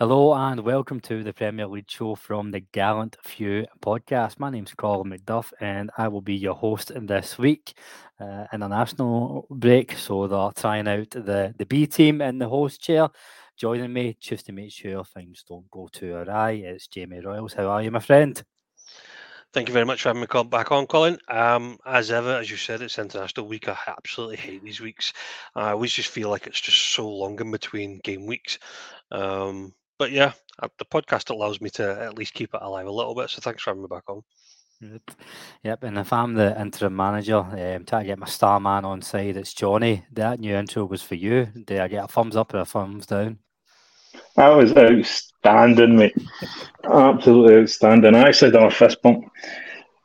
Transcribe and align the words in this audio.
Hello 0.00 0.32
and 0.32 0.60
welcome 0.60 1.00
to 1.00 1.24
the 1.24 1.32
Premier 1.32 1.66
League 1.66 1.90
show 1.90 2.14
from 2.14 2.52
the 2.52 2.60
Gallant 2.60 3.16
Few 3.24 3.66
podcast. 3.80 4.38
My 4.38 4.48
name's 4.48 4.72
Colin 4.72 5.10
McDuff 5.10 5.52
and 5.60 5.90
I 5.98 6.06
will 6.06 6.20
be 6.20 6.36
your 6.36 6.54
host 6.54 6.92
this 6.94 7.36
week. 7.36 7.76
Uh, 8.20 8.44
international 8.52 9.48
break, 9.50 9.98
so 9.98 10.28
they're 10.28 10.52
trying 10.54 10.86
out 10.86 11.10
the, 11.10 11.52
the 11.58 11.66
B 11.66 11.88
team 11.88 12.22
in 12.22 12.38
the 12.38 12.48
host 12.48 12.80
chair. 12.80 13.08
Joining 13.56 13.92
me 13.92 14.16
just 14.20 14.46
to 14.46 14.52
make 14.52 14.70
sure 14.70 15.02
things 15.02 15.42
don't 15.48 15.68
go 15.68 15.88
too 15.90 16.14
awry, 16.14 16.52
it's 16.52 16.86
Jamie 16.86 17.18
Royals. 17.18 17.54
How 17.54 17.66
are 17.66 17.82
you, 17.82 17.90
my 17.90 17.98
friend? 17.98 18.40
Thank 19.52 19.66
you 19.66 19.72
very 19.72 19.86
much 19.86 20.02
for 20.02 20.10
having 20.10 20.20
me 20.20 20.44
back 20.44 20.70
on, 20.70 20.86
Colin. 20.86 21.18
Um, 21.26 21.76
as 21.84 22.12
ever, 22.12 22.36
as 22.36 22.48
you 22.48 22.56
said, 22.56 22.82
it's 22.82 23.00
International 23.00 23.48
Week. 23.48 23.68
I 23.68 23.76
absolutely 23.88 24.36
hate 24.36 24.62
these 24.62 24.80
weeks. 24.80 25.12
I 25.56 25.70
always 25.70 25.92
just 25.92 26.10
feel 26.10 26.28
like 26.28 26.46
it's 26.46 26.60
just 26.60 26.92
so 26.92 27.08
long 27.08 27.40
in 27.40 27.50
between 27.50 27.98
game 28.04 28.26
weeks. 28.26 28.60
Um, 29.10 29.74
but 29.98 30.12
yeah, 30.12 30.32
uh, 30.62 30.68
the 30.78 30.84
podcast 30.84 31.30
allows 31.30 31.60
me 31.60 31.70
to 31.70 32.02
at 32.02 32.16
least 32.16 32.34
keep 32.34 32.54
it 32.54 32.62
alive 32.62 32.86
a 32.86 32.90
little 32.92 33.14
bit. 33.14 33.30
So 33.30 33.40
thanks 33.40 33.62
for 33.62 33.70
having 33.70 33.82
me 33.82 33.88
back 33.88 34.04
on. 34.08 34.22
Yep. 34.80 35.10
yep. 35.64 35.82
And 35.82 35.98
if 35.98 36.12
I'm 36.12 36.34
the 36.34 36.58
interim 36.60 36.94
manager, 36.94 37.38
um, 37.38 37.84
trying 37.84 38.04
to 38.04 38.04
get 38.04 38.18
my 38.18 38.26
star 38.26 38.60
man 38.60 38.84
on 38.84 39.02
side, 39.02 39.36
it's 39.36 39.52
Johnny. 39.52 40.04
That 40.12 40.38
new 40.38 40.54
intro 40.54 40.84
was 40.84 41.02
for 41.02 41.16
you. 41.16 41.46
Did 41.46 41.80
I 41.80 41.88
get 41.88 42.04
a 42.04 42.08
thumbs 42.08 42.36
up 42.36 42.54
or 42.54 42.58
a 42.58 42.64
thumbs 42.64 43.06
down? 43.06 43.38
That 44.36 44.48
was 44.48 44.76
outstanding, 44.76 45.96
mate. 45.96 46.16
Absolutely 46.84 47.56
outstanding. 47.62 48.14
I 48.14 48.28
actually 48.28 48.52
done 48.52 48.64
a 48.64 48.70
fist 48.70 49.02
bump. 49.02 49.24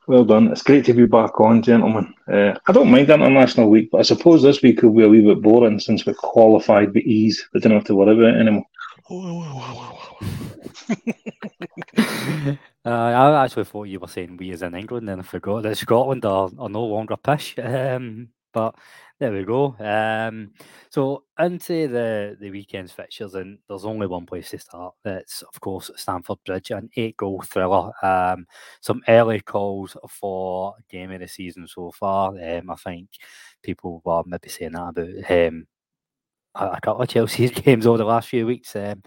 Well 0.07 0.25
done. 0.25 0.49
It's 0.51 0.63
great 0.63 0.84
to 0.85 0.93
be 0.93 1.05
back 1.05 1.40
on, 1.40 1.62
gentlemen. 1.62 2.13
Uh, 2.27 2.53
I 2.68 2.71
don't 2.73 2.91
mind 2.91 3.09
International 3.09 3.70
Week, 3.70 3.90
but 3.91 3.99
I 3.99 4.01
suppose 4.01 4.41
this 4.41 4.62
week 4.62 4.81
will 4.81 4.91
be 4.91 5.03
a 5.03 5.07
wee 5.07 5.21
bit 5.21 5.41
boring 5.41 5.79
since 5.79 6.05
we're 6.05 6.13
qualified 6.13 6.93
with 6.93 7.03
ease. 7.03 7.48
We 7.53 7.62
don't 7.62 7.71
have 7.71 7.85
to 7.85 7.96
worry 7.96 8.13
about 8.13 8.35
it 8.35 8.41
anymore. 8.41 8.65
uh, 12.85 12.90
I 12.90 13.43
actually 13.43 13.65
thought 13.65 13.84
you 13.84 13.99
were 13.99 14.07
saying 14.07 14.37
we 14.37 14.51
as 14.51 14.62
in 14.62 14.76
England, 14.76 15.09
and 15.09 15.21
I 15.21 15.23
forgot 15.23 15.63
that 15.63 15.77
Scotland 15.77 16.26
are, 16.26 16.49
are 16.57 16.70
no 16.70 16.84
longer 16.84 17.18
pish. 17.18 17.55
Um, 17.63 18.29
but 18.54 18.76
there 19.20 19.31
we 19.34 19.43
go. 19.43 19.76
Um, 19.79 20.51
so 20.90 21.24
into 21.40 21.87
the 21.87 22.37
the 22.40 22.51
weekend's 22.51 22.91
fixtures, 22.91 23.34
and 23.34 23.57
there's 23.68 23.84
only 23.85 24.05
one 24.05 24.26
place 24.27 24.51
to 24.51 24.59
start. 24.59 24.93
That's 25.04 25.41
of 25.41 25.59
course 25.59 25.90
Stamford 25.96 26.37
Bridge, 26.46 26.70
an 26.71 26.90
eight 26.96 27.18
goal 27.18 27.41
thriller. 27.41 27.91
Um, 28.04 28.46
some 28.79 29.01
early 29.07 29.40
calls 29.41 29.98
for 30.07 30.76
game 30.90 31.12
of 31.12 31.21
the 31.21 31.27
season 31.27 31.68
so 31.68 31.91
far. 31.91 32.29
Um, 32.29 32.70
I 32.70 32.76
think 32.76 33.09
people 33.63 34.01
were 34.05 34.21
maybe 34.26 34.49
saying 34.49 34.74
that 34.74 34.90
about 34.90 35.31
um, 35.31 35.68
a 36.55 36.82
couple 36.82 37.01
of 37.01 37.09
Chelsea's 37.09 37.51
games 37.55 37.85
over 37.85 37.98
the 37.98 38.05
last 38.05 38.29
few 38.29 38.46
weeks. 38.46 38.76
Um, 38.76 39.04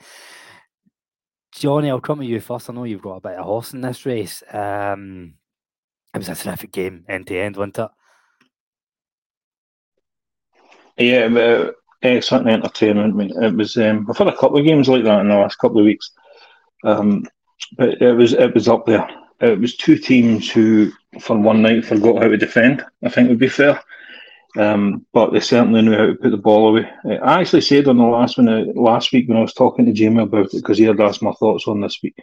Johnny, 1.53 1.91
I'll 1.91 2.01
come 2.01 2.19
to 2.19 2.27
you 2.27 2.41
first. 2.41 2.69
I 2.69 2.73
know 2.73 2.85
you've 2.85 3.03
got 3.03 3.17
a 3.17 3.21
bit 3.21 3.39
of 3.39 3.45
horse 3.45 3.73
in 3.73 3.81
this 3.81 4.05
race. 4.05 4.43
Um, 4.53 5.35
it 6.15 6.19
was 6.19 6.29
a 6.29 6.35
terrific 6.35 6.73
game, 6.73 7.05
end 7.09 7.27
to 7.29 7.39
end, 7.39 7.57
wasn't 7.57 7.79
it? 7.79 7.91
Yeah, 10.99 11.27
uh, 11.27 11.73
excellent 12.03 12.49
entertainment. 12.49 13.15
I 13.15 13.17
mean, 13.17 13.43
it 13.43 13.55
was. 13.55 13.77
Um, 13.77 14.07
I've 14.09 14.17
had 14.19 14.29
a 14.29 14.37
couple 14.37 14.59
of 14.59 14.65
games 14.65 14.89
like 14.89 15.05
that 15.05 15.21
in 15.21 15.29
the 15.29 15.35
last 15.37 15.59
couple 15.59 15.79
of 15.79 15.85
weeks, 15.85 16.11
um, 16.85 17.25
but 17.77 18.01
it 18.01 18.15
was 18.15 18.33
it 18.33 18.55
was 18.55 18.69
up 18.69 18.87
there. 18.87 19.07
It 19.41 19.61
was 19.61 19.77
two 19.77 19.99
teams 19.99 20.51
who, 20.51 20.91
for 21.21 21.39
one 21.39 21.61
night, 21.61 21.85
forgot 21.85 22.23
how 22.23 22.29
to 22.29 22.37
defend. 22.39 22.85
I 23.05 23.11
think 23.11 23.29
would 23.29 23.39
be 23.39 23.49
fair. 23.49 23.83
Um, 24.57 25.05
but 25.13 25.33
they 25.33 25.41
certainly 25.41 25.83
knew 25.83 25.97
how 25.97 26.07
to 26.07 26.15
put 26.15 26.31
the 26.31 26.37
ball 26.39 26.69
away. 26.69 26.91
Uh, 27.05 27.17
I 27.17 27.41
actually 27.41 27.61
said 27.61 27.89
on 27.89 27.99
the 27.99 28.05
last 28.05 28.39
one 28.39 28.49
uh, 28.49 28.65
last 28.75 29.13
week 29.13 29.29
when 29.29 29.37
I 29.37 29.43
was 29.43 29.53
talking 29.53 29.85
to 29.85 29.93
Jamie 29.93 30.23
about 30.23 30.47
it 30.47 30.53
because 30.53 30.79
he 30.79 30.85
had 30.85 31.01
asked 31.01 31.23
my 31.23 31.33
thoughts 31.33 31.69
on 31.69 31.81
this 31.81 31.99
week, 32.03 32.17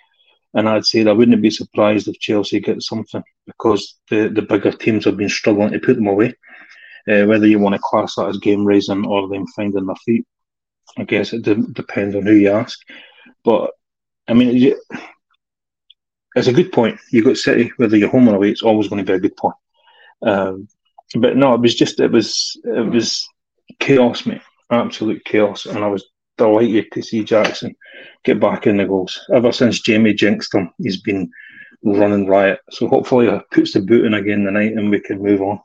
and 0.55 0.67
I'd 0.67 0.85
said 0.85 1.07
I 1.07 1.13
wouldn't 1.13 1.41
be 1.41 1.51
surprised 1.51 2.07
if 2.07 2.19
Chelsea 2.19 2.59
get 2.59 2.81
something 2.81 3.21
because 3.45 3.99
the, 4.09 4.29
the 4.29 4.41
bigger 4.41 4.71
teams 4.71 5.05
have 5.05 5.17
been 5.17 5.29
struggling 5.29 5.71
to 5.73 5.79
put 5.79 5.95
them 5.95 6.07
away. 6.07 6.33
Uh, 7.07 7.25
whether 7.25 7.45
you 7.45 7.59
want 7.59 7.75
to 7.75 7.81
class 7.83 8.15
that 8.15 8.29
as 8.29 8.37
game 8.37 8.65
raising 8.65 9.05
or 9.05 9.27
them 9.27 9.45
finding 9.47 9.85
their 9.85 9.95
feet, 9.97 10.25
I 10.97 11.03
guess 11.03 11.33
it 11.33 11.43
de- 11.43 11.55
depends 11.55 12.15
on 12.15 12.23
who 12.23 12.33
you 12.33 12.49
ask. 12.49 12.79
But 13.43 13.71
I 14.27 14.33
mean, 14.33 14.73
it's 16.35 16.47
a 16.47 16.53
good 16.53 16.71
point. 16.71 16.99
You 17.11 17.21
have 17.21 17.33
got 17.33 17.37
City, 17.37 17.71
whether 17.77 17.97
you're 17.97 18.09
home 18.09 18.29
or 18.29 18.35
away, 18.35 18.49
it's 18.49 18.63
always 18.63 18.87
going 18.87 19.05
to 19.05 19.11
be 19.11 19.15
a 19.15 19.19
good 19.19 19.35
point. 19.37 19.55
Um, 20.23 20.67
but 21.19 21.35
no, 21.37 21.53
it 21.53 21.61
was 21.61 21.75
just 21.75 21.99
it 21.99 22.11
was 22.11 22.59
it 22.63 22.89
was 22.89 23.27
chaos, 23.79 24.25
mate, 24.25 24.41
absolute 24.71 25.23
chaos, 25.25 25.65
and 25.65 25.83
I 25.83 25.87
was 25.87 26.05
delighted 26.37 26.91
to 26.91 27.01
see 27.01 27.23
Jackson 27.23 27.75
get 28.23 28.39
back 28.39 28.65
in 28.67 28.77
the 28.77 28.85
goals. 28.85 29.19
Ever 29.33 29.51
since 29.51 29.81
Jamie 29.81 30.13
jinxed 30.13 30.53
him, 30.53 30.71
he's 30.79 31.01
been 31.01 31.29
running 31.83 32.27
riot. 32.27 32.59
So 32.71 32.87
hopefully, 32.87 33.27
it 33.27 33.43
puts 33.51 33.73
the 33.73 33.81
boot 33.81 34.05
in 34.05 34.13
again 34.13 34.43
tonight, 34.43 34.73
and 34.73 34.89
we 34.89 34.99
can 34.99 35.21
move 35.21 35.41
on. 35.41 35.59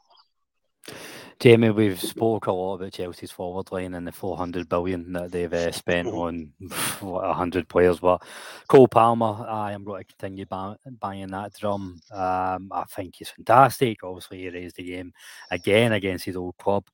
Jamie, 1.41 1.71
we've 1.71 2.01
spoke 2.01 2.47
a 2.47 2.53
lot 2.53 2.75
about 2.75 2.93
Chelsea's 2.93 3.31
forward 3.31 3.71
line 3.71 3.95
and 3.95 4.05
the 4.05 4.11
400 4.11 4.69
billion 4.69 5.13
that 5.13 5.31
they've 5.31 5.53
uh, 5.53 5.71
spent 5.71 6.09
mm-hmm. 6.09 6.19
on 6.19 6.53
what 7.09 7.23
100 7.23 7.69
players. 7.69 8.01
But 8.01 8.25
Cole 8.67 8.89
Palmer, 8.89 9.47
I 9.49 9.71
am 9.71 9.85
going 9.85 10.03
to 10.03 10.17
continue 10.17 10.47
banging 10.47 11.31
that 11.31 11.55
drum. 11.55 12.01
Um, 12.11 12.73
I 12.73 12.83
think 12.91 13.15
he's 13.17 13.31
fantastic. 13.31 14.03
Obviously, 14.03 14.39
he 14.39 14.49
raised 14.49 14.77
the 14.77 14.83
game 14.83 15.13
again 15.53 15.93
against 15.93 16.25
his 16.25 16.37
old 16.37 16.57
club. 16.59 16.89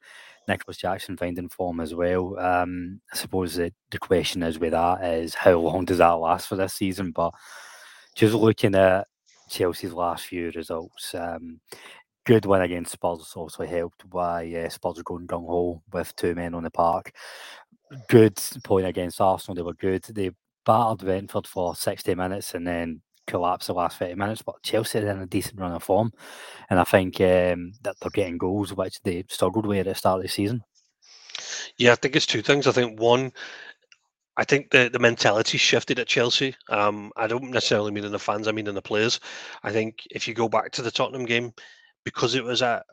Nicholas 0.47 0.77
Jackson 0.77 1.17
finding 1.17 1.49
form 1.49 1.81
as 1.81 1.95
well. 1.95 2.39
Um, 2.39 3.01
I 3.11 3.17
suppose 3.17 3.55
the, 3.55 3.73
the 3.91 3.99
question 3.99 4.43
is 4.43 4.59
with 4.59 4.73
that 4.73 5.03
is 5.03 5.35
how 5.35 5.59
long 5.59 5.87
does 5.87 5.99
that 5.99 6.11
last 6.11 6.49
for 6.49 6.57
this 6.57 6.75
season? 6.75 7.13
But 7.13 7.33
just 8.15 8.35
looking 8.35 8.75
at 8.75 9.07
Chelsea's 9.49 9.95
last 9.95 10.27
few 10.27 10.51
results, 10.51 11.15
um, 11.15 11.61
good 12.25 12.47
win 12.47 12.63
against 12.63 12.93
Spurs, 12.93 13.33
obviously 13.37 13.69
helped 13.69 14.09
by 14.09 14.47
uh, 14.53 14.69
Spurs 14.69 15.03
going 15.03 15.27
gung 15.27 15.47
ho 15.47 15.83
with 15.93 16.15
two 16.17 16.35
men 16.35 16.55
on 16.55 16.65
the 16.65 16.71
park. 16.71 17.13
Good 18.09 18.41
point 18.65 18.87
against 18.87 19.21
Arsenal, 19.21 19.55
they 19.55 19.63
were 19.63 19.75
good. 19.75 20.03
They 20.05 20.31
battered 20.65 20.99
Brentford 20.99 21.47
for 21.47 21.77
60 21.77 22.15
minutes 22.15 22.55
and 22.55 22.67
then 22.67 23.03
collapsed 23.27 23.69
the 23.69 23.75
last 23.75 23.99
30 23.99 24.15
minutes. 24.15 24.43
But 24.43 24.63
Chelsea 24.63 24.99
are 24.99 25.09
in 25.09 25.21
a 25.21 25.27
decent 25.27 25.61
run 25.61 25.73
of 25.73 25.83
form, 25.83 26.13
and 26.71 26.81
I 26.81 26.85
think 26.85 27.21
um, 27.21 27.73
that 27.83 27.97
they're 28.01 28.11
getting 28.13 28.39
goals, 28.39 28.75
which 28.75 29.01
they 29.03 29.25
struggled 29.29 29.67
with 29.67 29.81
at 29.81 29.87
the 29.87 29.95
start 29.95 30.19
of 30.19 30.23
the 30.23 30.29
season. 30.29 30.63
Yeah, 31.77 31.93
I 31.93 31.97
think 31.97 32.17
it's 32.17 32.27
two 32.27 32.43
things. 32.43 32.67
I 32.67 32.73
think 32.73 33.01
one, 33.01 33.33
I 34.37 34.45
think 34.45 34.71
the, 34.71 34.89
the 34.93 34.99
mentality 34.99 35.59
shifted 35.59 35.99
at 35.99 36.07
Chelsea. 36.07 36.55
Um, 36.69 37.13
I 37.17 37.27
don't 37.27 37.51
necessarily 37.51 37.93
mean 37.93 38.05
in 38.05 38.13
the 38.13 38.19
fans, 38.19 38.49
I 38.49 38.53
mean 38.53 38.67
in 38.67 38.75
the 38.75 38.83
players. 38.83 39.21
I 39.63 39.73
think 39.73 40.07
if 40.11 40.27
you 40.29 40.35
go 40.35 40.49
back 40.49 40.71
to 40.73 40.83
the 40.83 40.91
Tottenham 40.91 41.25
game, 41.25 41.53
because 42.05 42.35
it 42.35 42.45
was 42.45 42.63
at 42.63 42.85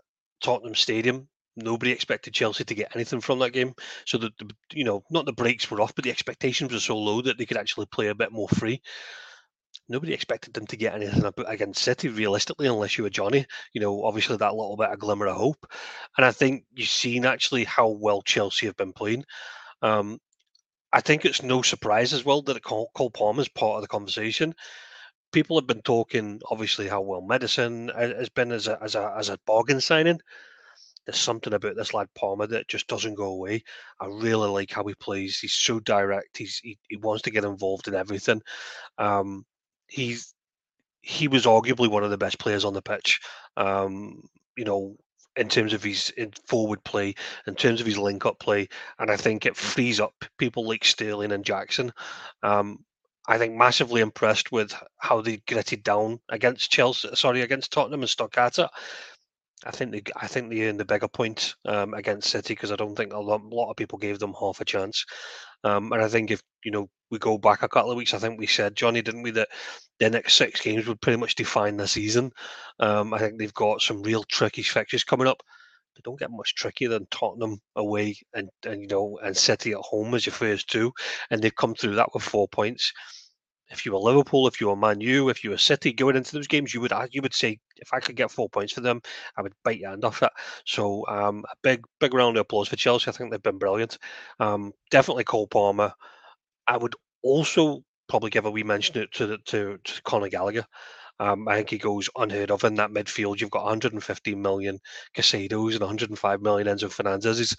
Tottenham 0.41 0.75
Stadium, 0.75 1.27
nobody 1.55 1.91
expected 1.91 2.33
Chelsea 2.33 2.63
to 2.63 2.75
get 2.75 2.95
anything 2.95 3.21
from 3.21 3.39
that 3.39 3.51
game. 3.51 3.73
So 4.05 4.17
that 4.19 4.33
you 4.73 4.83
know 4.83 5.03
not 5.09 5.25
the 5.25 5.33
breaks 5.33 5.69
were 5.69 5.81
off, 5.81 5.95
but 5.95 6.03
the 6.03 6.11
expectations 6.11 6.71
were 6.71 6.79
so 6.79 6.97
low 6.97 7.21
that 7.21 7.37
they 7.37 7.45
could 7.45 7.57
actually 7.57 7.87
play 7.87 8.07
a 8.07 8.15
bit 8.15 8.31
more 8.31 8.49
free. 8.49 8.81
Nobody 9.87 10.13
expected 10.13 10.53
them 10.53 10.67
to 10.67 10.77
get 10.77 10.93
anything 10.93 11.29
against 11.47 11.83
City 11.83 12.07
realistically, 12.07 12.67
unless 12.67 12.97
you 12.97 13.03
were 13.03 13.09
Johnny. 13.09 13.45
You 13.73 13.81
know, 13.81 14.03
obviously 14.03 14.37
that 14.37 14.55
little 14.55 14.77
bit 14.77 14.89
of 14.89 14.99
glimmer 14.99 15.27
of 15.27 15.35
hope, 15.35 15.65
and 16.17 16.25
I 16.25 16.31
think 16.31 16.65
you've 16.73 16.87
seen 16.87 17.25
actually 17.25 17.65
how 17.65 17.89
well 17.89 18.21
Chelsea 18.21 18.67
have 18.67 18.77
been 18.77 18.93
playing. 18.93 19.25
Um, 19.81 20.19
I 20.93 21.01
think 21.01 21.25
it's 21.25 21.41
no 21.41 21.61
surprise 21.61 22.13
as 22.13 22.25
well 22.25 22.41
that 22.43 22.63
Cole, 22.63 22.91
is 23.39 23.47
part 23.49 23.77
of 23.77 23.81
the 23.81 23.87
conversation 23.87 24.53
people 25.31 25.57
have 25.57 25.67
been 25.67 25.81
talking 25.81 26.41
obviously 26.49 26.87
how 26.87 27.01
well 27.01 27.21
medicine 27.21 27.91
has 27.95 28.29
been 28.29 28.51
as 28.51 28.67
a 28.67 28.81
as 28.81 28.95
a 28.95 29.13
as 29.17 29.29
a 29.29 29.39
bargain 29.45 29.81
signing. 29.81 30.19
There's 31.05 31.19
something 31.19 31.53
about 31.53 31.75
this 31.75 31.93
lad 31.93 32.07
Palmer 32.13 32.45
that 32.47 32.67
just 32.67 32.87
doesn't 32.87 33.15
go 33.15 33.25
away. 33.25 33.63
I 33.99 34.05
really 34.05 34.49
like 34.49 34.71
how 34.71 34.83
he 34.83 34.93
plays. 34.95 35.39
He's 35.39 35.53
so 35.53 35.79
direct. 35.79 36.37
He's 36.37 36.59
he, 36.63 36.77
he 36.89 36.97
wants 36.97 37.23
to 37.23 37.31
get 37.31 37.43
involved 37.43 37.87
in 37.87 37.95
everything. 37.95 38.41
Um, 38.97 39.45
he's 39.87 40.33
he 41.01 41.27
was 41.27 41.45
arguably 41.45 41.89
one 41.89 42.03
of 42.03 42.11
the 42.11 42.17
best 42.17 42.39
players 42.39 42.65
on 42.65 42.73
the 42.73 42.81
pitch. 42.81 43.19
Um, 43.57 44.21
you 44.55 44.65
know, 44.65 44.95
in 45.35 45.49
terms 45.49 45.73
of 45.73 45.81
his 45.83 46.13
forward 46.45 46.83
play, 46.83 47.15
in 47.47 47.55
terms 47.55 47.79
of 47.79 47.87
his 47.87 47.97
link 47.97 48.25
up 48.25 48.39
play, 48.39 48.67
and 48.99 49.09
I 49.09 49.17
think 49.17 49.45
it 49.45 49.55
frees 49.55 49.99
up 49.99 50.13
people 50.37 50.67
like 50.67 50.83
Sterling 50.83 51.31
and 51.31 51.45
Jackson. 51.45 51.91
Um, 52.43 52.83
I 53.31 53.37
think 53.37 53.55
massively 53.55 54.01
impressed 54.01 54.51
with 54.51 54.75
how 54.97 55.21
they 55.21 55.37
gritted 55.47 55.83
down 55.83 56.19
against 56.27 56.69
Chelsea. 56.69 57.15
Sorry, 57.15 57.41
against 57.41 57.71
Tottenham 57.71 58.01
and 58.01 58.09
stuck. 58.09 58.37
I 58.37 58.49
think 59.71 59.91
they, 59.93 60.03
I 60.17 60.27
think 60.27 60.49
they 60.49 60.67
earned 60.67 60.81
the 60.81 60.85
bigger 60.85 61.07
point 61.07 61.55
um, 61.63 61.93
against 61.93 62.29
City 62.29 62.55
because 62.55 62.73
I 62.73 62.75
don't 62.75 62.93
think 62.93 63.13
a 63.13 63.19
lot, 63.19 63.45
lot, 63.45 63.69
of 63.69 63.77
people 63.77 63.97
gave 63.97 64.19
them 64.19 64.33
half 64.37 64.59
a 64.59 64.65
chance. 64.65 65.05
Um, 65.63 65.93
and 65.93 66.01
I 66.01 66.09
think 66.09 66.29
if 66.29 66.41
you 66.65 66.71
know 66.71 66.89
we 67.09 67.19
go 67.19 67.37
back 67.37 67.63
a 67.63 67.69
couple 67.69 67.91
of 67.91 67.95
weeks, 67.95 68.13
I 68.13 68.17
think 68.17 68.37
we 68.37 68.47
said 68.47 68.75
Johnny, 68.75 69.01
didn't 69.01 69.23
we, 69.23 69.31
that 69.31 69.47
the 69.99 70.09
next 70.09 70.33
six 70.33 70.59
games 70.59 70.85
would 70.87 70.99
pretty 70.99 71.17
much 71.17 71.35
define 71.35 71.77
the 71.77 71.87
season. 71.87 72.31
Um, 72.79 73.13
I 73.13 73.19
think 73.19 73.39
they've 73.39 73.53
got 73.53 73.81
some 73.81 74.03
real 74.03 74.25
tricky 74.25 74.63
fixtures 74.63 75.05
coming 75.05 75.27
up. 75.27 75.41
they 75.95 76.01
don't 76.03 76.19
get 76.19 76.31
much 76.31 76.55
trickier 76.55 76.89
than 76.89 77.07
Tottenham 77.11 77.61
away 77.77 78.17
and, 78.33 78.49
and 78.65 78.81
you 78.81 78.87
know 78.87 79.19
and 79.23 79.37
City 79.37 79.71
at 79.71 79.77
home 79.77 80.15
as 80.15 80.25
your 80.25 80.33
first 80.33 80.69
two, 80.69 80.91
and 81.29 81.41
they've 81.41 81.55
come 81.55 81.75
through 81.75 81.95
that 81.95 82.13
with 82.13 82.23
four 82.23 82.49
points. 82.49 82.91
If 83.71 83.85
you 83.85 83.93
were 83.93 83.99
Liverpool, 83.99 84.47
if 84.47 84.59
you 84.59 84.67
were 84.67 84.75
Man 84.75 85.01
U, 85.01 85.29
if 85.29 85.43
you 85.43 85.49
were 85.49 85.57
City 85.57 85.93
going 85.93 86.15
into 86.15 86.33
those 86.33 86.47
games, 86.47 86.73
you 86.73 86.81
would 86.81 86.93
you 87.11 87.21
would 87.21 87.33
say 87.33 87.59
if 87.77 87.93
I 87.93 87.99
could 87.99 88.15
get 88.15 88.31
four 88.31 88.49
points 88.49 88.73
for 88.73 88.81
them, 88.81 89.01
I 89.37 89.41
would 89.41 89.53
bite 89.63 89.79
your 89.79 89.91
hand 89.91 90.05
off 90.05 90.21
it. 90.21 90.31
So 90.65 91.05
um, 91.07 91.43
a 91.49 91.55
big 91.63 91.83
big 91.99 92.13
round 92.13 92.37
of 92.37 92.41
applause 92.41 92.67
for 92.67 92.75
Chelsea. 92.75 93.09
I 93.09 93.13
think 93.13 93.31
they've 93.31 93.41
been 93.41 93.57
brilliant. 93.57 93.97
Um, 94.39 94.73
definitely 94.89 95.23
Cole 95.23 95.47
Palmer. 95.47 95.93
I 96.67 96.77
would 96.77 96.95
also 97.23 97.83
probably 98.09 98.29
give 98.29 98.45
a 98.45 98.51
wee 98.51 98.63
mention 98.63 98.93
to 99.13 99.37
to, 99.37 99.77
to 99.77 100.01
Conor 100.03 100.29
Gallagher. 100.29 100.65
Um, 101.19 101.47
I 101.47 101.57
think 101.57 101.69
he 101.69 101.77
goes 101.77 102.09
unheard 102.15 102.49
of 102.49 102.63
in 102.63 102.73
that 102.75 102.89
midfield. 102.89 103.39
You've 103.39 103.51
got 103.51 103.63
150 103.63 104.33
million 104.35 104.79
Caicedo 105.15 105.71
and 105.71 105.79
105 105.79 106.41
million 106.41 106.67
Enzo 106.67 106.91
Fernandez. 106.91 107.55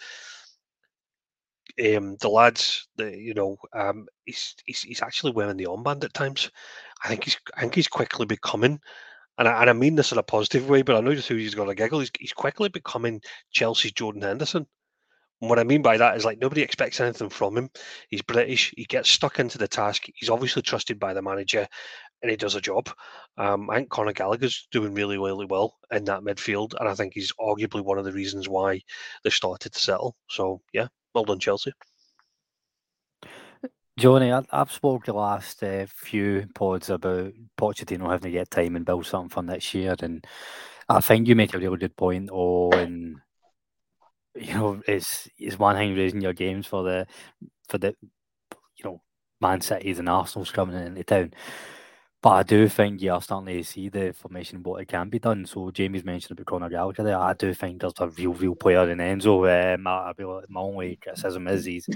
Um, 1.80 2.16
the 2.20 2.28
lads, 2.28 2.88
the 2.96 3.16
you 3.16 3.34
know, 3.34 3.56
um, 3.72 4.06
he's, 4.24 4.54
he's 4.66 4.82
he's 4.82 5.02
actually 5.02 5.32
wearing 5.32 5.56
the 5.56 5.66
armband 5.66 6.04
at 6.04 6.14
times. 6.14 6.50
I 7.04 7.08
think 7.08 7.24
he's 7.24 7.38
I 7.56 7.60
think 7.60 7.74
he's 7.74 7.88
quickly 7.88 8.26
becoming, 8.26 8.80
and 9.38 9.48
I, 9.48 9.60
and 9.60 9.70
I 9.70 9.72
mean 9.72 9.94
this 9.94 10.12
in 10.12 10.18
a 10.18 10.22
positive 10.22 10.68
way, 10.68 10.82
but 10.82 10.96
I 10.96 11.00
know 11.00 11.14
just 11.14 11.28
who 11.28 11.36
he's 11.36 11.54
got 11.54 11.68
a 11.68 11.74
giggle. 11.74 12.00
He's, 12.00 12.10
he's 12.18 12.32
quickly 12.32 12.68
becoming 12.68 13.20
Chelsea's 13.50 13.92
Jordan 13.92 14.22
Henderson. 14.22 14.66
And 15.40 15.50
what 15.50 15.58
I 15.58 15.64
mean 15.64 15.82
by 15.82 15.96
that 15.96 16.16
is 16.16 16.24
like 16.24 16.38
nobody 16.38 16.62
expects 16.62 17.00
anything 17.00 17.28
from 17.28 17.56
him. 17.56 17.68
He's 18.08 18.22
British. 18.22 18.72
He 18.76 18.84
gets 18.84 19.10
stuck 19.10 19.40
into 19.40 19.58
the 19.58 19.66
task. 19.66 20.04
He's 20.14 20.30
obviously 20.30 20.62
trusted 20.62 21.00
by 21.00 21.14
the 21.14 21.22
manager, 21.22 21.66
and 22.22 22.30
he 22.30 22.36
does 22.36 22.54
a 22.54 22.60
job. 22.60 22.88
Um, 23.36 23.68
I 23.68 23.76
think 23.76 23.90
Conor 23.90 24.12
Gallagher's 24.12 24.68
doing 24.70 24.94
really, 24.94 25.18
really 25.18 25.46
well 25.46 25.76
in 25.90 26.04
that 26.04 26.22
midfield, 26.22 26.74
and 26.78 26.88
I 26.88 26.94
think 26.94 27.14
he's 27.14 27.32
arguably 27.40 27.82
one 27.82 27.98
of 27.98 28.04
the 28.04 28.12
reasons 28.12 28.48
why 28.48 28.80
they 29.24 29.30
started 29.30 29.72
to 29.72 29.80
settle. 29.80 30.14
So 30.28 30.60
yeah, 30.72 30.86
well 31.14 31.24
done, 31.24 31.38
Chelsea. 31.38 31.72
Johnny, 33.98 34.32
I, 34.32 34.42
have 34.50 34.72
spoke 34.72 35.04
the 35.04 35.12
last 35.12 35.62
uh, 35.62 35.86
few 35.86 36.46
pods 36.54 36.88
about 36.88 37.32
Pochettino 37.58 38.10
having 38.10 38.22
to 38.22 38.30
get 38.30 38.50
time 38.50 38.74
and 38.74 38.86
build 38.86 39.06
something 39.06 39.28
for 39.28 39.42
next 39.42 39.74
year, 39.74 39.94
and 40.00 40.24
I 40.88 41.00
think 41.00 41.28
you 41.28 41.36
make 41.36 41.54
a 41.54 41.58
really 41.58 41.76
good 41.76 41.96
point 41.96 42.30
on 42.30 43.20
you 44.34 44.54
know, 44.54 44.82
it's 44.86 45.28
it's 45.38 45.58
one 45.58 45.76
thing 45.76 45.94
raising 45.94 46.20
your 46.20 46.32
games 46.32 46.66
for 46.66 46.82
the 46.82 47.06
for 47.68 47.78
the 47.78 47.94
you 48.76 48.84
know 48.84 49.02
Man 49.40 49.60
City's 49.60 49.98
and 49.98 50.08
Arsenal's 50.08 50.50
coming 50.50 50.76
into 50.76 51.04
town. 51.04 51.34
But 52.22 52.30
I 52.30 52.42
do 52.44 52.68
think 52.68 53.02
you 53.02 53.12
are 53.12 53.20
starting 53.20 53.56
to 53.56 53.64
see 53.64 53.88
the 53.88 54.12
formation 54.12 54.62
what 54.62 54.80
it 54.80 54.86
can 54.86 55.08
be 55.08 55.18
done. 55.18 55.44
So 55.44 55.72
Jamie's 55.72 56.04
mentioned 56.04 56.38
about 56.38 56.46
Conor 56.46 56.68
Gallagher 56.68 57.02
there. 57.02 57.18
I 57.18 57.32
do 57.32 57.52
think 57.52 57.80
there's 57.80 57.94
a 57.98 58.08
real, 58.10 58.32
real 58.32 58.54
player 58.54 58.88
in 58.88 58.98
Enzo. 58.98 59.74
Um, 59.74 59.88
I, 59.88 60.12
I 60.16 60.42
my 60.48 60.60
only 60.60 60.96
criticism 61.02 61.48
is 61.48 61.64
he's 61.64 61.88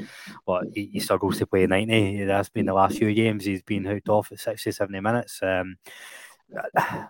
what 0.44 0.64
he, 0.75 0.90
he, 0.93 0.99
struggles 0.99 1.38
to 1.38 1.46
play 1.46 1.69
90. 1.69 2.25
That's 2.25 2.49
been 2.49 2.67
the 2.67 2.75
last 2.75 2.99
few 2.99 3.14
games. 3.14 3.44
He's 3.44 3.62
been 3.62 3.84
hooked 3.84 4.08
off 4.08 4.32
at 4.32 4.40
60, 4.40 4.73
70 4.73 5.00
minutes. 5.00 5.40
Um, 5.43 5.76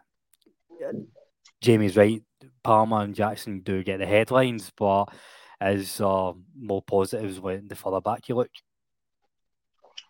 Jamie's 1.62 1.96
right. 1.96 2.22
Palmer 2.62 3.00
and 3.00 3.14
Jackson 3.14 3.60
do 3.60 3.82
get 3.82 3.98
the 3.98 4.06
headlines, 4.06 4.70
but 4.76 5.06
is 5.62 6.02
uh, 6.02 6.32
more 6.54 6.82
positives 6.82 7.40
when 7.40 7.66
the 7.66 7.76
further 7.76 8.02
back 8.02 8.28
you 8.28 8.34
look? 8.34 8.50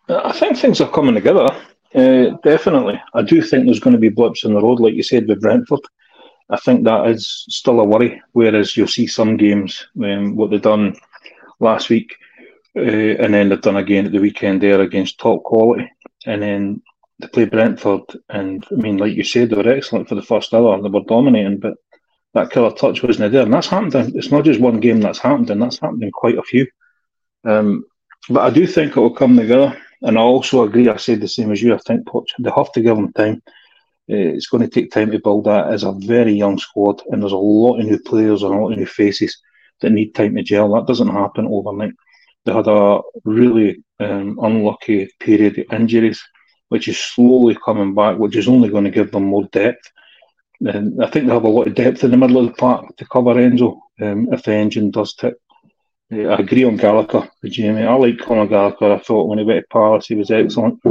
I 0.09 0.33
think 0.33 0.57
things 0.57 0.81
are 0.81 0.91
coming 0.91 1.15
together. 1.15 1.47
Uh, 1.95 2.37
definitely. 2.43 3.01
I 3.13 3.21
do 3.21 3.41
think 3.41 3.65
there's 3.65 3.79
going 3.79 3.95
to 3.95 3.99
be 3.99 4.09
blips 4.09 4.43
in 4.43 4.53
the 4.53 4.61
road, 4.61 4.79
like 4.79 4.93
you 4.93 5.03
said, 5.03 5.27
with 5.27 5.41
Brentford. 5.41 5.79
I 6.49 6.57
think 6.57 6.83
that 6.83 7.07
is 7.07 7.45
still 7.49 7.79
a 7.79 7.83
worry. 7.83 8.21
Whereas 8.33 8.75
you'll 8.75 8.87
see 8.87 9.07
some 9.07 9.37
games, 9.37 9.87
um, 10.03 10.35
what 10.35 10.51
they've 10.51 10.61
done 10.61 10.95
last 11.59 11.89
week, 11.89 12.15
uh, 12.75 12.81
and 12.81 13.33
then 13.33 13.49
they've 13.49 13.61
done 13.61 13.77
again 13.77 14.05
at 14.05 14.11
the 14.11 14.19
weekend 14.19 14.61
there 14.61 14.81
against 14.81 15.19
top 15.19 15.43
quality. 15.43 15.91
And 16.25 16.41
then 16.41 16.81
they 17.19 17.27
play 17.27 17.45
Brentford, 17.45 18.03
and 18.29 18.65
I 18.71 18.75
mean, 18.75 18.97
like 18.97 19.15
you 19.15 19.23
said, 19.23 19.49
they 19.49 19.55
were 19.55 19.69
excellent 19.69 20.07
for 20.07 20.15
the 20.15 20.21
first 20.21 20.53
hour. 20.53 20.75
And 20.75 20.85
they 20.85 20.89
were 20.89 21.01
dominating, 21.07 21.57
but 21.57 21.73
that 22.33 22.51
killer 22.51 22.71
touch 22.71 23.01
wasn't 23.01 23.31
there. 23.31 23.43
And 23.43 23.53
that's 23.53 23.67
happened. 23.67 23.95
In, 23.95 24.17
it's 24.17 24.31
not 24.31 24.45
just 24.45 24.59
one 24.59 24.79
game 24.79 25.01
that's 25.01 25.19
happened, 25.19 25.49
and 25.49 25.61
that's 25.61 25.79
happened 25.79 26.03
in 26.03 26.11
quite 26.11 26.37
a 26.37 26.43
few. 26.43 26.67
Um, 27.43 27.85
but 28.29 28.41
I 28.41 28.49
do 28.49 28.67
think 28.67 28.95
it 28.95 28.99
will 28.99 29.09
come 29.15 29.35
together. 29.37 29.75
And 30.01 30.17
I 30.17 30.21
also 30.21 30.63
agree. 30.63 30.89
I 30.89 30.97
said 30.97 31.21
the 31.21 31.27
same 31.27 31.51
as 31.51 31.61
you. 31.61 31.73
I 31.73 31.79
think 31.79 32.05
Poch, 32.05 32.27
they 32.39 32.51
have 32.55 32.71
to 32.73 32.81
give 32.81 32.95
them 32.95 33.13
time. 33.13 33.41
Uh, 34.09 34.31
it's 34.35 34.47
going 34.47 34.63
to 34.63 34.69
take 34.69 34.91
time 34.91 35.11
to 35.11 35.19
build 35.19 35.45
that 35.45 35.67
as 35.73 35.83
a 35.83 35.91
very 35.91 36.33
young 36.33 36.57
squad, 36.57 37.01
and 37.09 37.21
there's 37.21 37.33
a 37.33 37.37
lot 37.37 37.79
of 37.79 37.85
new 37.85 37.99
players 37.99 38.43
and 38.43 38.53
a 38.53 38.57
lot 38.57 38.71
of 38.71 38.77
new 38.77 38.85
faces 38.85 39.37
that 39.81 39.91
need 39.91 40.13
time 40.13 40.35
to 40.35 40.43
gel. 40.43 40.73
That 40.73 40.87
doesn't 40.87 41.07
happen 41.09 41.47
overnight. 41.47 41.93
They 42.45 42.53
had 42.53 42.67
a 42.67 43.01
really 43.25 43.83
um, 43.99 44.39
unlucky 44.41 45.09
period 45.19 45.57
of 45.59 45.65
injuries, 45.73 46.21
which 46.69 46.87
is 46.87 46.97
slowly 46.97 47.57
coming 47.65 47.93
back, 47.93 48.17
which 48.17 48.35
is 48.35 48.47
only 48.47 48.69
going 48.69 48.85
to 48.85 48.91
give 48.91 49.11
them 49.11 49.25
more 49.25 49.43
depth. 49.51 49.91
And 50.61 51.03
I 51.03 51.09
think 51.09 51.27
they 51.27 51.33
have 51.33 51.43
a 51.43 51.49
lot 51.49 51.67
of 51.67 51.75
depth 51.75 52.03
in 52.03 52.11
the 52.11 52.17
middle 52.17 52.37
of 52.37 52.47
the 52.47 52.53
park 52.53 52.95
to 52.97 53.05
cover 53.07 53.35
Enzo 53.35 53.79
um, 54.01 54.29
if 54.31 54.43
the 54.43 54.53
engine 54.53 54.91
does 54.91 55.13
tick. 55.13 55.35
I 56.09 56.39
agree 56.39 56.63
on 56.63 56.77
Gallagher 56.77 57.29
Jamie. 57.45 57.83
I 57.83 57.93
like 57.93 58.19
Conor 58.19 58.47
Gallagher. 58.47 58.93
I 58.93 58.99
thought 58.99 59.27
when 59.27 59.39
he 59.39 59.45
went 59.45 59.63
to 59.63 59.67
Palace, 59.73 60.07
he 60.07 60.15
was 60.15 60.31
excellent. 60.31 60.81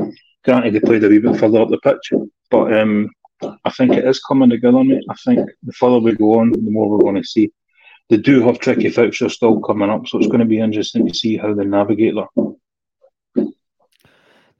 Granted, 0.44 0.74
he 0.74 0.80
played 0.80 1.04
a 1.04 1.08
wee 1.08 1.18
bit 1.18 1.38
further 1.38 1.62
up 1.62 1.70
the 1.70 1.78
pitch, 1.78 2.12
but 2.50 2.72
um, 2.78 3.10
I 3.64 3.70
think 3.70 3.92
it 3.92 4.04
is 4.04 4.20
coming 4.20 4.50
together, 4.50 4.84
mate. 4.84 5.04
I 5.08 5.14
think 5.24 5.48
the 5.62 5.72
further 5.72 5.98
we 5.98 6.12
go 6.14 6.40
on, 6.40 6.52
the 6.52 6.70
more 6.70 6.88
we're 6.88 6.98
going 6.98 7.16
to 7.16 7.24
see. 7.24 7.50
They 8.08 8.18
do 8.18 8.46
have 8.46 8.60
tricky 8.60 8.88
fixtures 8.90 9.34
still 9.34 9.58
coming 9.60 9.90
up, 9.90 10.06
so 10.06 10.18
it's 10.18 10.28
going 10.28 10.40
to 10.40 10.44
be 10.44 10.60
interesting 10.60 11.08
to 11.08 11.14
see 11.14 11.36
how 11.36 11.54
they 11.54 11.64
navigate 11.64 12.14
that. 12.14 12.56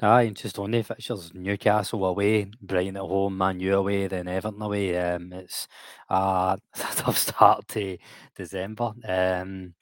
Aye, 0.03 0.32
just 0.35 0.58
on 0.58 0.73
the 0.73 0.82
fixtures, 0.82 1.32
Newcastle 1.32 2.05
away, 2.05 2.50
Brighton 2.61 2.97
at 2.97 3.03
home, 3.03 3.38
Man 3.38 3.61
U 3.61 3.76
away, 3.76 4.08
then 4.08 4.29
Everton 4.29 4.61
away. 4.61 4.99
Um, 4.99 5.32
it's 5.32 5.69
a 6.11 6.58
tough 6.76 7.17
start 7.17 7.69
to 7.69 7.97
December. 8.37 8.93
Um, 9.08 9.75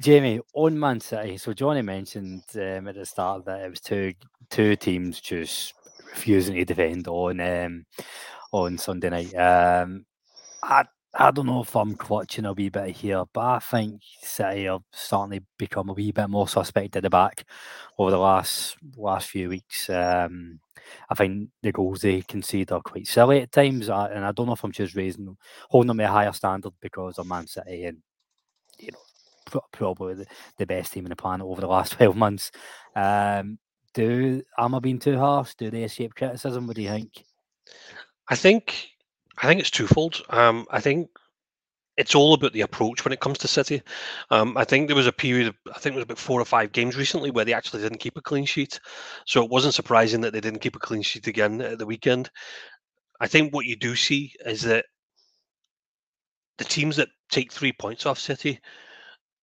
Jamie, 0.00 0.40
on 0.54 0.78
Man 0.78 0.98
City, 0.98 1.36
so 1.36 1.52
Johnny 1.52 1.82
mentioned 1.82 2.44
um, 2.54 2.88
at 2.88 2.94
the 2.94 3.04
start 3.04 3.44
that 3.44 3.60
it 3.60 3.68
was 3.70 3.80
two 3.80 4.14
two 4.48 4.74
teams 4.74 5.20
just 5.20 5.74
refusing 6.06 6.54
to 6.54 6.64
defend 6.64 7.06
on 7.06 7.38
um, 7.38 7.84
on 8.50 8.78
Sunday 8.78 9.10
night. 9.10 9.34
Um, 9.34 10.06
I 10.62 10.86
I 11.14 11.30
don't 11.32 11.44
know 11.46 11.60
if 11.62 11.76
I'm 11.76 11.96
clutching 11.96 12.46
a 12.46 12.54
wee 12.54 12.70
bit 12.70 12.96
here, 12.96 13.24
but 13.34 13.40
I 13.42 13.58
think 13.58 14.00
City 14.22 14.64
have 14.64 14.80
certainly 14.90 15.42
become 15.58 15.90
a 15.90 15.92
wee 15.92 16.12
bit 16.12 16.30
more 16.30 16.48
suspect 16.48 16.96
at 16.96 17.02
the 17.02 17.10
back 17.10 17.44
over 17.98 18.10
the 18.10 18.18
last 18.18 18.78
last 18.96 19.28
few 19.28 19.50
weeks. 19.50 19.90
Um, 19.90 20.60
I 21.10 21.14
think 21.14 21.50
the 21.62 21.72
goals 21.72 22.00
they 22.00 22.22
concede 22.22 22.72
are 22.72 22.80
quite 22.80 23.06
silly 23.06 23.42
at 23.42 23.52
times, 23.52 23.90
and 23.90 24.24
I 24.24 24.32
don't 24.32 24.46
know 24.46 24.54
if 24.54 24.64
I'm 24.64 24.72
just 24.72 24.96
raising 24.96 25.36
holding 25.68 25.88
them 25.88 25.98
to 25.98 26.04
a 26.04 26.08
higher 26.08 26.32
standard 26.32 26.72
because 26.80 27.18
of 27.18 27.26
Man 27.26 27.46
City 27.46 27.84
and 27.84 27.98
you 28.78 28.92
know 28.92 28.98
probably 29.72 30.14
the, 30.14 30.26
the 30.58 30.66
best 30.66 30.92
team 30.92 31.06
in 31.06 31.10
the 31.10 31.16
planet 31.16 31.46
over 31.46 31.60
the 31.60 31.66
last 31.66 31.92
twelve 31.96 32.16
months. 32.16 32.50
Um, 32.96 33.58
do 33.94 34.42
am 34.58 34.74
I 34.74 34.78
being 34.78 34.98
too 34.98 35.18
harsh? 35.18 35.54
Do 35.54 35.70
they 35.70 35.84
escape 35.84 36.14
criticism? 36.14 36.66
What 36.66 36.76
do 36.76 36.82
you 36.82 36.90
think? 36.90 37.24
I 38.28 38.36
think 38.36 38.90
I 39.38 39.46
think 39.46 39.60
it's 39.60 39.70
twofold. 39.70 40.22
Um, 40.30 40.66
I 40.70 40.80
think 40.80 41.08
it's 41.96 42.14
all 42.14 42.34
about 42.34 42.52
the 42.52 42.62
approach 42.62 43.04
when 43.04 43.12
it 43.12 43.20
comes 43.20 43.36
to 43.38 43.48
City. 43.48 43.82
Um, 44.30 44.56
I 44.56 44.64
think 44.64 44.86
there 44.86 44.96
was 44.96 45.06
a 45.06 45.12
period, 45.12 45.48
of, 45.48 45.54
I 45.74 45.78
think 45.78 45.94
it 45.94 45.98
was 45.98 46.04
about 46.04 46.18
four 46.18 46.40
or 46.40 46.46
five 46.46 46.72
games 46.72 46.96
recently 46.96 47.30
where 47.30 47.44
they 47.44 47.52
actually 47.52 47.82
didn't 47.82 47.98
keep 47.98 48.16
a 48.16 48.22
clean 48.22 48.46
sheet. 48.46 48.80
So 49.26 49.44
it 49.44 49.50
wasn't 49.50 49.74
surprising 49.74 50.22
that 50.22 50.32
they 50.32 50.40
didn't 50.40 50.60
keep 50.60 50.76
a 50.76 50.80
clean 50.80 51.02
sheet 51.02 51.26
again 51.26 51.60
at 51.60 51.78
the 51.78 51.84
weekend. 51.84 52.30
I 53.20 53.26
think 53.26 53.52
what 53.52 53.66
you 53.66 53.76
do 53.76 53.94
see 53.96 54.32
is 54.46 54.62
that 54.62 54.86
the 56.56 56.64
teams 56.64 56.96
that 56.96 57.08
take 57.30 57.52
three 57.52 57.72
points 57.72 58.06
off 58.06 58.18
City 58.18 58.60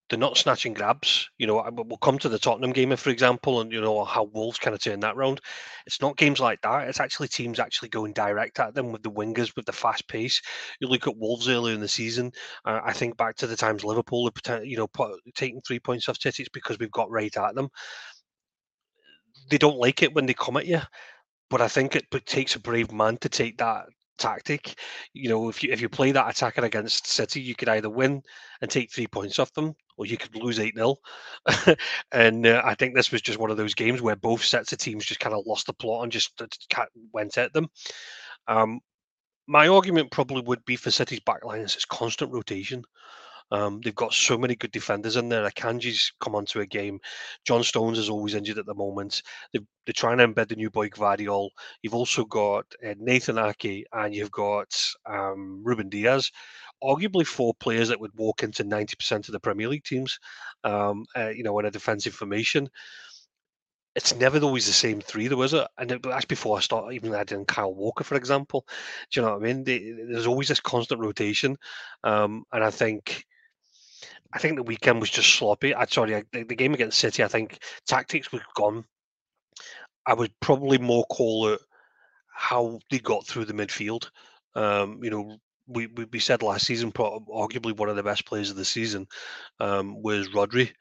they're 0.08 0.18
not 0.18 0.38
snatching 0.38 0.72
grabs. 0.72 1.28
You 1.38 1.46
know, 1.46 1.68
we'll 1.72 1.98
come 1.98 2.18
to 2.20 2.28
the 2.28 2.38
Tottenham 2.38 2.72
game, 2.72 2.94
for 2.96 3.10
example, 3.10 3.60
and 3.60 3.70
you 3.70 3.80
know 3.80 4.04
how 4.04 4.24
Wolves 4.24 4.58
kind 4.58 4.74
of 4.74 4.80
turn 4.80 5.00
that 5.00 5.16
round. 5.16 5.40
It's 5.86 6.00
not 6.00 6.16
games 6.16 6.40
like 6.40 6.60
that. 6.62 6.88
It's 6.88 7.00
actually 7.00 7.28
teams 7.28 7.60
actually 7.60 7.90
going 7.90 8.14
direct 8.14 8.58
at 8.58 8.74
them 8.74 8.90
with 8.92 9.02
the 9.02 9.10
wingers, 9.10 9.54
with 9.54 9.66
the 9.66 9.72
fast 9.72 10.08
pace. 10.08 10.40
You 10.80 10.88
look 10.88 11.06
at 11.06 11.16
Wolves 11.16 11.48
earlier 11.48 11.74
in 11.74 11.80
the 11.80 11.88
season. 11.88 12.32
Uh, 12.64 12.80
I 12.82 12.92
think 12.92 13.16
back 13.16 13.36
to 13.36 13.46
the 13.46 13.56
times 13.56 13.84
Liverpool, 13.84 14.30
you 14.62 14.76
know, 14.76 14.88
taking 15.34 15.60
three 15.60 15.80
points 15.80 16.08
off 16.08 16.20
City, 16.20 16.42
it's 16.42 16.50
because 16.50 16.78
we've 16.78 16.90
got 16.90 17.10
right 17.10 17.36
at 17.36 17.54
them. 17.54 17.68
They 19.50 19.58
don't 19.58 19.78
like 19.78 20.02
it 20.02 20.14
when 20.14 20.26
they 20.26 20.34
come 20.34 20.56
at 20.56 20.66
you, 20.66 20.80
but 21.50 21.60
I 21.60 21.68
think 21.68 21.96
it 21.96 22.04
takes 22.26 22.54
a 22.54 22.60
brave 22.60 22.92
man 22.92 23.18
to 23.18 23.28
take 23.28 23.58
that 23.58 23.86
tactic. 24.18 24.74
You 25.12 25.28
know, 25.28 25.48
if 25.48 25.62
you 25.62 25.72
if 25.72 25.80
you 25.80 25.88
play 25.88 26.12
that 26.12 26.28
attacker 26.28 26.64
against 26.64 27.06
City, 27.06 27.40
you 27.40 27.54
could 27.54 27.68
either 27.68 27.90
win 27.90 28.22
and 28.60 28.70
take 28.70 28.92
three 28.92 29.06
points 29.06 29.38
off 29.38 29.52
them, 29.54 29.74
or 29.96 30.06
you 30.06 30.16
could 30.16 30.34
lose 30.36 30.58
8 30.58 30.74
0. 30.74 30.96
and 32.12 32.46
uh, 32.46 32.62
I 32.64 32.74
think 32.74 32.94
this 32.94 33.10
was 33.10 33.22
just 33.22 33.38
one 33.38 33.50
of 33.50 33.56
those 33.56 33.74
games 33.74 34.02
where 34.02 34.16
both 34.16 34.44
sets 34.44 34.72
of 34.72 34.78
teams 34.78 35.04
just 35.04 35.20
kind 35.20 35.34
of 35.34 35.46
lost 35.46 35.66
the 35.66 35.72
plot 35.72 36.02
and 36.02 36.12
just 36.12 36.40
went 37.12 37.38
at 37.38 37.52
them. 37.52 37.68
Um, 38.46 38.80
my 39.46 39.66
argument 39.68 40.10
probably 40.10 40.42
would 40.42 40.64
be 40.64 40.76
for 40.76 40.90
City's 40.90 41.20
backline 41.20 41.64
is 41.64 41.74
its 41.74 41.84
constant 41.86 42.32
rotation. 42.32 42.84
Um, 43.50 43.80
they've 43.82 43.94
got 43.94 44.12
so 44.12 44.36
many 44.36 44.56
good 44.56 44.70
defenders 44.70 45.16
in 45.16 45.28
there. 45.28 45.48
Akanji's 45.48 46.12
come 46.20 46.34
onto 46.34 46.60
a 46.60 46.66
game. 46.66 47.00
John 47.44 47.62
Stones 47.62 47.98
is 47.98 48.10
always 48.10 48.34
injured 48.34 48.58
at 48.58 48.66
the 48.66 48.74
moment. 48.74 49.22
They're, 49.52 49.62
they're 49.86 49.92
trying 49.94 50.18
to 50.18 50.28
embed 50.28 50.48
the 50.48 50.56
new 50.56 50.70
boy 50.70 50.88
Gvardiol. 50.88 51.50
You've 51.82 51.94
also 51.94 52.24
got 52.24 52.66
uh, 52.86 52.94
Nathan 52.98 53.38
Ake 53.38 53.86
and 53.92 54.14
you've 54.14 54.30
got 54.30 54.68
um, 55.06 55.62
Ruben 55.64 55.88
Dias. 55.88 56.30
Arguably 56.82 57.26
four 57.26 57.54
players 57.54 57.88
that 57.88 58.00
would 58.00 58.14
walk 58.14 58.42
into 58.42 58.64
90% 58.64 59.28
of 59.28 59.32
the 59.32 59.40
Premier 59.40 59.68
League 59.68 59.84
teams, 59.84 60.18
um, 60.64 61.04
uh, 61.16 61.28
you 61.28 61.42
know, 61.42 61.58
in 61.58 61.66
a 61.66 61.70
defensive 61.70 62.14
formation 62.14 62.68
it's 63.98 64.14
never 64.14 64.38
always 64.38 64.64
the 64.64 64.72
same 64.72 65.00
three, 65.00 65.26
though, 65.26 65.42
is 65.42 65.54
it? 65.54 65.66
And 65.76 65.90
it, 65.90 66.02
that's 66.04 66.24
before 66.24 66.56
I 66.56 66.60
start 66.60 66.92
even 66.92 67.14
adding 67.14 67.44
Kyle 67.44 67.74
Walker, 67.74 68.04
for 68.04 68.14
example. 68.14 68.64
Do 69.10 69.18
you 69.18 69.26
know 69.26 69.32
what 69.32 69.42
I 69.42 69.44
mean? 69.44 69.64
They, 69.64 69.92
there's 70.08 70.28
always 70.28 70.46
this 70.46 70.60
constant 70.60 71.00
rotation, 71.00 71.56
um, 72.04 72.44
and 72.52 72.62
I 72.62 72.70
think. 72.70 73.24
I 74.32 74.38
think 74.38 74.56
the 74.56 74.62
weekend 74.62 75.00
was 75.00 75.10
just 75.10 75.34
sloppy. 75.34 75.74
I 75.74 75.86
sorry, 75.86 76.24
the, 76.32 76.42
the 76.44 76.54
game 76.56 76.74
against 76.74 76.98
City. 76.98 77.24
I 77.24 77.28
think 77.28 77.58
tactics 77.86 78.30
was 78.30 78.42
gone. 78.54 78.84
I 80.06 80.14
would 80.14 80.32
probably 80.40 80.78
more 80.78 81.04
call 81.06 81.48
it 81.48 81.60
how 82.34 82.78
they 82.90 82.98
got 82.98 83.26
through 83.26 83.46
the 83.46 83.52
midfield. 83.52 84.08
Um, 84.54 85.02
you 85.02 85.10
know, 85.10 85.38
we, 85.66 85.86
we, 85.88 86.04
we 86.04 86.18
said 86.18 86.42
last 86.42 86.66
season, 86.66 86.92
arguably 86.92 87.76
one 87.76 87.88
of 87.88 87.96
the 87.96 88.02
best 88.02 88.24
players 88.24 88.50
of 88.50 88.56
the 88.56 88.64
season 88.64 89.06
um, 89.60 90.02
was 90.02 90.28
Rodri. 90.28 90.72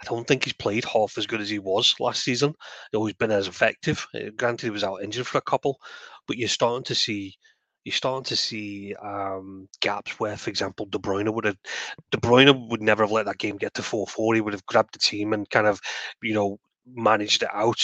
I 0.00 0.06
don't 0.06 0.26
think 0.26 0.44
he's 0.44 0.54
played 0.54 0.84
half 0.84 1.18
as 1.18 1.26
good 1.26 1.42
as 1.42 1.50
he 1.50 1.58
was 1.58 1.94
last 2.00 2.24
season. 2.24 2.54
He's 2.90 2.96
always 2.98 3.14
been 3.14 3.30
as 3.30 3.48
effective. 3.48 4.06
Uh, 4.14 4.30
granted, 4.36 4.66
he 4.66 4.70
was 4.70 4.84
out 4.84 5.02
injured 5.02 5.26
for 5.26 5.38
a 5.38 5.42
couple, 5.42 5.78
but 6.26 6.38
you're 6.38 6.48
starting 6.48 6.84
to 6.84 6.94
see 6.94 7.34
you're 7.84 7.92
starting 7.92 8.24
to 8.24 8.36
see 8.36 8.94
um, 9.02 9.68
gaps 9.80 10.20
where, 10.20 10.36
for 10.36 10.50
example, 10.50 10.86
De 10.86 10.98
Bruyne 10.98 11.32
would 11.32 11.44
have 11.44 11.56
De 12.10 12.18
Bruyne 12.18 12.68
would 12.68 12.82
never 12.82 13.04
have 13.04 13.12
let 13.12 13.26
that 13.26 13.38
game 13.38 13.56
get 13.56 13.74
to 13.74 13.82
four 13.82 14.06
four. 14.06 14.34
He 14.34 14.40
would 14.40 14.52
have 14.52 14.66
grabbed 14.66 14.94
the 14.94 14.98
team 14.98 15.32
and 15.32 15.48
kind 15.48 15.66
of, 15.66 15.80
you 16.22 16.34
know, 16.34 16.58
managed 16.86 17.42
it 17.42 17.48
out. 17.52 17.82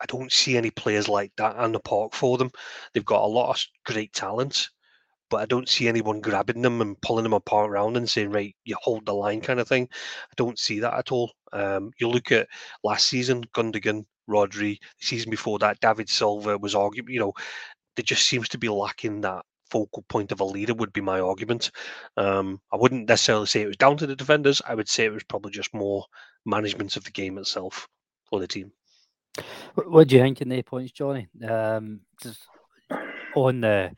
I 0.00 0.06
don't 0.06 0.32
see 0.32 0.56
any 0.56 0.70
players 0.70 1.08
like 1.08 1.32
that 1.36 1.56
on 1.56 1.72
the 1.72 1.80
park 1.80 2.14
for 2.14 2.38
them. 2.38 2.50
They've 2.94 3.04
got 3.04 3.24
a 3.24 3.26
lot 3.26 3.50
of 3.50 3.64
great 3.84 4.12
talent, 4.12 4.68
but 5.28 5.38
I 5.38 5.46
don't 5.46 5.68
see 5.68 5.88
anyone 5.88 6.20
grabbing 6.20 6.62
them 6.62 6.80
and 6.80 7.00
pulling 7.00 7.24
them 7.24 7.32
apart 7.32 7.68
around 7.68 7.96
and 7.96 8.08
saying, 8.08 8.30
right, 8.30 8.54
you 8.64 8.76
hold 8.80 9.06
the 9.06 9.12
line 9.12 9.40
kind 9.40 9.60
of 9.60 9.68
thing. 9.68 9.88
I 9.92 10.34
don't 10.36 10.58
see 10.58 10.78
that 10.80 10.94
at 10.94 11.12
all. 11.12 11.32
Um, 11.52 11.90
you 11.98 12.08
look 12.08 12.32
at 12.32 12.48
last 12.84 13.08
season, 13.08 13.44
Gundogan, 13.54 14.04
Rodri, 14.30 14.78
the 14.78 15.06
season 15.06 15.30
before 15.30 15.58
that, 15.58 15.80
David 15.80 16.08
Silva 16.08 16.58
was 16.58 16.74
arguing, 16.74 17.10
you 17.10 17.20
know, 17.20 17.32
there 17.98 18.04
just 18.04 18.28
seems 18.28 18.48
to 18.50 18.58
be 18.58 18.68
lacking 18.68 19.22
that 19.22 19.44
focal 19.68 20.04
point 20.08 20.30
of 20.32 20.40
a 20.40 20.44
leader 20.44 20.72
would 20.72 20.92
be 20.92 21.00
my 21.00 21.20
argument. 21.20 21.72
Um, 22.16 22.60
I 22.72 22.76
wouldn't 22.76 23.08
necessarily 23.08 23.46
say 23.46 23.62
it 23.62 23.66
was 23.66 23.76
down 23.76 23.96
to 23.98 24.06
the 24.06 24.14
defenders. 24.14 24.62
I 24.66 24.76
would 24.76 24.88
say 24.88 25.04
it 25.04 25.12
was 25.12 25.24
probably 25.24 25.50
just 25.50 25.74
more 25.74 26.04
management 26.46 26.96
of 26.96 27.04
the 27.04 27.10
game 27.10 27.36
itself 27.38 27.88
or 28.30 28.38
the 28.38 28.46
team. 28.46 28.70
What 29.74 30.08
do 30.08 30.16
you 30.16 30.22
think 30.22 30.40
in 30.40 30.48
the 30.48 30.62
points, 30.62 30.92
Johnny? 30.92 31.28
Um, 31.46 32.00
on 33.34 33.60
the 33.60 33.92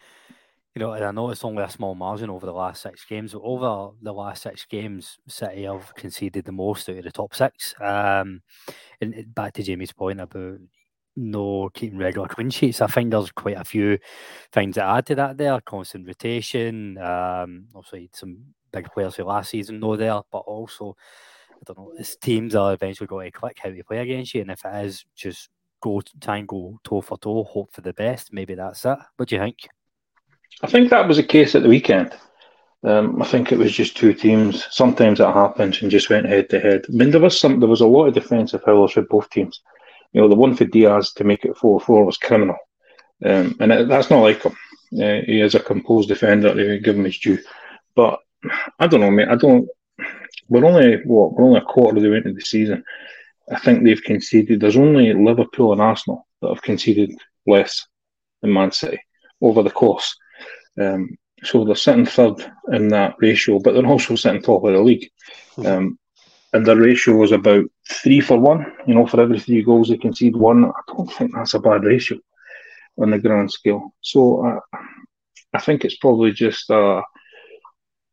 you 0.74 0.80
know, 0.80 0.92
and 0.92 1.04
I 1.04 1.10
know 1.10 1.30
it's 1.30 1.44
only 1.44 1.64
a 1.64 1.70
small 1.70 1.96
margin 1.96 2.30
over 2.30 2.46
the 2.46 2.52
last 2.52 2.82
six 2.82 3.04
games, 3.04 3.32
but 3.32 3.42
over 3.42 3.94
the 4.00 4.12
last 4.12 4.44
six 4.44 4.64
games, 4.66 5.18
City 5.26 5.64
have 5.64 5.92
conceded 5.96 6.44
the 6.44 6.52
most 6.52 6.88
out 6.88 6.98
of 6.98 7.04
the 7.04 7.10
top 7.10 7.34
six. 7.34 7.74
Um, 7.80 8.42
and 9.00 9.34
back 9.34 9.54
to 9.54 9.64
Jamie's 9.64 9.92
point 9.92 10.20
about 10.20 10.58
no 11.20 11.70
keeping 11.72 11.98
regular 11.98 12.28
clean 12.28 12.50
sheets, 12.50 12.80
I 12.80 12.86
think 12.86 13.10
there's 13.10 13.30
quite 13.30 13.56
a 13.56 13.64
few 13.64 13.98
things 14.52 14.74
to 14.76 14.82
add 14.82 15.06
to 15.06 15.14
that 15.16 15.36
there. 15.36 15.60
Constant 15.60 16.06
rotation, 16.06 16.98
um, 16.98 17.66
obviously 17.74 18.10
some 18.12 18.38
big 18.72 18.90
players 18.92 19.16
for 19.16 19.24
last 19.24 19.50
season 19.50 19.80
no 19.80 19.96
there, 19.96 20.20
but 20.30 20.38
also 20.38 20.96
I 21.54 21.62
don't 21.66 21.78
know, 21.78 21.92
this 21.96 22.16
teams 22.16 22.54
are 22.54 22.72
eventually 22.72 23.06
going 23.06 23.30
to 23.30 23.38
click 23.38 23.58
how 23.62 23.70
they 23.70 23.82
play 23.82 23.98
against 23.98 24.34
you, 24.34 24.40
and 24.40 24.50
if 24.50 24.64
it 24.64 24.84
is 24.86 25.04
just 25.14 25.50
go 25.80 26.02
try 26.20 26.38
and 26.38 26.48
go 26.48 26.78
toe 26.84 27.00
for 27.00 27.18
toe, 27.18 27.44
hope 27.44 27.72
for 27.72 27.80
the 27.80 27.92
best, 27.92 28.32
maybe 28.32 28.54
that's 28.54 28.84
it. 28.84 28.98
What 29.16 29.28
do 29.28 29.34
you 29.34 29.40
think? 29.40 29.68
I 30.62 30.66
think 30.66 30.90
that 30.90 31.06
was 31.06 31.16
the 31.16 31.22
case 31.22 31.54
at 31.54 31.62
the 31.62 31.68
weekend. 31.68 32.14
Um, 32.82 33.20
I 33.20 33.26
think 33.26 33.52
it 33.52 33.58
was 33.58 33.72
just 33.72 33.96
two 33.96 34.14
teams. 34.14 34.66
Sometimes 34.70 35.20
it 35.20 35.26
happens 35.26 35.82
and 35.82 35.90
just 35.90 36.08
went 36.08 36.26
head 36.26 36.48
to 36.50 36.60
head. 36.60 36.86
I 36.88 36.92
mean, 36.92 37.10
there 37.10 37.20
was 37.20 37.38
some. 37.38 37.60
There 37.60 37.68
was 37.68 37.82
a 37.82 37.86
lot 37.86 38.06
of 38.06 38.14
defensive 38.14 38.62
fouls 38.62 38.92
for 38.92 39.02
both 39.02 39.28
teams. 39.30 39.60
You 40.12 40.20
know, 40.20 40.28
the 40.28 40.34
one 40.34 40.54
for 40.56 40.64
Dias 40.64 41.12
to 41.14 41.24
make 41.24 41.44
it 41.44 41.56
four 41.56 41.80
four 41.80 42.04
was 42.04 42.16
criminal, 42.16 42.56
um, 43.24 43.56
and 43.60 43.72
it, 43.72 43.88
that's 43.88 44.10
not 44.10 44.20
like 44.20 44.42
him. 44.42 44.56
Uh, 44.92 45.22
he 45.24 45.40
is 45.40 45.54
a 45.54 45.60
composed 45.60 46.08
defender. 46.08 46.52
They 46.52 46.78
give 46.80 46.96
him 46.96 47.04
his 47.04 47.18
due, 47.18 47.38
but 47.94 48.18
I 48.78 48.86
don't 48.86 49.00
know, 49.00 49.10
mate. 49.10 49.28
I 49.28 49.36
don't. 49.36 49.68
We're 50.48 50.64
only 50.64 50.96
what 51.04 51.34
we're 51.34 51.44
only 51.44 51.60
a 51.60 51.62
quarter 51.64 51.96
of 51.96 52.02
the 52.02 52.10
way 52.10 52.16
into 52.16 52.32
the 52.32 52.40
season. 52.40 52.82
I 53.52 53.58
think 53.58 53.84
they've 53.84 54.02
conceded. 54.02 54.60
There's 54.60 54.76
only 54.76 55.12
Liverpool 55.12 55.72
and 55.72 55.80
Arsenal 55.80 56.26
that 56.40 56.48
have 56.48 56.62
conceded 56.62 57.12
less 57.46 57.86
than 58.42 58.52
Man 58.52 58.72
City 58.72 59.00
over 59.40 59.62
the 59.62 59.70
course. 59.70 60.16
Um, 60.80 61.16
so 61.42 61.64
they're 61.64 61.74
sitting 61.74 62.06
third 62.06 62.44
in 62.72 62.88
that 62.88 63.16
ratio, 63.18 63.58
but 63.58 63.74
they're 63.74 63.86
also 63.86 64.14
sitting 64.14 64.42
top 64.42 64.64
of 64.64 64.72
the 64.72 64.80
league. 64.80 65.10
Hmm. 65.56 65.66
Um, 65.66 65.98
and 66.52 66.66
the 66.66 66.76
ratio 66.76 67.14
was 67.14 67.32
about 67.32 67.64
three 67.90 68.20
for 68.20 68.38
one. 68.38 68.72
You 68.86 68.94
know, 68.94 69.06
for 69.06 69.20
every 69.20 69.40
three 69.40 69.62
goals 69.62 69.88
they 69.88 69.96
concede 69.96 70.36
one. 70.36 70.64
I 70.64 70.80
don't 70.88 71.12
think 71.12 71.34
that's 71.34 71.54
a 71.54 71.58
bad 71.58 71.84
ratio 71.84 72.18
on 72.98 73.10
the 73.10 73.18
grand 73.18 73.50
scale. 73.50 73.94
So 74.00 74.46
uh, 74.46 74.78
I 75.52 75.60
think 75.60 75.84
it's 75.84 75.96
probably 75.96 76.32
just 76.32 76.70
uh, 76.70 77.02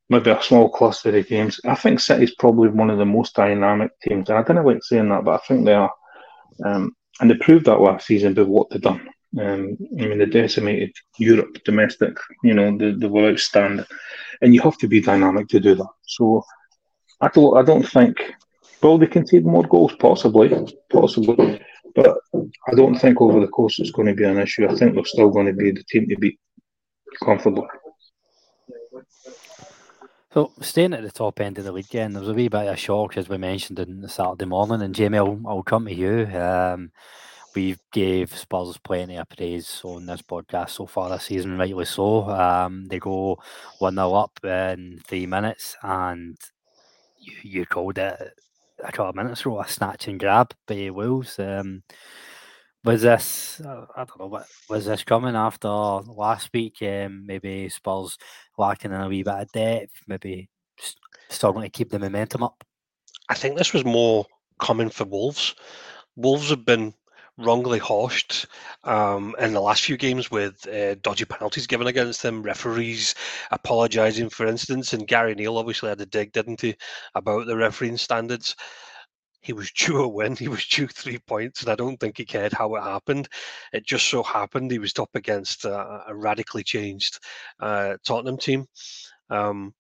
maybe 0.10 0.32
a 0.32 0.42
small 0.42 0.70
cluster 0.70 1.16
of 1.16 1.28
games. 1.28 1.60
I 1.66 1.76
think 1.76 2.00
City's 2.00 2.36
probably 2.36 2.70
one 2.70 2.90
of 2.90 2.98
the 2.98 3.06
most 3.06 3.36
dynamic 3.36 3.92
teams. 4.02 4.30
And 4.30 4.40
I 4.40 4.44
don't 4.44 4.66
like 4.66 4.84
saying 4.84 5.10
that, 5.10 5.24
but 5.24 5.36
I 5.36 5.46
think 5.46 5.66
they 5.66 5.74
are. 5.74 5.92
Um, 6.66 6.96
and 7.20 7.30
they 7.30 7.36
proved 7.36 7.66
that 7.66 7.82
last 7.82 8.08
season 8.08 8.34
by 8.34 8.44
what 8.44 8.70
they've 8.70 8.82
done. 8.82 9.08
Um, 9.40 9.78
I 10.00 10.06
mean, 10.06 10.20
they 10.20 10.26
decimated 10.26 10.96
Europe 11.18 11.58
domestic. 11.66 12.16
You 12.44 12.54
know, 12.54 12.78
they, 12.78 12.92
they 12.92 13.08
were 13.08 13.30
outstanding, 13.30 13.86
and 14.42 14.54
you 14.54 14.62
have 14.62 14.78
to 14.80 14.88
be 14.88 15.02
dynamic 15.02 15.48
to 15.50 15.60
do 15.60 15.76
that. 15.76 15.90
So, 16.04 16.44
I 17.20 17.28
don't, 17.28 17.58
I 17.58 17.64
don't 17.64 17.88
think. 17.88 18.34
Will 18.82 18.98
they 18.98 19.08
concede 19.08 19.46
more 19.46 19.64
goals? 19.64 19.96
Possibly, 20.00 20.50
possibly, 20.92 21.62
but 21.96 22.18
I 22.34 22.76
don't 22.76 22.96
think 22.96 23.20
over 23.22 23.40
the 23.40 23.48
course 23.48 23.80
it's 23.80 23.92
going 23.92 24.08
to 24.08 24.14
be 24.14 24.24
an 24.24 24.38
issue. 24.38 24.68
I 24.68 24.76
think 24.76 24.94
they're 24.94 25.06
still 25.06 25.30
going 25.30 25.48
to 25.48 25.54
be 25.54 25.72
the 25.72 25.84
team 25.84 26.08
to 26.10 26.18
beat 26.18 26.40
comfortably. 27.24 27.68
So 30.34 30.52
staying 30.62 30.94
at 30.94 31.02
the 31.02 31.12
top 31.12 31.40
end 31.40 31.58
of 31.58 31.64
the 31.64 31.72
league, 31.72 31.86
again, 31.86 32.14
there 32.14 32.20
was 32.20 32.30
a 32.30 32.34
wee 32.34 32.50
bit 32.50 32.68
of 32.68 32.78
shock 32.78 33.18
as 33.18 33.28
we 33.28 33.38
mentioned 33.38 33.78
the 33.78 34.10
Saturday 34.10 34.46
morning. 34.46 34.84
And 34.84 34.94
Jamie, 34.94 35.18
I'll, 35.18 35.40
I'll 35.48 35.64
come 35.64 35.86
to 35.86 35.94
you. 35.94 36.28
Um, 36.38 36.92
we 37.56 37.76
gave 37.92 38.38
Spurs 38.38 38.78
plenty 38.78 39.16
of 39.16 39.28
praise 39.30 39.82
on 39.84 40.06
this 40.06 40.22
podcast 40.22 40.70
so 40.70 40.86
far 40.86 41.10
this 41.10 41.24
season, 41.24 41.58
rightly 41.58 41.86
so. 41.86 42.30
Um, 42.30 42.86
they 42.88 43.00
go 43.00 43.40
1 43.80 43.96
0 43.96 44.14
up 44.14 44.40
in 44.44 45.02
three 45.08 45.26
minutes, 45.26 45.76
and 45.82 46.38
you, 47.18 47.34
you 47.42 47.66
called 47.66 47.98
it 47.98 48.34
a 48.84 48.92
couple 48.92 49.10
of 49.10 49.16
minutes 49.16 49.42
ago 49.42 49.60
a 49.60 49.68
snatch 49.68 50.08
and 50.08 50.20
grab 50.20 50.54
by 50.68 50.90
Wolves. 50.90 51.40
Um, 51.40 51.84
was 52.84 53.02
this, 53.02 53.60
uh, 53.62 53.86
I 53.96 54.06
don't 54.06 54.20
know, 54.20 54.28
what 54.28 54.48
was 54.70 54.86
this 54.86 55.04
coming 55.04 55.36
after 55.36 55.68
last 55.68 56.50
week? 56.54 56.82
Um, 56.82 57.26
maybe 57.26 57.70
Spurs 57.70 58.18
lacking 58.58 58.92
in 58.92 59.02
a 59.02 59.08
wee 59.08 59.24
bit 59.24 59.34
of 59.34 59.52
depth, 59.52 59.92
maybe 60.08 60.50
struggling 61.30 61.66
to 61.66 61.70
keep 61.70 61.90
the 61.90 62.00
momentum 62.00 62.44
up? 62.44 62.64
I 63.30 63.34
think 63.34 63.58
this 63.58 63.74
was 63.74 63.84
more 63.84 64.26
common 64.60 64.90
for 64.90 65.06
Wolves. 65.06 65.56
Wolves 66.16 66.50
have 66.50 66.66
been 66.66 66.94
wrongly 67.38 67.80
hoshed 67.80 68.46
um, 68.84 69.36
in 69.40 69.54
the 69.54 69.62
last 69.62 69.84
few 69.84 69.98
games 69.98 70.32
with 70.32 70.68
uh, 70.68 70.96
dodgy 70.96 71.26
penalties 71.26 71.68
given 71.68 71.88
against 71.88 72.24
them, 72.24 72.42
referees 72.42 73.16
apologising 73.52 74.30
for 74.30 74.46
instance, 74.48 74.94
and 74.94 75.08
Gary 75.08 75.36
Neil 75.36 75.58
obviously 75.58 75.90
had 75.90 76.02
a 76.02 76.06
dig, 76.06 76.32
didn't 76.32 76.62
he, 76.62 76.76
about 77.16 77.46
the 77.46 77.56
refereeing 77.56 77.98
standards. 77.98 78.56
He 79.42 79.54
was 79.54 79.72
due 79.78 80.02
a 80.04 80.08
win. 80.08 80.36
He 80.36 80.48
was 80.48 80.66
due 80.66 80.88
three 80.88 81.20
points, 81.20 81.62
and 81.62 81.72
I 81.72 81.76
don't 81.76 81.98
think 81.98 82.18
he 82.18 82.26
cared 82.26 82.54
how 82.54 82.76
it 82.76 82.82
happened. 82.82 83.30
It 83.72 83.86
just 83.86 84.08
so 84.08 84.24
happened 84.24 84.72
he 84.72 84.80
was 84.80 84.98
up 84.98 85.16
against 85.16 85.66
a, 85.66 86.04
a 86.08 86.16
radically 86.16 86.64
changed 86.64 87.20
uh, 87.60 87.98
Tottenham 88.04 88.38
team. 88.38 88.66
Um, 89.30 89.74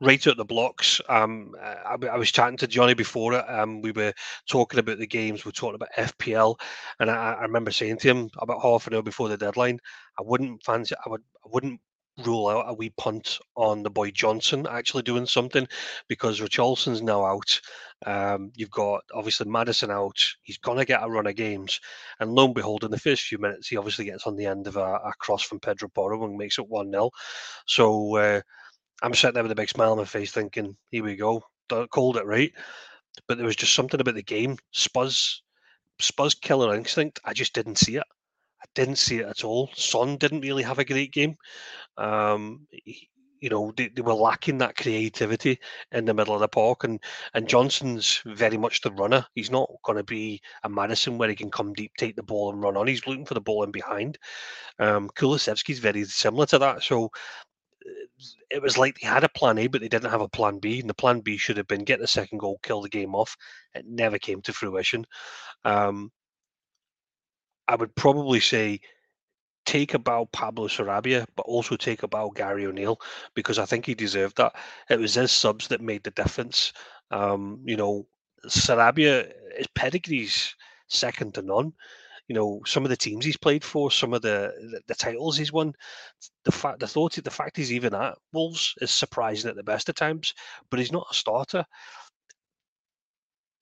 right 0.00 0.26
at 0.26 0.36
the 0.36 0.44
blocks. 0.44 1.00
Um, 1.08 1.54
I, 1.60 1.96
I, 2.10 2.16
was 2.16 2.30
chatting 2.30 2.58
to 2.58 2.66
Johnny 2.66 2.94
before 2.94 3.34
it. 3.34 3.44
Um, 3.48 3.80
we 3.80 3.92
were 3.92 4.12
talking 4.48 4.78
about 4.78 4.98
the 4.98 5.06
games. 5.06 5.44
We 5.44 5.50
are 5.50 5.52
talking 5.52 5.76
about 5.76 5.92
FPL, 5.96 6.58
and 7.00 7.10
I, 7.10 7.34
I, 7.34 7.42
remember 7.42 7.70
saying 7.70 7.98
to 7.98 8.08
him 8.08 8.30
about 8.38 8.62
half 8.62 8.86
an 8.86 8.94
hour 8.94 9.02
before 9.02 9.28
the 9.28 9.36
deadline, 9.36 9.78
I 10.18 10.22
wouldn't 10.22 10.62
fancy. 10.64 10.94
I 11.04 11.08
would. 11.08 11.22
I 11.44 11.48
wouldn't 11.50 11.80
rule 12.24 12.48
out 12.48 12.64
a 12.66 12.72
wee 12.72 12.88
punt 12.96 13.38
on 13.56 13.82
the 13.82 13.90
boy 13.90 14.10
Johnson 14.10 14.66
actually 14.70 15.02
doing 15.02 15.26
something 15.26 15.68
because 16.08 16.40
Richarlison's 16.40 17.02
now 17.02 17.26
out. 17.26 17.60
Um, 18.06 18.52
you've 18.54 18.70
got 18.70 19.02
obviously 19.14 19.46
Maddison 19.46 19.90
out. 19.90 20.18
He's 20.42 20.58
gonna 20.58 20.84
get 20.84 21.02
a 21.02 21.08
run 21.08 21.26
of 21.26 21.36
games, 21.36 21.80
and 22.20 22.32
lo 22.32 22.46
and 22.46 22.54
behold, 22.54 22.84
in 22.84 22.90
the 22.90 22.98
first 22.98 23.22
few 23.24 23.38
minutes, 23.38 23.68
he 23.68 23.76
obviously 23.76 24.06
gets 24.06 24.26
on 24.26 24.36
the 24.36 24.46
end 24.46 24.66
of 24.66 24.76
a, 24.76 24.80
a 24.80 25.12
cross 25.18 25.42
from 25.42 25.60
Pedro 25.60 25.88
Porro 25.88 26.24
and 26.24 26.36
makes 26.36 26.58
it 26.58 26.68
one 26.68 26.90
0 26.90 27.10
So. 27.66 28.16
Uh, 28.16 28.40
I'm 29.02 29.14
sitting 29.14 29.34
there 29.34 29.42
with 29.42 29.52
a 29.52 29.56
big 29.56 29.68
smile 29.68 29.92
on 29.92 29.98
my 29.98 30.04
face, 30.04 30.32
thinking, 30.32 30.76
"Here 30.90 31.04
we 31.04 31.16
go, 31.16 31.42
called 31.90 32.16
it 32.16 32.26
right." 32.26 32.52
But 33.26 33.38
there 33.38 33.46
was 33.46 33.56
just 33.56 33.74
something 33.74 34.00
about 34.00 34.14
the 34.14 34.22
game, 34.22 34.58
Spurs, 34.72 35.42
Spurs 35.98 36.34
killer 36.34 36.74
instinct. 36.74 37.20
I 37.24 37.32
just 37.32 37.54
didn't 37.54 37.78
see 37.78 37.96
it. 37.96 38.04
I 38.62 38.66
didn't 38.74 38.96
see 38.96 39.18
it 39.18 39.26
at 39.26 39.44
all. 39.44 39.70
Son 39.74 40.16
didn't 40.16 40.42
really 40.42 40.62
have 40.62 40.78
a 40.78 40.84
great 40.84 41.12
game. 41.12 41.36
Um, 41.96 42.66
he, 42.70 43.08
you 43.40 43.50
know, 43.50 43.72
they, 43.76 43.88
they 43.88 44.02
were 44.02 44.14
lacking 44.14 44.58
that 44.58 44.76
creativity 44.76 45.58
in 45.92 46.04
the 46.04 46.14
middle 46.14 46.34
of 46.34 46.40
the 46.40 46.48
park. 46.48 46.84
And, 46.84 47.00
and 47.34 47.48
Johnson's 47.48 48.22
very 48.24 48.56
much 48.56 48.80
the 48.80 48.90
runner. 48.92 49.26
He's 49.34 49.50
not 49.50 49.70
going 49.84 49.98
to 49.98 50.04
be 50.04 50.40
a 50.64 50.68
maddison 50.68 51.18
where 51.18 51.28
he 51.28 51.34
can 51.36 51.50
come 51.50 51.72
deep, 51.72 51.92
take 51.96 52.16
the 52.16 52.22
ball 52.22 52.50
and 52.50 52.62
run 52.62 52.76
on. 52.76 52.86
He's 52.86 53.06
looking 53.06 53.26
for 53.26 53.34
the 53.34 53.40
ball 53.40 53.62
in 53.64 53.70
behind. 53.70 54.18
Um, 54.78 55.10
Kulusevski's 55.10 55.78
very 55.78 56.04
similar 56.04 56.46
to 56.46 56.58
that. 56.58 56.82
So 56.82 57.10
it 58.50 58.62
was 58.62 58.78
like 58.78 58.98
they 58.98 59.06
had 59.06 59.24
a 59.24 59.28
plan 59.28 59.58
A, 59.58 59.66
but 59.66 59.80
they 59.80 59.88
didn't 59.88 60.10
have 60.10 60.20
a 60.20 60.28
plan 60.28 60.58
B. 60.58 60.80
And 60.80 60.88
the 60.88 60.94
plan 60.94 61.20
B 61.20 61.36
should 61.36 61.56
have 61.56 61.68
been 61.68 61.84
get 61.84 62.00
the 62.00 62.06
second 62.06 62.38
goal, 62.38 62.58
kill 62.62 62.82
the 62.82 62.88
game 62.88 63.14
off. 63.14 63.36
It 63.74 63.86
never 63.86 64.18
came 64.18 64.40
to 64.42 64.52
fruition. 64.52 65.06
Um, 65.64 66.10
I 67.68 67.76
would 67.76 67.94
probably 67.94 68.40
say 68.40 68.80
take 69.64 69.94
about 69.94 70.32
Pablo 70.32 70.68
Sarabia, 70.68 71.26
but 71.36 71.44
also 71.46 71.76
take 71.76 72.04
about 72.04 72.36
Gary 72.36 72.66
O'Neil 72.66 72.98
because 73.34 73.58
I 73.58 73.66
think 73.66 73.84
he 73.84 73.94
deserved 73.94 74.36
that. 74.36 74.54
It 74.88 75.00
was 75.00 75.14
his 75.14 75.32
subs 75.32 75.68
that 75.68 75.80
made 75.80 76.04
the 76.04 76.12
difference. 76.12 76.72
Um, 77.10 77.60
you 77.64 77.76
know, 77.76 78.06
Sarabia, 78.46 79.32
his 79.56 79.66
pedigree's 79.74 80.54
second 80.88 81.34
to 81.34 81.42
none. 81.42 81.72
You 82.28 82.34
know, 82.34 82.60
some 82.66 82.84
of 82.84 82.90
the 82.90 82.96
teams 82.96 83.24
he's 83.24 83.36
played 83.36 83.62
for, 83.62 83.90
some 83.90 84.12
of 84.12 84.22
the, 84.22 84.52
the, 84.72 84.80
the 84.88 84.94
titles 84.94 85.36
he's 85.36 85.52
won, 85.52 85.72
the 86.44 86.52
fact 86.52 86.80
the 86.80 86.88
thought 86.88 87.12
the 87.12 87.30
fact 87.30 87.56
he's 87.56 87.72
even 87.72 87.94
at 87.94 88.18
Wolves 88.32 88.74
is 88.80 88.90
surprising 88.90 89.48
at 89.48 89.56
the 89.56 89.62
best 89.62 89.88
of 89.88 89.94
times, 89.94 90.34
but 90.70 90.80
he's 90.80 90.92
not 90.92 91.06
a 91.10 91.14
starter 91.14 91.64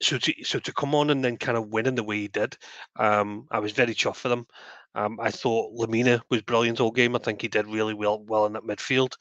so 0.05 0.19
to 0.19 0.33
so 0.45 0.59
to 0.59 0.73
come 0.73 0.95
on 0.95 1.11
and 1.11 1.25
then 1.25 1.37
kind 1.37 1.57
of 1.57 1.69
win 1.69 1.87
in 1.87 1.95
the 1.95 2.03
way 2.03 2.19
he 2.19 2.29
did, 2.29 2.57
um, 2.97 3.47
I 3.51 3.59
was 3.59 3.73
very 3.73 3.95
chuffed 3.95 4.17
for 4.17 4.29
them. 4.29 4.47
Um, 4.95 5.19
I 5.21 5.31
thought 5.31 5.77
Lemina 5.77 6.21
was 6.31 6.43
brilliant 6.43 6.81
all 6.81 6.91
game. 6.91 7.17
I 7.17 7.19
think 7.19 7.43
he 7.43 7.49
did 7.49 7.67
really 7.67 7.95
well 7.95 8.23
well 8.25 8.47
in 8.47 8.53
that 8.53 8.65
midfield. 8.65 9.13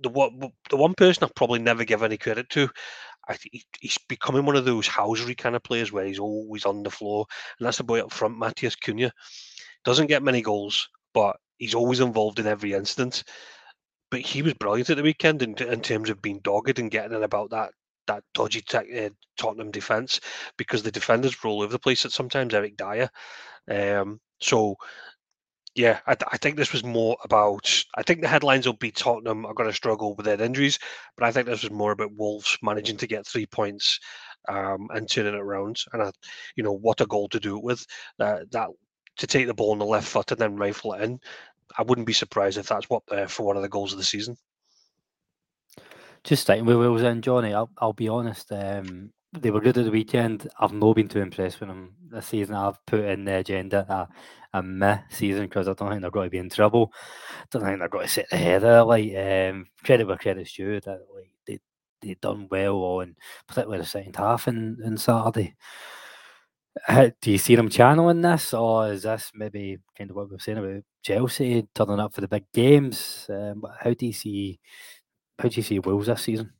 The 0.00 0.10
one 0.10 0.40
the 0.70 0.76
one 0.76 0.94
person 0.94 1.24
I've 1.24 1.34
probably 1.34 1.58
never 1.58 1.84
give 1.84 2.02
any 2.02 2.16
credit 2.16 2.48
to, 2.50 2.68
I, 3.28 3.36
he, 3.50 3.64
he's 3.80 3.98
becoming 4.08 4.44
one 4.46 4.56
of 4.56 4.64
those 4.64 4.88
housery 4.88 5.36
kind 5.36 5.54
of 5.56 5.62
players 5.62 5.92
where 5.92 6.04
he's 6.04 6.18
always 6.18 6.64
on 6.64 6.82
the 6.82 6.90
floor, 6.90 7.26
and 7.58 7.66
that's 7.66 7.78
the 7.78 7.84
boy 7.84 8.00
up 8.00 8.12
front, 8.12 8.38
Matheus 8.38 8.76
Cunha. 8.76 9.10
Doesn't 9.84 10.06
get 10.06 10.22
many 10.22 10.42
goals, 10.42 10.88
but 11.14 11.36
he's 11.58 11.74
always 11.74 12.00
involved 12.00 12.38
in 12.38 12.46
every 12.46 12.72
instance. 12.72 13.24
But 14.10 14.20
he 14.20 14.42
was 14.42 14.54
brilliant 14.54 14.90
at 14.90 14.96
the 14.96 15.02
weekend 15.02 15.42
in, 15.42 15.54
in 15.62 15.82
terms 15.82 16.08
of 16.08 16.22
being 16.22 16.40
dogged 16.40 16.78
and 16.78 16.90
getting 16.90 17.16
in 17.16 17.22
about 17.22 17.50
that 17.50 17.72
that 18.06 18.24
dodgy 18.32 18.64
uh, 18.72 19.10
Tottenham 19.36 19.70
defence 19.70 20.18
because 20.56 20.82
the 20.82 20.90
defenders 20.90 21.40
were 21.42 21.50
all 21.50 21.62
over 21.62 21.72
the 21.72 21.78
place 21.78 22.06
at 22.06 22.12
sometimes 22.12 22.54
Eric 22.54 22.76
Dier. 22.76 23.10
Um, 23.70 24.18
so, 24.40 24.76
yeah, 25.74 26.00
I, 26.06 26.16
I, 26.32 26.36
think 26.38 26.56
this 26.56 26.72
was 26.72 26.84
more 26.84 27.16
about. 27.24 27.84
I 27.96 28.02
think 28.02 28.20
the 28.20 28.28
headlines 28.28 28.66
will 28.66 28.74
be 28.74 28.90
Tottenham 28.90 29.46
are 29.46 29.54
going 29.54 29.68
to 29.68 29.74
struggle 29.74 30.14
with 30.14 30.26
their 30.26 30.40
injuries, 30.40 30.78
but 31.16 31.26
I 31.26 31.32
think 31.32 31.46
this 31.46 31.62
was 31.62 31.70
more 31.70 31.92
about 31.92 32.14
Wolves 32.16 32.58
managing 32.62 32.96
to 32.98 33.06
get 33.06 33.26
three 33.26 33.46
points 33.46 33.98
um, 34.48 34.88
and 34.90 35.08
turning 35.08 35.34
it 35.34 35.40
around. 35.40 35.78
And 35.92 36.02
I, 36.02 36.10
you 36.56 36.64
know, 36.64 36.72
what 36.72 37.00
a 37.00 37.06
goal 37.06 37.28
to 37.28 37.40
do 37.40 37.56
it 37.56 37.62
with. 37.62 37.86
Uh, 38.18 38.40
that 38.50 38.68
to 39.18 39.26
take 39.26 39.46
the 39.46 39.54
ball 39.54 39.72
on 39.72 39.78
the 39.78 39.84
left 39.84 40.08
foot 40.08 40.30
and 40.30 40.40
then 40.40 40.56
rifle 40.56 40.94
it 40.94 41.02
in. 41.02 41.20
I 41.76 41.82
wouldn't 41.82 42.06
be 42.06 42.12
surprised 42.12 42.56
if 42.56 42.68
that's 42.68 42.88
what 42.88 43.02
uh, 43.10 43.26
for 43.26 43.44
one 43.44 43.56
of 43.56 43.62
the 43.62 43.68
goals 43.68 43.92
of 43.92 43.98
the 43.98 44.04
season. 44.04 44.36
Just 46.24 46.42
sticking 46.42 46.64
with 46.64 46.76
Wolves 46.76 47.02
and 47.02 47.22
Johnny, 47.22 47.54
I'll, 47.54 47.70
I'll 47.78 47.92
be 47.92 48.08
honest. 48.08 48.50
Um, 48.50 49.12
they 49.32 49.50
were 49.50 49.60
good 49.60 49.78
at 49.78 49.84
the 49.84 49.90
weekend. 49.90 50.48
I've 50.58 50.72
not 50.72 50.96
been 50.96 51.08
too 51.08 51.20
impressed 51.20 51.60
with 51.60 51.68
them 51.68 51.94
this 52.10 52.26
season. 52.26 52.54
I've 52.54 52.84
put 52.86 53.00
in 53.00 53.24
the 53.24 53.36
agenda 53.36 53.86
a, 53.88 54.08
a 54.52 54.62
meh 54.62 55.00
season 55.10 55.44
because 55.44 55.68
I 55.68 55.74
don't 55.74 55.90
think 55.90 56.02
they're 56.02 56.10
going 56.10 56.26
to 56.26 56.30
be 56.30 56.38
in 56.38 56.50
trouble. 56.50 56.92
I 57.40 57.44
don't 57.50 57.64
think 57.64 57.78
they're 57.78 57.88
going 57.88 58.06
to 58.06 58.12
sit 58.12 58.30
the 58.30 58.36
header. 58.36 58.82
Like 58.84 59.14
um, 59.16 59.66
credit 59.84 60.06
where 60.06 60.16
credit's 60.16 60.52
due. 60.52 60.80
That 60.80 61.00
like 61.14 61.30
they 61.46 61.58
they 62.00 62.14
done 62.14 62.48
well 62.50 62.76
on 62.76 63.16
particularly 63.46 63.82
the 63.82 63.86
second 63.86 64.16
half 64.16 64.48
in, 64.48 64.78
in 64.84 64.96
Saturday. 64.96 65.54
Do 66.88 67.30
you 67.32 67.38
see 67.38 67.56
them 67.56 67.68
channeling 67.68 68.20
this, 68.20 68.54
or 68.54 68.92
is 68.92 69.02
this 69.02 69.32
maybe 69.34 69.78
kind 69.96 70.10
of 70.10 70.16
what 70.16 70.30
we 70.30 70.36
are 70.36 70.38
saying 70.38 70.58
about 70.58 70.84
Chelsea 71.02 71.66
turning 71.74 71.98
up 71.98 72.14
for 72.14 72.20
the 72.20 72.28
big 72.28 72.44
games? 72.54 73.26
Um, 73.28 73.64
how 73.80 73.92
do 73.94 74.06
you 74.06 74.12
see 74.12 74.60
how 75.38 75.48
do 75.48 75.56
you 75.56 75.62
see 75.62 75.78
Wolves 75.78 76.06
this 76.06 76.22
season? 76.22 76.52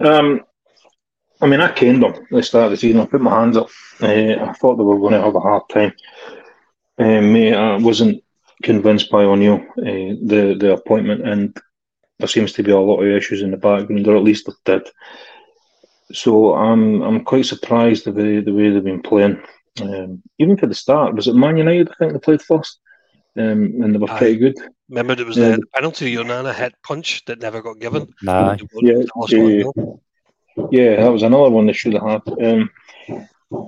Um, 0.00 0.40
I 1.40 1.46
mean, 1.46 1.60
I 1.60 1.70
caned 1.72 2.02
them 2.02 2.14
at 2.14 2.30
the 2.30 2.42
start 2.42 2.66
of 2.66 2.70
the 2.72 2.76
season. 2.76 3.00
I 3.00 3.06
put 3.06 3.20
my 3.20 3.38
hands 3.38 3.56
up. 3.56 3.68
Uh, 4.00 4.06
I 4.06 4.52
thought 4.54 4.76
they 4.76 4.84
were 4.84 4.98
going 4.98 5.12
to 5.12 5.20
have 5.20 5.34
a 5.34 5.40
hard 5.40 5.68
time. 5.68 5.92
Um, 6.98 7.36
I 7.36 7.76
wasn't 7.76 8.22
convinced 8.62 9.10
by 9.10 9.24
O'Neil 9.24 9.56
uh, 9.78 10.16
the 10.32 10.56
the 10.58 10.72
appointment, 10.72 11.26
and 11.28 11.56
there 12.18 12.28
seems 12.28 12.52
to 12.54 12.62
be 12.62 12.70
a 12.70 12.78
lot 12.78 13.02
of 13.02 13.08
issues 13.08 13.42
in 13.42 13.50
the 13.50 13.58
background, 13.58 14.06
or 14.08 14.16
at 14.16 14.22
least 14.22 14.48
there 14.64 14.78
did. 14.78 14.88
So 16.12 16.54
I'm 16.54 17.02
I'm 17.02 17.24
quite 17.24 17.46
surprised 17.46 18.06
the 18.06 18.12
way 18.12 18.40
the 18.40 18.54
way 18.54 18.70
they've 18.70 18.82
been 18.82 19.02
playing. 19.02 19.42
Um, 19.82 20.22
even 20.38 20.56
for 20.56 20.66
the 20.66 20.74
start, 20.74 21.14
was 21.14 21.28
it 21.28 21.34
Man 21.34 21.58
United? 21.58 21.90
I 21.90 21.94
think 21.98 22.12
they 22.14 22.18
played 22.18 22.40
first, 22.40 22.80
um, 23.36 23.74
and 23.82 23.94
they 23.94 23.98
were 23.98 24.06
pretty 24.06 24.38
good. 24.38 24.56
Remember, 24.88 25.14
there 25.14 25.26
was 25.26 25.36
the, 25.36 25.58
the 25.60 25.66
penalty, 25.74 26.14
Onana 26.14 26.54
head 26.54 26.72
punch 26.82 27.24
that 27.26 27.42
never 27.42 27.60
got 27.60 27.78
given. 27.78 28.14
Nah. 28.22 28.56
Yeah, 28.80 29.02
yeah, 29.28 29.38
yeah, 29.38 29.64
that 30.56 31.12
was 31.12 31.22
another 31.22 31.50
one 31.50 31.66
they 31.66 31.72
should 31.72 31.94
have 31.94 32.02
had. 32.02 32.22
Um, 32.42 32.70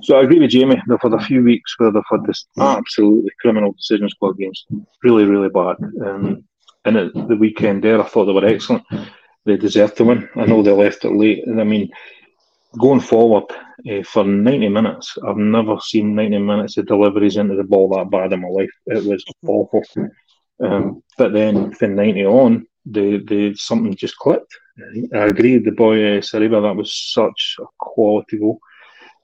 so 0.03 0.17
I 0.17 0.23
agree 0.23 0.39
with 0.39 0.51
Jamie. 0.51 0.81
They've 0.87 1.01
had 1.01 1.13
a 1.13 1.23
few 1.23 1.43
weeks 1.43 1.77
where 1.77 1.91
they've 1.91 2.03
had 2.09 2.25
this 2.25 2.47
absolutely 2.59 3.31
criminal 3.39 3.71
decision 3.73 4.09
squad 4.09 4.37
games, 4.37 4.65
really, 5.03 5.25
really 5.25 5.49
bad. 5.49 5.77
Um, 6.05 6.43
and 6.85 6.97
at 6.97 7.13
the 7.13 7.35
weekend 7.35 7.83
there, 7.83 8.01
I 8.01 8.07
thought 8.07 8.25
they 8.25 8.33
were 8.33 8.45
excellent. 8.45 8.83
They 9.45 9.57
deserved 9.57 9.97
to 9.97 10.03
win. 10.03 10.29
I 10.35 10.45
know 10.45 10.61
they 10.61 10.71
left 10.71 11.05
it 11.05 11.11
late, 11.11 11.45
and 11.47 11.61
I 11.61 11.63
mean, 11.63 11.89
going 12.77 12.99
forward 12.99 13.45
uh, 13.89 14.03
for 14.03 14.23
90 14.23 14.69
minutes, 14.69 15.17
I've 15.25 15.37
never 15.37 15.79
seen 15.79 16.15
90 16.15 16.39
minutes 16.39 16.77
of 16.77 16.87
deliveries 16.87 17.37
into 17.37 17.55
the 17.55 17.63
ball 17.63 17.89
that 17.89 18.11
bad 18.11 18.33
in 18.33 18.41
my 18.41 18.49
life. 18.49 18.69
It 18.87 19.05
was 19.05 19.23
awful. 19.45 19.83
Um, 20.61 21.03
but 21.17 21.33
then 21.33 21.71
from 21.73 21.95
90 21.95 22.25
on, 22.25 22.67
the, 22.85 23.23
the 23.27 23.55
something 23.55 23.95
just 23.95 24.17
clicked. 24.17 24.53
I 25.13 25.25
agree 25.25 25.57
the 25.57 25.71
boy 25.71 26.17
uh, 26.17 26.21
that 26.21 26.75
was 26.75 26.93
such 27.13 27.55
a 27.59 27.65
quality 27.77 28.37
goal. 28.37 28.59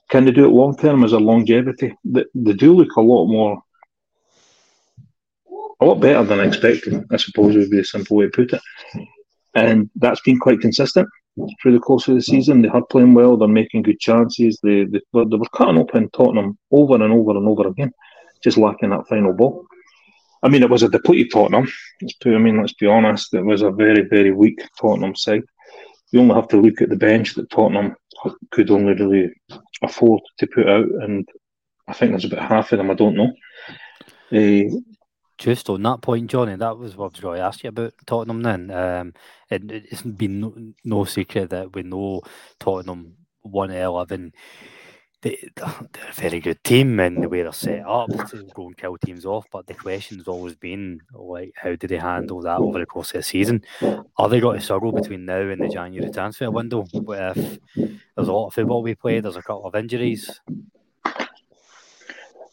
Can 0.09 0.25
they 0.25 0.31
do 0.31 0.45
it 0.45 0.49
long 0.49 0.77
term 0.77 1.03
as 1.03 1.13
a 1.13 1.19
longevity? 1.19 1.95
They, 2.03 2.25
they 2.35 2.53
do 2.53 2.73
look 2.73 2.95
a 2.95 3.01
lot 3.01 3.27
more, 3.27 3.61
a 5.81 5.85
lot 5.85 5.99
better 5.99 6.23
than 6.23 6.39
expected, 6.39 7.03
I 7.11 7.17
suppose 7.17 7.55
would 7.55 7.69
be 7.69 7.79
a 7.79 7.85
simple 7.85 8.17
way 8.17 8.25
to 8.25 8.31
put 8.31 8.53
it. 8.53 8.61
And 9.55 9.89
that's 9.95 10.21
been 10.21 10.39
quite 10.39 10.59
consistent 10.59 11.07
through 11.61 11.73
the 11.73 11.79
course 11.79 12.07
of 12.07 12.15
the 12.15 12.21
season. 12.21 12.61
They 12.61 12.69
are 12.69 12.85
playing 12.85 13.13
well, 13.13 13.37
they're 13.37 13.47
making 13.47 13.83
good 13.83 13.99
chances. 13.99 14.59
They, 14.61 14.83
they, 14.83 15.01
they 15.13 15.37
were 15.37 15.49
cutting 15.53 15.77
open 15.77 16.09
Tottenham 16.11 16.57
over 16.71 16.95
and 16.95 17.11
over 17.11 17.31
and 17.31 17.47
over 17.47 17.67
again, 17.67 17.91
just 18.43 18.57
lacking 18.57 18.91
that 18.91 19.07
final 19.07 19.33
ball. 19.33 19.65
I 20.45 20.47
mean, 20.47 20.61
it 20.61 20.69
was 20.69 20.83
a 20.83 20.89
depleted 20.89 21.31
Tottenham. 21.31 21.67
I 22.23 22.29
mean, 22.37 22.61
let's 22.61 22.73
be 22.73 22.85
honest, 22.85 23.33
it 23.33 23.43
was 23.43 23.63
a 23.63 23.71
very, 23.71 24.03
very 24.03 24.31
weak 24.31 24.61
Tottenham 24.79 25.15
side. 25.15 25.41
You 26.11 26.19
only 26.19 26.35
have 26.35 26.47
to 26.49 26.61
look 26.61 26.83
at 26.83 26.89
the 26.89 26.95
bench 26.95 27.33
that 27.33 27.49
Tottenham 27.49 27.95
could 28.51 28.69
only 28.69 28.93
really 28.93 29.33
afford 29.81 30.21
to 30.37 30.45
put 30.45 30.69
out, 30.69 30.85
and 31.01 31.27
I 31.87 31.93
think 31.93 32.11
there's 32.11 32.25
about 32.25 32.47
half 32.47 32.71
of 32.71 32.77
them 32.77 32.91
I 32.91 32.93
don't 32.93 33.15
know. 33.15 33.33
Uh, 34.31 34.77
just 35.39 35.67
on 35.67 35.81
that 35.81 36.03
point, 36.03 36.29
Johnny, 36.29 36.55
that 36.55 36.77
was 36.77 36.95
what 36.95 37.05
I 37.05 37.07
was 37.07 37.19
going 37.19 37.37
to 37.39 37.43
ask 37.43 37.63
you 37.63 37.69
about 37.69 37.95
Tottenham 38.05 38.43
then. 38.43 38.69
Um, 38.69 39.13
it, 39.49 39.63
it's 39.71 40.03
been 40.03 40.41
no, 40.41 40.55
no 40.83 41.05
secret 41.05 41.49
that 41.49 41.73
we 41.73 41.81
know 41.81 42.21
Tottenham 42.59 43.17
1 43.41 43.71
11 45.25 45.51
they, 45.55 45.61
are 45.61 45.87
a 46.09 46.13
very 46.13 46.39
good 46.39 46.63
team 46.63 46.99
and 46.99 47.23
the 47.23 47.29
way 47.29 47.41
they're 47.41 47.51
set 47.51 47.85
up 47.85 48.09
to 48.29 48.47
go 48.53 48.67
and 48.67 48.77
kill 48.77 48.97
teams 48.97 49.25
off. 49.25 49.45
But 49.51 49.67
the 49.67 49.73
question's 49.73 50.27
always 50.27 50.55
been 50.55 51.01
like, 51.13 51.53
how 51.55 51.75
do 51.75 51.87
they 51.87 51.97
handle 51.97 52.41
that 52.41 52.59
over 52.59 52.79
the 52.79 52.85
course 52.85 53.11
of 53.11 53.17
the 53.17 53.23
season? 53.23 53.63
Are 54.17 54.29
they 54.29 54.39
going 54.39 54.59
to 54.59 54.63
struggle 54.63 54.91
between 54.91 55.25
now 55.25 55.41
and 55.41 55.61
the 55.61 55.69
January 55.69 56.11
transfer 56.11 56.51
window? 56.51 56.85
If 56.93 57.59
there's 57.75 58.27
a 58.27 58.33
lot 58.33 58.47
of 58.47 58.53
football 58.53 58.83
we 58.83 58.95
play, 58.95 59.19
there's 59.19 59.35
a 59.35 59.41
couple 59.41 59.65
of 59.65 59.75
injuries. 59.75 60.39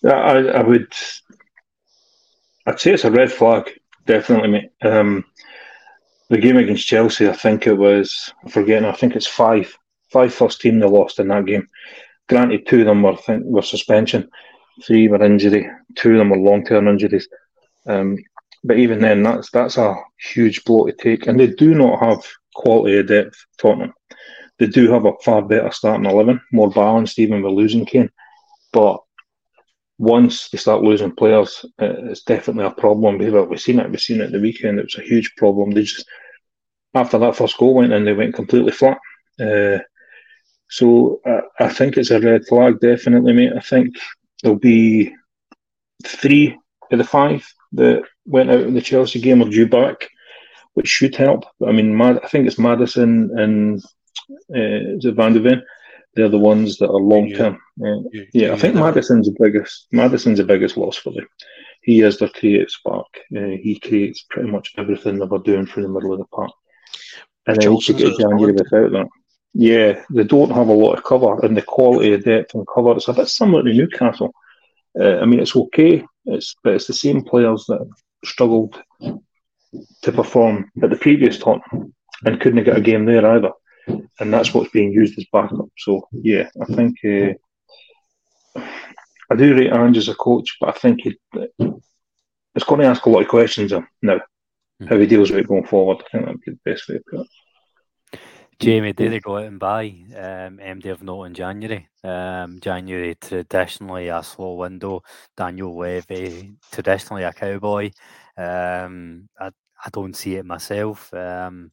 Yeah, 0.02 0.14
I, 0.14 0.38
I 0.38 0.62
would. 0.62 0.92
I'd 2.66 2.80
say 2.80 2.92
it's 2.92 3.04
a 3.04 3.10
red 3.10 3.30
flag, 3.30 3.70
definitely, 4.06 4.48
mate. 4.48 4.70
Um, 4.82 5.24
the 6.28 6.38
game 6.38 6.56
against 6.56 6.86
Chelsea, 6.86 7.28
I 7.28 7.34
think 7.34 7.66
it 7.66 7.74
was. 7.74 8.32
I'm 8.42 8.50
forgetting. 8.50 8.88
I 8.88 8.92
think 8.92 9.14
it's 9.14 9.26
five, 9.26 9.76
five 10.10 10.34
first 10.34 10.60
team 10.60 10.80
they 10.80 10.86
lost 10.86 11.20
in 11.20 11.28
that 11.28 11.46
game 11.46 11.68
granted, 12.32 12.66
two 12.66 12.80
of 12.80 12.86
them 12.86 13.02
were 13.02 13.16
think, 13.16 13.44
were 13.44 13.62
suspension, 13.62 14.28
three 14.84 15.08
were 15.08 15.22
injury, 15.22 15.68
two 15.96 16.12
of 16.12 16.18
them 16.18 16.30
were 16.30 16.38
long 16.38 16.64
term 16.64 16.88
injuries. 16.88 17.28
Um, 17.86 18.18
but 18.64 18.78
even 18.78 19.00
then, 19.00 19.22
that's 19.22 19.50
that's 19.50 19.76
a 19.76 19.94
huge 20.32 20.64
blow 20.64 20.86
to 20.86 20.92
take. 20.92 21.26
And 21.26 21.38
they 21.38 21.48
do 21.48 21.74
not 21.74 22.00
have 22.00 22.24
quality 22.54 22.98
of 22.98 23.08
depth. 23.08 23.36
Tottenham. 23.58 23.92
They 24.58 24.66
do 24.66 24.90
have 24.92 25.04
a 25.04 25.12
far 25.24 25.42
better 25.42 25.70
starting 25.72 26.06
eleven, 26.06 26.40
more 26.52 26.70
balanced, 26.70 27.18
even 27.18 27.42
with 27.42 27.52
losing 27.52 27.86
Kane. 27.86 28.10
But 28.72 29.00
once 29.98 30.48
they 30.48 30.58
start 30.58 30.82
losing 30.82 31.14
players, 31.14 31.64
it's 31.78 32.22
definitely 32.22 32.64
a 32.64 32.70
problem. 32.70 33.18
We've 33.18 33.60
seen 33.60 33.80
it. 33.80 33.90
We've 33.90 34.00
seen 34.00 34.20
it 34.20 34.32
the 34.32 34.40
weekend. 34.40 34.78
It 34.78 34.84
was 34.84 34.98
a 34.98 35.08
huge 35.08 35.34
problem. 35.36 35.70
They 35.70 35.82
just 35.82 36.06
after 36.94 37.18
that 37.18 37.36
first 37.36 37.58
goal 37.58 37.74
went 37.74 37.92
in, 37.92 38.04
they 38.04 38.12
went 38.12 38.34
completely 38.34 38.72
flat. 38.72 38.98
Uh, 39.40 39.78
so 40.72 41.20
uh, 41.26 41.42
I 41.60 41.68
think 41.68 41.98
it's 41.98 42.10
a 42.10 42.18
red 42.18 42.46
flag, 42.46 42.80
definitely, 42.80 43.34
mate. 43.34 43.52
I 43.54 43.60
think 43.60 43.94
there'll 44.42 44.58
be 44.58 45.14
three 46.06 46.58
of 46.90 46.96
the 46.96 47.04
five 47.04 47.46
that 47.72 48.02
went 48.24 48.50
out 48.50 48.62
in 48.62 48.72
the 48.72 48.80
Chelsea 48.80 49.20
game 49.20 49.42
are 49.42 49.50
due 49.50 49.66
back, 49.66 50.08
which 50.72 50.88
should 50.88 51.14
help. 51.14 51.44
I 51.66 51.72
mean, 51.72 51.94
Mad- 51.94 52.20
I 52.24 52.28
think 52.28 52.46
it's 52.46 52.58
Maddison 52.58 53.38
and 53.38 53.84
uh, 54.54 54.96
is 54.96 55.04
it 55.04 55.14
Van 55.14 55.34
de 55.34 55.40
Ven? 55.40 55.62
They're 56.14 56.30
the 56.30 56.38
ones 56.38 56.78
that 56.78 56.88
are 56.88 57.00
long 57.00 57.30
term. 57.32 57.60
Uh, 57.78 58.08
yeah, 58.10 58.22
yeah, 58.32 58.52
I 58.54 58.56
think 58.56 58.74
Maddison's 58.74 59.26
the 59.26 59.36
biggest. 59.38 59.88
Maddison's 59.92 60.38
the 60.38 60.44
biggest 60.44 60.78
loss 60.78 60.96
for 60.96 61.12
them. 61.12 61.26
He 61.82 62.00
is 62.00 62.16
their 62.16 62.30
creative 62.30 62.70
spark. 62.70 63.08
Uh, 63.36 63.56
he 63.60 63.78
creates 63.78 64.24
pretty 64.30 64.50
much 64.50 64.72
everything 64.78 65.18
they 65.18 65.26
were 65.26 65.38
doing 65.38 65.66
through 65.66 65.82
the 65.82 65.90
middle 65.90 66.14
of 66.14 66.18
the 66.18 66.24
park. 66.26 66.52
And 67.46 67.60
then 67.60 67.76
to 67.78 67.92
get 67.92 68.18
January 68.18 68.52
without 68.52 68.92
that. 68.92 69.08
Yeah, 69.54 70.02
they 70.10 70.24
don't 70.24 70.50
have 70.50 70.68
a 70.68 70.72
lot 70.72 70.96
of 70.96 71.04
cover, 71.04 71.44
and 71.44 71.56
the 71.56 71.62
quality 71.62 72.14
of 72.14 72.24
depth 72.24 72.54
and 72.54 72.66
cover. 72.72 72.92
It's 72.92 73.08
a 73.08 73.12
bit 73.12 73.28
similar 73.28 73.62
to 73.62 73.72
Newcastle. 73.72 74.32
Uh, 74.98 75.18
I 75.18 75.26
mean, 75.26 75.40
it's 75.40 75.56
okay. 75.56 76.04
It's 76.26 76.54
but 76.62 76.74
it's 76.74 76.86
the 76.86 76.94
same 76.94 77.22
players 77.22 77.64
that 77.68 77.86
struggled 78.24 78.80
to 79.00 80.12
perform 80.12 80.70
at 80.82 80.90
the 80.90 80.96
previous 80.96 81.38
Tottenham 81.38 81.94
and 82.24 82.40
couldn't 82.40 82.64
get 82.64 82.76
a 82.76 82.80
game 82.80 83.04
there 83.04 83.26
either. 83.26 83.50
And 84.20 84.32
that's 84.32 84.54
what's 84.54 84.70
being 84.70 84.92
used 84.92 85.18
as 85.18 85.26
backup. 85.32 85.68
So 85.78 86.08
yeah, 86.12 86.48
I 86.60 86.64
think 86.66 86.96
uh, 87.04 88.60
I 89.30 89.34
do 89.36 89.56
rate 89.56 89.72
Ange 89.72 89.98
as 89.98 90.08
a 90.08 90.14
coach, 90.14 90.56
but 90.60 90.68
I 90.68 90.72
think 90.78 91.00
he, 91.02 91.18
it's 91.58 92.64
going 92.64 92.80
to 92.80 92.86
ask 92.86 93.04
a 93.06 93.10
lot 93.10 93.22
of 93.22 93.28
questions 93.28 93.72
of 93.72 93.84
now 94.02 94.20
how 94.88 94.98
he 94.98 95.06
deals 95.06 95.30
with 95.30 95.40
it 95.40 95.48
going 95.48 95.66
forward. 95.66 95.98
I 96.00 96.08
think 96.10 96.24
that'd 96.26 96.40
be 96.40 96.52
the 96.52 96.70
best 96.70 96.88
way 96.88 96.96
to 96.96 97.04
put 97.10 97.20
it. 97.20 97.26
Jamie, 98.62 98.92
did 98.94 99.12
they 99.12 99.20
go 99.20 99.38
out 99.38 99.46
and 99.46 99.58
buy 99.60 99.86
um, 100.16 100.58
MD 100.60 100.86
of 100.92 101.02
note 101.02 101.24
in 101.24 101.34
January? 101.34 101.88
Um, 102.04 102.60
January 102.60 103.16
traditionally 103.20 104.08
a 104.08 104.22
slow 104.22 104.54
window. 104.54 105.02
Daniel 105.36 105.76
Levy 105.76 106.54
traditionally 106.72 107.24
a 107.24 107.32
cowboy. 107.32 107.90
Um, 108.38 109.28
I, 109.40 109.48
I 109.84 109.90
don't 109.92 110.16
see 110.16 110.36
it 110.36 110.46
myself, 110.46 111.12
um, 111.14 111.72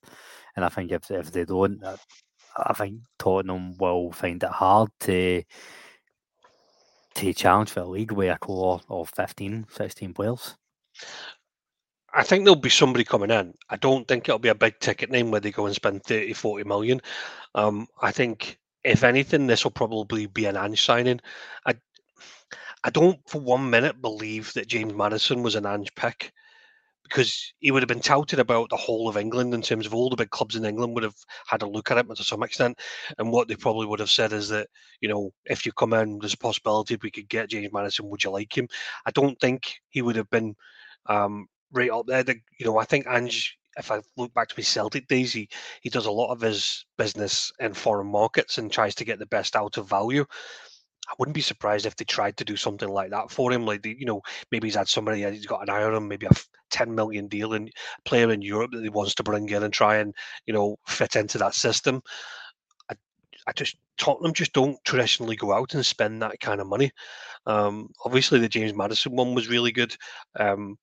and 0.56 0.66
I 0.66 0.70
think 0.70 0.92
if 0.92 1.12
if 1.12 1.32
they 1.32 1.46
don't, 1.46 1.84
I, 1.86 1.98
I 2.58 2.74
think 2.74 3.02
Tottenham 3.20 3.78
will 3.78 4.12
find 4.12 4.44
it 4.44 4.50
hard 4.50 4.90
to 5.02 5.44
to 7.16 7.34
challenge 7.34 7.72
for 7.72 7.82
the 7.82 7.88
league 7.88 8.14
with 8.14 8.34
a 8.34 8.40
core 8.40 8.82
of 8.90 9.10
15, 9.10 9.68
16 9.70 10.14
players. 10.14 10.56
I 12.14 12.24
think 12.24 12.44
there'll 12.44 12.60
be 12.60 12.70
somebody 12.70 13.04
coming 13.04 13.32
in. 13.32 13.54
I 13.70 13.78
don't 13.78 14.08
think 14.08 14.28
it'll 14.28 14.40
be 14.40 14.50
a 14.50 14.56
big 14.56 14.80
ticket 14.80 15.12
name 15.12 15.32
where 15.32 15.42
they 15.42 15.52
go 15.52 15.66
and 15.66 15.76
spend 15.76 16.04
30, 16.04 16.34
40 16.34 16.64
million. 16.66 17.02
Um, 17.56 17.88
I 18.02 18.12
think, 18.12 18.58
if 18.84 19.04
anything, 19.04 19.48
this 19.48 19.64
will 19.64 19.72
probably 19.72 20.26
be 20.26 20.46
an 20.46 20.58
Ange 20.58 20.82
signing. 20.82 21.20
I, 21.66 21.76
I 22.84 22.90
don't 22.90 23.20
for 23.28 23.42
one 23.42 23.70
minute 23.70 24.02
believe 24.02 24.54
that 24.54 24.68
James 24.68 24.94
Maddison 24.94 25.44
was 25.44 25.56
an 25.56 25.66
Ange 25.66 25.94
pick 25.96 26.32
because 27.04 27.54
he 27.60 27.72
would 27.72 27.82
have 27.82 27.88
been 27.88 28.00
touted 28.00 28.40
about 28.40 28.70
the 28.70 28.78
whole 28.78 29.10
of 29.10 29.18
England 29.18 29.54
in 29.54 29.62
terms 29.62 29.86
of 29.86 29.94
all 29.96 30.10
the 30.10 30.16
big 30.16 30.30
clubs 30.30 30.56
in 30.56 30.64
England 30.64 30.94
would 30.94 31.04
have 31.04 31.16
had 31.48 31.64
a 31.64 31.68
look 31.68 31.90
at 31.90 31.98
it 31.98 32.16
to 32.16 32.24
some 32.24 32.44
extent. 32.44 32.78
And 33.18 33.32
what 33.32 33.48
they 33.48 33.56
probably 33.56 33.88
would 33.88 34.00
have 34.00 34.12
said 34.12 34.32
is 34.32 34.48
that, 34.50 34.68
you 35.02 35.10
know, 35.10 35.32
if 35.46 35.66
you 35.66 35.72
come 35.72 35.94
in, 35.94 36.20
there's 36.20 36.36
a 36.36 36.38
possibility 36.38 36.98
we 37.02 37.10
could 37.10 37.28
get 37.28 37.50
James 37.50 37.74
Maddison, 37.74 38.10
Would 38.10 38.24
you 38.24 38.30
like 38.30 38.56
him? 38.56 38.68
I 39.06 39.12
don't 39.12 39.40
think 39.40 39.80
he 39.90 40.04
would 40.04 40.16
have 40.16 40.30
been 40.30 40.56
um, 41.08 41.48
right 41.72 41.92
up 41.92 42.08
there. 42.08 42.24
The, 42.24 42.36
you 42.60 42.66
know, 42.66 42.78
I 42.78 42.86
think 42.86 43.08
Ange, 43.08 43.58
if 43.78 43.92
I 43.92 44.02
look 44.18 44.34
back 44.34 44.50
to 44.50 44.56
his 44.56 44.68
Celtic 44.68 45.08
days, 45.08 45.34
he, 45.34 45.50
he 45.82 45.90
does 45.90 46.06
a 46.06 46.12
lot 46.12 46.32
of 46.32 46.42
his 46.42 46.86
business 46.98 47.52
in 47.60 47.74
foreign 47.74 48.08
markets 48.08 48.58
and 48.58 48.72
tries 48.72 48.96
to 48.96 49.06
get 49.06 49.20
the 49.20 49.26
best 49.28 49.56
out 49.56 49.78
of 49.78 49.90
value. 49.90 50.26
I 51.10 51.14
wouldn't 51.18 51.36
be 51.36 51.42
surprised 51.42 51.86
if 51.86 51.96
they 51.96 52.06
tried 52.06 52.38
to 52.38 52.46
do 52.46 52.56
something 52.56 52.90
like 52.90 53.10
that 53.10 53.32
for 53.32 53.52
him. 53.52 53.66
Like, 53.66 53.82
the, 53.82 53.96
you 53.98 54.06
know, 54.06 54.22
maybe 54.52 54.68
he's 54.68 54.76
had 54.76 54.88
somebody, 54.88 55.24
he's 55.24 55.48
got 55.48 55.64
an 55.64 55.70
eye 55.70 55.84
on 55.84 56.08
maybe 56.08 56.28
a 56.28 56.32
10 56.70 56.94
million 56.94 57.28
deal 57.28 57.54
in 57.54 57.70
player 58.06 58.32
in 58.32 58.44
Europe 58.44 58.72
that 58.74 58.84
he 58.84 58.90
wants 58.90 59.16
to 59.16 59.24
bring 59.24 59.50
in 59.50 59.64
and 59.64 59.74
try 59.74 59.98
and, 59.98 60.14
you 60.46 60.54
know, 60.54 60.78
fit 60.88 61.16
into 61.16 61.40
that 61.40 61.56
system. 61.56 62.02
I, 62.92 62.96
I 63.48 63.54
just, 63.54 63.76
Tottenham 63.98 64.34
just 64.34 64.54
don't 64.54 64.78
traditionally 64.86 65.36
go 65.36 65.52
out 65.52 65.74
and 65.74 65.86
spend 65.86 66.22
that 66.22 66.40
kind 66.40 66.62
of 66.62 66.68
money. 66.68 66.92
Um, 67.48 67.90
obviously, 68.06 68.40
the 68.40 68.50
James 68.50 68.74
Maddison 68.74 69.16
one 69.16 69.34
was 69.34 69.50
really 69.50 69.72
good. 69.72 69.96
Um, 70.40 70.78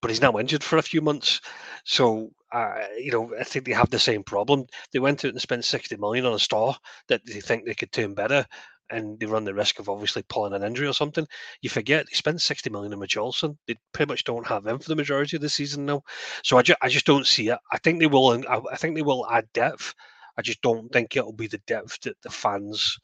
but 0.00 0.10
he's 0.10 0.20
now 0.22 0.38
injured 0.38 0.62
for 0.64 0.78
a 0.78 0.82
few 0.82 1.00
months. 1.00 1.40
So, 1.84 2.30
uh, 2.52 2.84
you 2.98 3.10
know, 3.12 3.34
I 3.38 3.44
think 3.44 3.64
they 3.64 3.72
have 3.72 3.90
the 3.90 3.98
same 3.98 4.22
problem. 4.24 4.66
They 4.92 4.98
went 4.98 5.24
out 5.24 5.32
and 5.32 5.40
spent 5.40 5.64
60 5.64 5.96
million 5.96 6.26
on 6.26 6.34
a 6.34 6.38
star 6.38 6.76
that 7.08 7.24
they 7.26 7.40
think 7.40 7.64
they 7.64 7.74
could 7.74 7.92
turn 7.92 8.14
better, 8.14 8.46
and 8.90 9.18
they 9.20 9.26
run 9.26 9.44
the 9.44 9.54
risk 9.54 9.78
of 9.78 9.88
obviously 9.88 10.22
pulling 10.28 10.54
an 10.54 10.62
injury 10.62 10.86
or 10.88 10.94
something. 10.94 11.26
You 11.60 11.70
forget 11.70 12.06
they 12.06 12.14
spent 12.14 12.40
60 12.40 12.70
million 12.70 12.92
on 12.94 13.00
Richarlison. 13.00 13.56
They 13.66 13.76
pretty 13.92 14.10
much 14.10 14.24
don't 14.24 14.46
have 14.46 14.66
him 14.66 14.78
for 14.78 14.88
the 14.88 14.96
majority 14.96 15.36
of 15.36 15.42
the 15.42 15.48
season 15.48 15.84
now. 15.86 16.02
So 16.42 16.56
I, 16.58 16.62
ju- 16.62 16.74
I 16.80 16.88
just 16.88 17.06
don't 17.06 17.26
see 17.26 17.48
it. 17.48 17.58
I 17.72 17.78
think 17.78 18.00
they 18.00 18.06
will. 18.06 18.44
I 18.48 18.76
think 18.76 18.94
they 18.96 19.02
will 19.02 19.26
add 19.30 19.46
depth. 19.52 19.94
I 20.36 20.42
just 20.42 20.62
don't 20.62 20.88
think 20.92 21.16
it'll 21.16 21.32
be 21.32 21.48
the 21.48 21.60
depth 21.66 22.00
that 22.02 22.16
the 22.22 22.30
fans 22.30 22.96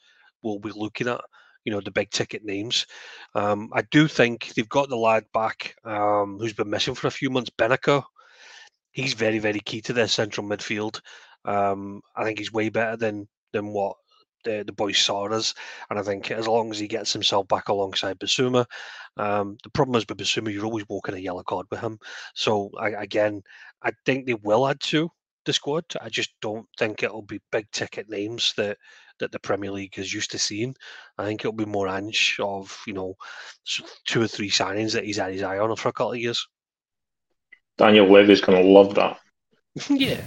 will 0.42 0.58
be 0.58 0.70
looking 0.70 1.08
at 1.08 1.20
you 1.64 1.72
know 1.72 1.80
the 1.80 1.90
big 1.90 2.10
ticket 2.10 2.44
names. 2.44 2.86
Um, 3.34 3.70
I 3.72 3.82
do 3.90 4.08
think 4.08 4.52
they've 4.54 4.68
got 4.68 4.88
the 4.88 4.96
lad 4.96 5.24
back 5.32 5.76
um, 5.84 6.38
who's 6.38 6.52
been 6.52 6.70
missing 6.70 6.94
for 6.94 7.06
a 7.06 7.12
few 7.12 7.30
months, 7.30 7.50
Bentancur. 7.58 8.02
He's 8.92 9.14
very 9.14 9.38
very 9.38 9.60
key 9.60 9.80
to 9.82 9.92
their 9.92 10.08
central 10.08 10.46
midfield. 10.46 11.00
Um, 11.44 12.00
I 12.16 12.24
think 12.24 12.38
he's 12.38 12.52
way 12.52 12.68
better 12.68 12.96
than 12.96 13.28
than 13.52 13.68
what 13.68 13.96
the, 14.44 14.62
the 14.66 14.72
boys 14.72 14.98
saw 14.98 15.26
us. 15.28 15.54
And 15.90 15.98
I 15.98 16.02
think 16.02 16.30
as 16.30 16.46
long 16.46 16.70
as 16.70 16.78
he 16.78 16.86
gets 16.86 17.12
himself 17.12 17.48
back 17.48 17.68
alongside 17.68 18.18
Bissouma, 18.18 18.66
um, 19.16 19.56
the 19.64 19.70
problem 19.70 19.96
is 19.96 20.04
with 20.08 20.18
Bissouma, 20.18 20.52
you're 20.52 20.64
always 20.64 20.84
walking 20.88 21.14
a 21.14 21.18
yellow 21.18 21.42
card 21.42 21.66
with 21.70 21.80
him. 21.80 21.98
So 22.34 22.70
I, 22.78 22.90
again, 22.90 23.42
I 23.82 23.92
think 24.06 24.26
they 24.26 24.34
will 24.34 24.68
add 24.68 24.80
to 24.80 25.10
the 25.44 25.52
squad. 25.52 25.84
I 26.00 26.08
just 26.08 26.30
don't 26.40 26.66
think 26.78 27.02
it'll 27.02 27.22
be 27.22 27.40
big 27.50 27.70
ticket 27.72 28.08
names 28.08 28.54
that 28.56 28.78
that 29.18 29.32
the 29.32 29.38
Premier 29.38 29.70
League 29.70 29.98
is 29.98 30.12
used 30.12 30.30
to 30.32 30.38
seeing. 30.38 30.74
I 31.18 31.24
think 31.24 31.40
it'll 31.40 31.52
be 31.52 31.64
more 31.64 31.88
Ange 31.88 32.36
of 32.40 32.78
you 32.86 32.92
know 32.92 33.16
two 34.04 34.22
or 34.22 34.28
three 34.28 34.50
signings 34.50 34.92
that 34.92 35.04
he's 35.04 35.16
had 35.16 35.32
his 35.32 35.42
eye 35.42 35.58
on 35.58 35.74
for 35.76 35.88
a 35.88 35.92
couple 35.92 36.12
of 36.12 36.18
years. 36.18 36.46
Daniel 37.76 38.10
Levy's 38.10 38.40
going 38.40 38.62
to 38.62 38.68
love 38.68 38.94
that. 38.94 39.18
yeah, 39.90 40.20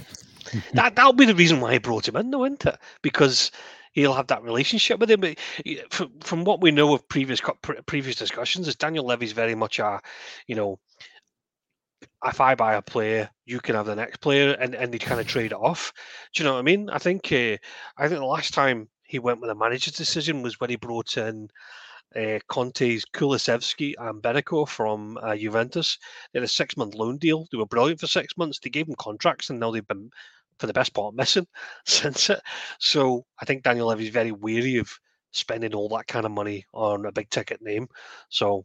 that 0.74 0.96
that'll 0.96 1.12
be 1.12 1.24
the 1.24 1.34
reason 1.34 1.60
why 1.60 1.72
he 1.72 1.78
brought 1.78 2.08
him 2.08 2.16
in, 2.16 2.30
though, 2.30 2.44
isn't 2.44 2.66
it? 2.66 2.78
Because 3.02 3.50
he'll 3.92 4.14
have 4.14 4.26
that 4.28 4.42
relationship 4.42 5.00
with 5.00 5.10
him. 5.10 5.20
But 5.20 5.38
from, 5.90 6.12
from 6.20 6.44
what 6.44 6.60
we 6.60 6.70
know 6.70 6.94
of 6.94 7.08
previous 7.08 7.40
previous 7.86 8.16
discussions, 8.16 8.68
is 8.68 8.76
Daniel 8.76 9.06
Levy's 9.06 9.32
very 9.32 9.54
much 9.54 9.78
a, 9.78 10.00
you 10.46 10.54
know, 10.54 10.78
if 12.24 12.40
I 12.40 12.54
buy 12.54 12.74
a 12.74 12.82
player, 12.82 13.30
you 13.46 13.60
can 13.60 13.74
have 13.74 13.86
the 13.86 13.94
next 13.94 14.20
player, 14.20 14.52
and, 14.52 14.74
and 14.74 14.92
they 14.92 14.98
kind 14.98 15.20
of 15.20 15.26
trade 15.26 15.52
it 15.52 15.58
off. 15.58 15.92
Do 16.34 16.42
you 16.42 16.48
know 16.48 16.54
what 16.54 16.60
I 16.60 16.62
mean? 16.62 16.90
I 16.90 16.98
think 16.98 17.30
uh, 17.32 17.56
I 17.96 18.08
think 18.08 18.20
the 18.20 18.24
last 18.24 18.54
time 18.54 18.88
he 19.02 19.18
went 19.18 19.40
with 19.40 19.50
a 19.50 19.54
manager's 19.54 19.94
decision 19.94 20.42
was 20.42 20.60
when 20.60 20.70
he 20.70 20.76
brought 20.76 21.16
in 21.16 21.48
uh, 22.16 22.38
Conte's 22.48 23.04
Kulusevski 23.12 23.94
and 23.98 24.22
Benico 24.22 24.66
from 24.68 25.18
uh, 25.22 25.36
Juventus. 25.36 25.98
They 26.32 26.40
had 26.40 26.44
a 26.44 26.48
six 26.48 26.76
month 26.76 26.94
loan 26.94 27.18
deal. 27.18 27.46
They 27.50 27.58
were 27.58 27.66
brilliant 27.66 28.00
for 28.00 28.06
six 28.06 28.36
months. 28.36 28.58
They 28.58 28.70
gave 28.70 28.86
them 28.86 28.96
contracts, 28.98 29.50
and 29.50 29.60
now 29.60 29.70
they've 29.70 29.86
been, 29.86 30.10
for 30.58 30.66
the 30.66 30.72
best 30.72 30.94
part, 30.94 31.14
missing 31.14 31.46
since 31.86 32.30
it. 32.30 32.40
So 32.78 33.24
I 33.40 33.44
think 33.44 33.62
Daniel 33.62 33.88
Levy's 33.88 34.10
very 34.10 34.32
weary 34.32 34.76
of 34.78 34.90
spending 35.30 35.74
all 35.74 35.88
that 35.90 36.06
kind 36.06 36.26
of 36.26 36.32
money 36.32 36.64
on 36.72 37.06
a 37.06 37.12
big 37.12 37.30
ticket 37.30 37.62
name. 37.62 37.86
So 38.28 38.64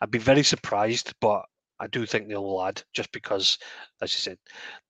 I'd 0.00 0.10
be 0.10 0.18
very 0.18 0.42
surprised, 0.42 1.12
but 1.20 1.44
I 1.80 1.86
do 1.86 2.06
think 2.06 2.28
they 2.28 2.36
will 2.36 2.64
add 2.64 2.82
just 2.92 3.10
because, 3.12 3.58
as 4.00 4.12
you 4.14 4.18
said, 4.18 4.38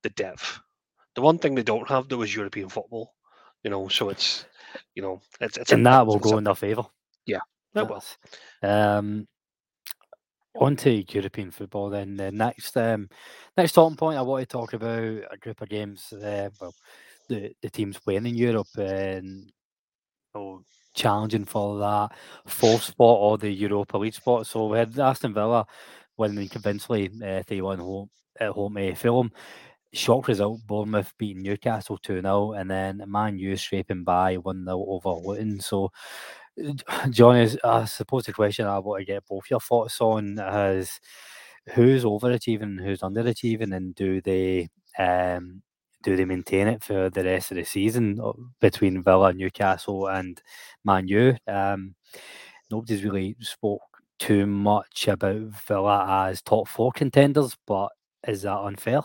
the 0.03 0.11
depth. 0.11 0.61
The 1.15 1.23
one 1.23 1.39
thing 1.39 1.55
they 1.55 1.63
don't 1.63 1.89
have 1.89 2.09
though 2.09 2.23
is 2.23 2.35
European 2.35 2.69
football. 2.69 3.15
You 3.63 3.71
know, 3.71 3.89
so 3.89 4.11
it's 4.11 4.45
you 4.95 5.03
know 5.03 5.21
it's, 5.41 5.57
it's 5.57 5.73
and 5.73 5.87
a, 5.87 5.91
that 5.91 6.07
will 6.07 6.19
go 6.19 6.37
in 6.39 6.45
their 6.45 6.55
favour. 6.55 6.85
Yeah, 7.27 7.41
it 7.75 7.89
will. 7.89 8.03
Um, 8.63 9.27
on 10.57 10.77
to 10.77 11.05
European 11.13 11.51
football 11.51 11.91
then. 11.91 12.17
The 12.17 12.31
next 12.31 12.77
um, 12.77 13.09
next 13.57 13.73
talking 13.73 13.97
point 13.97 14.19
I 14.19 14.23
want 14.23 14.43
to 14.43 14.47
talk 14.47 14.73
about 14.73 15.23
a 15.31 15.39
group 15.41 15.61
of 15.63 15.69
games. 15.69 16.13
Uh, 16.13 16.51
well, 16.61 16.75
the 17.29 17.55
the 17.63 17.71
teams 17.71 17.99
playing 17.99 18.27
in 18.27 18.35
Europe 18.35 18.69
and 18.77 19.51
oh, 20.35 20.63
challenging 20.95 21.45
for 21.45 21.79
that 21.79 22.11
fourth 22.47 22.83
spot 22.83 23.19
or 23.21 23.39
the 23.39 23.51
Europa 23.51 23.99
League 23.99 24.15
spot. 24.15 24.47
So 24.47 24.67
we 24.67 24.79
had 24.79 24.99
Aston 24.99 25.35
Villa 25.35 25.67
winning 26.17 26.49
convincingly 26.49 27.11
uh, 27.25 27.43
3 27.43 27.61
1 27.61 27.79
home, 27.79 28.11
at 28.41 28.51
home 28.51 28.75
to 28.75 28.95
Fulham. 28.95 29.33
Shock 29.93 30.27
result 30.29 30.61
Bournemouth 30.67 31.13
beating 31.19 31.43
Newcastle 31.43 31.99
2 31.99 32.21
0, 32.21 32.53
and 32.53 32.71
then 32.71 33.03
Man 33.07 33.39
U 33.39 33.57
scraping 33.57 34.05
by 34.05 34.37
1 34.37 34.65
0 34.65 34.85
over 34.89 35.11
Luton. 35.11 35.61
So, 35.61 35.93
Johnny, 37.11 37.49
I 37.63 37.85
suppose 37.85 38.25
the 38.25 38.33
question 38.33 38.67
I 38.67 38.79
want 38.81 39.01
to 39.01 39.05
get 39.05 39.27
both 39.29 39.45
your 39.51 39.61
thoughts 39.61 40.01
on 40.01 40.39
is 40.39 41.01
who's 41.75 42.05
overachieving, 42.05 42.83
who's 42.83 43.01
underachieving, 43.01 43.75
and 43.75 43.95
do 43.95 44.21
they 44.21 44.69
um, 44.99 45.63
do 46.03 46.17
they 46.17 46.25
maintain 46.25 46.69
it 46.69 46.83
for 46.83 47.09
the 47.11 47.25
rest 47.25 47.51
of 47.51 47.57
the 47.57 47.65
season 47.65 48.21
uh, 48.23 48.33
between 48.61 49.03
Villa, 49.03 49.33
Newcastle, 49.33 50.09
and 50.09 50.41
Man 50.85 51.09
U? 51.09 51.37
Um, 51.49 51.95
nobody's 52.71 53.05
really 53.05 53.37
spoke 53.41 53.81
too 54.19 54.47
much 54.47 55.09
about 55.09 55.65
Villa 55.67 56.27
as 56.29 56.43
top 56.43 56.69
four 56.69 56.93
contenders, 56.93 57.57
but 57.67 57.89
is 58.27 58.43
that 58.43 58.59
unfair? 58.59 59.03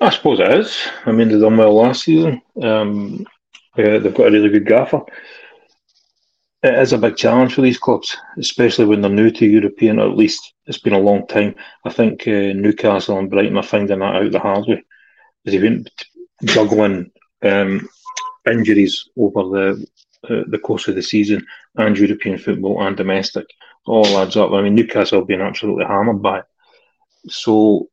I 0.00 0.10
suppose 0.10 0.40
it 0.40 0.50
is. 0.50 0.76
I 1.06 1.12
mean, 1.12 1.28
they 1.28 1.38
done 1.38 1.56
well 1.56 1.74
last 1.74 2.04
season. 2.04 2.42
Um, 2.60 3.26
yeah, 3.76 3.98
they've 3.98 4.14
got 4.14 4.28
a 4.28 4.30
really 4.30 4.48
good 4.48 4.66
gaffer. 4.66 5.02
It 6.62 6.74
is 6.74 6.92
a 6.92 6.98
big 6.98 7.16
challenge 7.16 7.54
for 7.54 7.62
these 7.62 7.78
clubs, 7.78 8.16
especially 8.38 8.84
when 8.84 9.00
they're 9.00 9.10
new 9.10 9.30
to 9.30 9.46
European, 9.46 9.98
or 9.98 10.08
at 10.08 10.16
least 10.16 10.54
it's 10.66 10.78
been 10.78 10.92
a 10.92 10.98
long 10.98 11.26
time. 11.26 11.54
I 11.84 11.90
think 11.90 12.26
uh, 12.26 12.52
Newcastle 12.54 13.18
and 13.18 13.30
Brighton 13.30 13.56
are 13.56 13.62
finding 13.62 13.98
that 13.98 14.14
out 14.14 14.30
the 14.32 14.38
hard 14.38 14.66
way. 14.66 14.84
They've 15.44 15.60
been 15.60 15.86
juggling 16.44 17.10
um, 17.42 17.88
injuries 18.48 19.08
over 19.16 19.42
the 19.42 19.86
uh, 20.28 20.42
the 20.46 20.58
course 20.58 20.88
of 20.88 20.94
the 20.94 21.02
season 21.02 21.44
and 21.76 21.98
European 21.98 22.38
football 22.38 22.82
and 22.82 22.96
domestic. 22.96 23.46
All 23.86 24.06
adds 24.18 24.36
up. 24.36 24.52
I 24.52 24.62
mean, 24.62 24.74
Newcastle 24.74 25.20
have 25.20 25.28
been 25.28 25.40
absolutely 25.40 25.84
hammered 25.84 26.22
by 26.22 26.38
it. 26.40 26.44
So, 27.28 27.88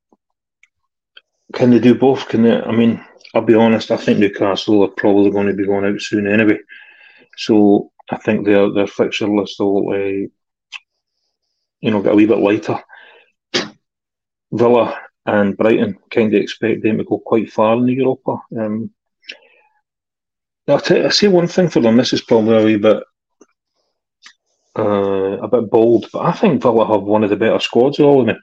can 1.54 1.72
they 1.72 1.80
do 1.80 1.96
both? 1.96 2.28
Can 2.28 2.44
they? 2.44 2.56
I 2.62 2.72
mean, 2.72 3.04
I'll 3.34 3.42
be 3.42 3.56
honest. 3.56 3.90
I 3.90 3.98
think 3.98 4.20
Newcastle 4.20 4.84
are 4.84 4.90
probably 4.90 5.32
going 5.32 5.48
to 5.48 5.54
be 5.54 5.66
going 5.66 5.86
out 5.86 6.02
soon 6.02 6.28
anyway. 6.28 6.60
So, 7.38 7.92
I 8.12 8.18
think 8.18 8.46
their 8.46 8.72
their 8.72 8.88
fixture 8.88 9.28
list 9.28 9.60
will, 9.60 9.90
uh, 9.90 10.28
you 11.82 11.92
know, 11.92 12.02
get 12.02 12.14
a 12.14 12.16
wee 12.16 12.28
bit 12.28 12.38
lighter. 12.38 12.80
Villa 14.52 15.00
and 15.26 15.58
Brighton 15.58 15.98
kind 16.10 16.34
of 16.34 16.42
expect 16.42 16.84
them 16.84 16.98
to 16.98 17.04
go 17.04 17.20
quite 17.20 17.52
far 17.52 17.78
in 17.78 17.86
the 17.86 17.94
Europa. 17.94 18.38
Um, 18.58 18.92
I'll, 20.70 21.12
say 21.12 21.28
one 21.28 21.48
thing 21.48 21.70
for 21.70 21.80
them. 21.80 21.98
This 21.98 22.14
is 22.14 22.22
probably 22.22 22.76
a 22.76 22.80
bit 22.80 23.04
uh, 24.78 25.38
a 25.42 25.48
bit 25.48 25.70
bold, 25.70 26.08
but 26.14 26.20
I 26.20 26.32
think 26.32 26.62
Villa 26.62 26.88
have 26.88 27.04
one 27.04 27.24
of 27.24 27.30
the 27.30 27.36
better 27.36 27.60
squads 27.60 28.00
of 28.00 28.06
all 28.06 28.22
of 28.22 28.28
them. 28.28 28.40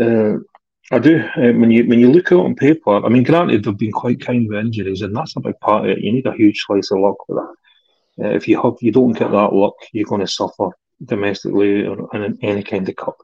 Uh, 0.00 0.94
I 0.94 0.98
do. 0.98 1.20
Uh, 1.36 1.52
when 1.52 1.70
you 1.70 1.86
when 1.86 2.00
you 2.00 2.12
look 2.12 2.32
out 2.32 2.44
on 2.44 2.54
paper, 2.54 3.04
I 3.04 3.08
mean, 3.08 3.22
granted 3.22 3.64
they've 3.64 3.76
been 3.76 3.92
quite 3.92 4.20
kind 4.20 4.46
with 4.48 4.58
injuries, 4.58 5.02
and 5.02 5.16
that's 5.16 5.36
a 5.36 5.40
big 5.40 5.58
part 5.60 5.84
of 5.84 5.90
it. 5.90 6.00
You 6.00 6.12
need 6.12 6.26
a 6.26 6.34
huge 6.34 6.60
slice 6.66 6.90
of 6.90 6.98
luck 6.98 7.28
with 7.28 7.38
that. 7.38 8.24
Uh, 8.24 8.30
if 8.36 8.46
you 8.46 8.60
have 8.60 8.74
you 8.80 8.92
don't 8.92 9.12
get 9.12 9.30
that 9.30 9.52
luck, 9.52 9.74
you're 9.92 10.04
going 10.04 10.20
to 10.20 10.26
suffer 10.26 10.68
domestically 11.04 11.86
or 11.86 12.08
in 12.14 12.38
any 12.42 12.62
kind 12.62 12.88
of 12.88 12.96
cup. 12.96 13.16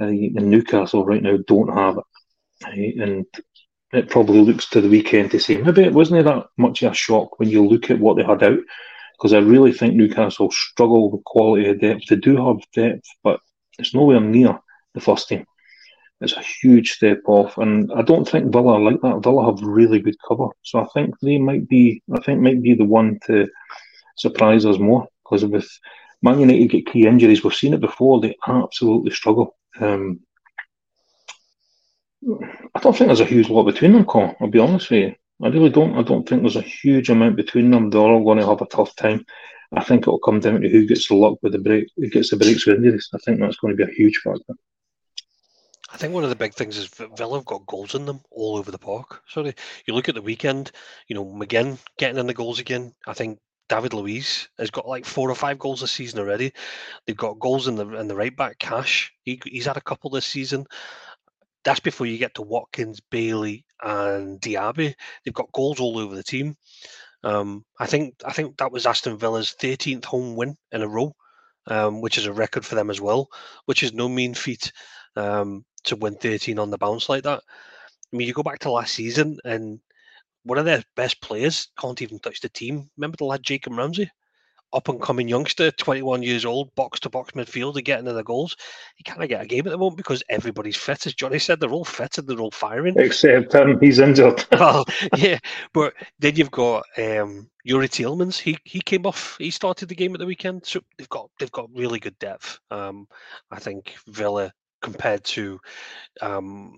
Uh, 0.00 0.06
and 0.06 0.50
Newcastle 0.50 1.04
right 1.04 1.22
now 1.22 1.38
don't 1.46 1.72
have 1.72 1.98
it, 1.98 3.00
and 3.00 3.26
it 3.92 4.08
probably 4.08 4.40
looks 4.40 4.68
to 4.70 4.80
the 4.80 4.88
weekend 4.88 5.30
to 5.30 5.38
say 5.38 5.56
maybe 5.58 5.82
it 5.82 5.92
wasn't 5.92 6.24
that 6.24 6.46
much 6.56 6.82
of 6.82 6.92
a 6.92 6.94
shock 6.94 7.38
when 7.38 7.48
you 7.48 7.66
look 7.66 7.90
at 7.90 8.00
what 8.00 8.16
they 8.16 8.24
had 8.24 8.42
out 8.42 8.58
because 9.22 9.34
I 9.34 9.38
really 9.38 9.72
think 9.72 9.94
Newcastle 9.94 10.50
struggle 10.50 11.10
with 11.10 11.22
quality 11.24 11.68
of 11.68 11.80
depth. 11.80 12.06
They 12.08 12.16
do 12.16 12.36
have 12.44 12.56
depth, 12.74 13.06
but 13.22 13.38
it's 13.78 13.94
nowhere 13.94 14.20
near 14.20 14.58
the 14.94 15.00
first 15.00 15.28
team. 15.28 15.44
It's 16.20 16.32
a 16.32 16.42
huge 16.42 16.92
step 16.92 17.20
off, 17.26 17.56
and 17.56 17.90
I 17.94 18.02
don't 18.02 18.28
think 18.28 18.52
Villa 18.52 18.78
like 18.78 19.00
that. 19.02 19.22
Villa 19.22 19.46
have 19.46 19.62
really 19.62 20.00
good 20.00 20.16
cover, 20.26 20.48
so 20.62 20.80
I 20.80 20.86
think 20.92 21.14
they 21.20 21.38
might 21.38 21.68
be. 21.68 22.02
I 22.12 22.20
think 22.20 22.40
might 22.40 22.62
be 22.62 22.74
the 22.74 22.84
one 22.84 23.20
to 23.26 23.48
surprise 24.16 24.66
us 24.66 24.78
more 24.78 25.06
because 25.24 25.44
with 25.44 25.68
Man 26.22 26.40
United 26.40 26.70
get 26.70 26.86
key 26.86 27.06
injuries, 27.06 27.44
we've 27.44 27.54
seen 27.54 27.74
it 27.74 27.80
before. 27.80 28.20
They 28.20 28.36
absolutely 28.46 29.12
struggle. 29.12 29.56
Um, 29.80 30.20
I 32.74 32.80
don't 32.80 32.96
think 32.96 33.08
there's 33.08 33.20
a 33.20 33.24
huge 33.24 33.48
lot 33.48 33.64
between 33.64 33.92
them, 33.92 34.04
Colin. 34.04 34.36
I'll 34.40 34.48
be 34.48 34.58
honest 34.58 34.90
with 34.90 35.00
you. 35.00 35.14
I 35.42 35.48
really 35.48 35.70
don't. 35.70 35.98
I 35.98 36.02
don't 36.02 36.28
think 36.28 36.42
there's 36.42 36.56
a 36.56 36.62
huge 36.62 37.10
amount 37.10 37.36
between 37.36 37.70
them. 37.70 37.90
They're 37.90 38.00
all 38.00 38.24
going 38.24 38.38
to 38.38 38.46
have 38.46 38.60
a 38.60 38.66
tough 38.66 38.94
time. 38.94 39.26
I 39.74 39.82
think 39.82 40.02
it'll 40.02 40.18
come 40.18 40.38
down 40.38 40.60
to 40.60 40.68
who 40.68 40.86
gets 40.86 41.08
the 41.08 41.14
luck 41.14 41.38
with 41.42 41.52
the 41.52 41.58
break, 41.58 41.88
who 41.96 42.08
gets 42.08 42.30
the 42.30 42.36
breaks 42.36 42.66
with 42.66 42.76
injuries. 42.76 43.08
I 43.14 43.18
think 43.18 43.40
that's 43.40 43.56
going 43.56 43.76
to 43.76 43.84
be 43.84 43.90
a 43.90 43.94
huge 43.94 44.18
factor. 44.18 44.54
I 45.90 45.96
think 45.96 46.14
one 46.14 46.24
of 46.24 46.30
the 46.30 46.36
big 46.36 46.54
things 46.54 46.78
is 46.78 46.88
Villa 46.88 47.38
have 47.38 47.44
got 47.44 47.66
goals 47.66 47.94
in 47.94 48.06
them 48.06 48.20
all 48.30 48.56
over 48.56 48.70
the 48.70 48.78
park. 48.78 49.22
Sorry, 49.28 49.54
you 49.86 49.94
look 49.94 50.08
at 50.08 50.14
the 50.14 50.22
weekend. 50.22 50.70
You 51.08 51.16
know, 51.16 51.24
McGinn 51.24 51.78
getting 51.98 52.18
in 52.18 52.26
the 52.26 52.34
goals 52.34 52.60
again. 52.60 52.94
I 53.06 53.12
think 53.12 53.38
David 53.68 53.94
Luiz 53.94 54.48
has 54.58 54.70
got 54.70 54.88
like 54.88 55.04
four 55.04 55.30
or 55.30 55.34
five 55.34 55.58
goals 55.58 55.80
this 55.80 55.92
season 55.92 56.20
already. 56.20 56.52
They've 57.06 57.16
got 57.16 57.40
goals 57.40 57.68
in 57.68 57.74
the 57.74 57.88
in 57.98 58.08
the 58.08 58.14
right 58.14 58.34
back. 58.34 58.58
Cash, 58.58 59.12
he, 59.24 59.40
he's 59.44 59.66
had 59.66 59.76
a 59.76 59.82
couple 59.82 60.10
this 60.10 60.26
season 60.26 60.66
that's 61.64 61.80
before 61.80 62.06
you 62.06 62.18
get 62.18 62.34
to 62.34 62.42
Watkins, 62.42 63.00
Bailey, 63.10 63.64
and 63.82 64.40
Diaby. 64.40 64.94
They've 65.24 65.34
got 65.34 65.52
goals 65.52 65.80
all 65.80 65.98
over 65.98 66.14
the 66.14 66.22
team. 66.22 66.56
Um, 67.24 67.64
I 67.78 67.86
think 67.86 68.14
I 68.24 68.32
think 68.32 68.56
that 68.58 68.72
was 68.72 68.86
Aston 68.86 69.18
Villa's 69.18 69.54
13th 69.60 70.04
home 70.04 70.34
win 70.34 70.56
in 70.72 70.82
a 70.82 70.88
row, 70.88 71.14
um, 71.68 72.00
which 72.00 72.18
is 72.18 72.26
a 72.26 72.32
record 72.32 72.66
for 72.66 72.74
them 72.74 72.90
as 72.90 73.00
well, 73.00 73.28
which 73.66 73.82
is 73.82 73.92
no 73.92 74.08
mean 74.08 74.34
feat 74.34 74.72
um, 75.16 75.64
to 75.84 75.96
win 75.96 76.16
13 76.16 76.58
on 76.58 76.70
the 76.70 76.78
bounce 76.78 77.08
like 77.08 77.22
that. 77.24 77.42
I 78.12 78.16
mean, 78.16 78.26
you 78.26 78.34
go 78.34 78.42
back 78.42 78.58
to 78.60 78.70
last 78.70 78.94
season, 78.94 79.38
and 79.44 79.80
one 80.44 80.58
of 80.58 80.64
their 80.64 80.82
best 80.96 81.20
players 81.20 81.68
can't 81.78 82.02
even 82.02 82.18
touch 82.18 82.40
the 82.40 82.48
team. 82.48 82.90
Remember 82.96 83.16
the 83.16 83.24
lad 83.24 83.42
Jacob 83.42 83.74
Ramsey? 83.74 84.10
Up 84.72 84.88
and 84.88 85.00
coming 85.00 85.28
youngster, 85.28 85.70
21 85.70 86.22
years 86.22 86.44
old, 86.44 86.74
box 86.74 87.00
to 87.00 87.10
box 87.10 87.32
midfielder, 87.32 87.84
getting 87.84 88.06
in 88.06 88.14
the 88.14 88.22
goals. 88.22 88.56
He 88.96 89.04
can't 89.04 89.28
get 89.28 89.42
a 89.42 89.46
game 89.46 89.66
at 89.66 89.70
the 89.70 89.78
moment 89.78 89.96
because 89.96 90.22
everybody's 90.28 90.76
fit. 90.76 91.06
As 91.06 91.14
Johnny 91.14 91.38
said, 91.38 91.60
they're 91.60 91.70
all 91.70 91.84
fit 91.84 92.18
and 92.18 92.26
they're 92.26 92.40
all 92.40 92.50
firing. 92.50 92.94
Except 92.98 93.54
him, 93.54 93.78
he's 93.80 93.98
injured. 93.98 94.44
well, 94.52 94.84
yeah, 95.16 95.38
but 95.72 95.94
then 96.18 96.36
you've 96.36 96.50
got 96.50 96.84
um, 96.98 97.50
Youri 97.66 97.88
Tielemans. 97.88 98.38
He 98.38 98.58
he 98.64 98.80
came 98.80 99.06
off. 99.06 99.36
He 99.38 99.50
started 99.50 99.88
the 99.88 99.94
game 99.94 100.14
at 100.14 100.20
the 100.20 100.26
weekend. 100.26 100.66
So 100.66 100.80
they've 100.98 101.08
got 101.08 101.30
they've 101.38 101.52
got 101.52 101.70
really 101.74 101.98
good 101.98 102.18
depth. 102.18 102.58
Um, 102.70 103.06
I 103.50 103.58
think 103.58 103.94
Villa 104.08 104.52
compared 104.80 105.24
to 105.24 105.60
um, 106.20 106.76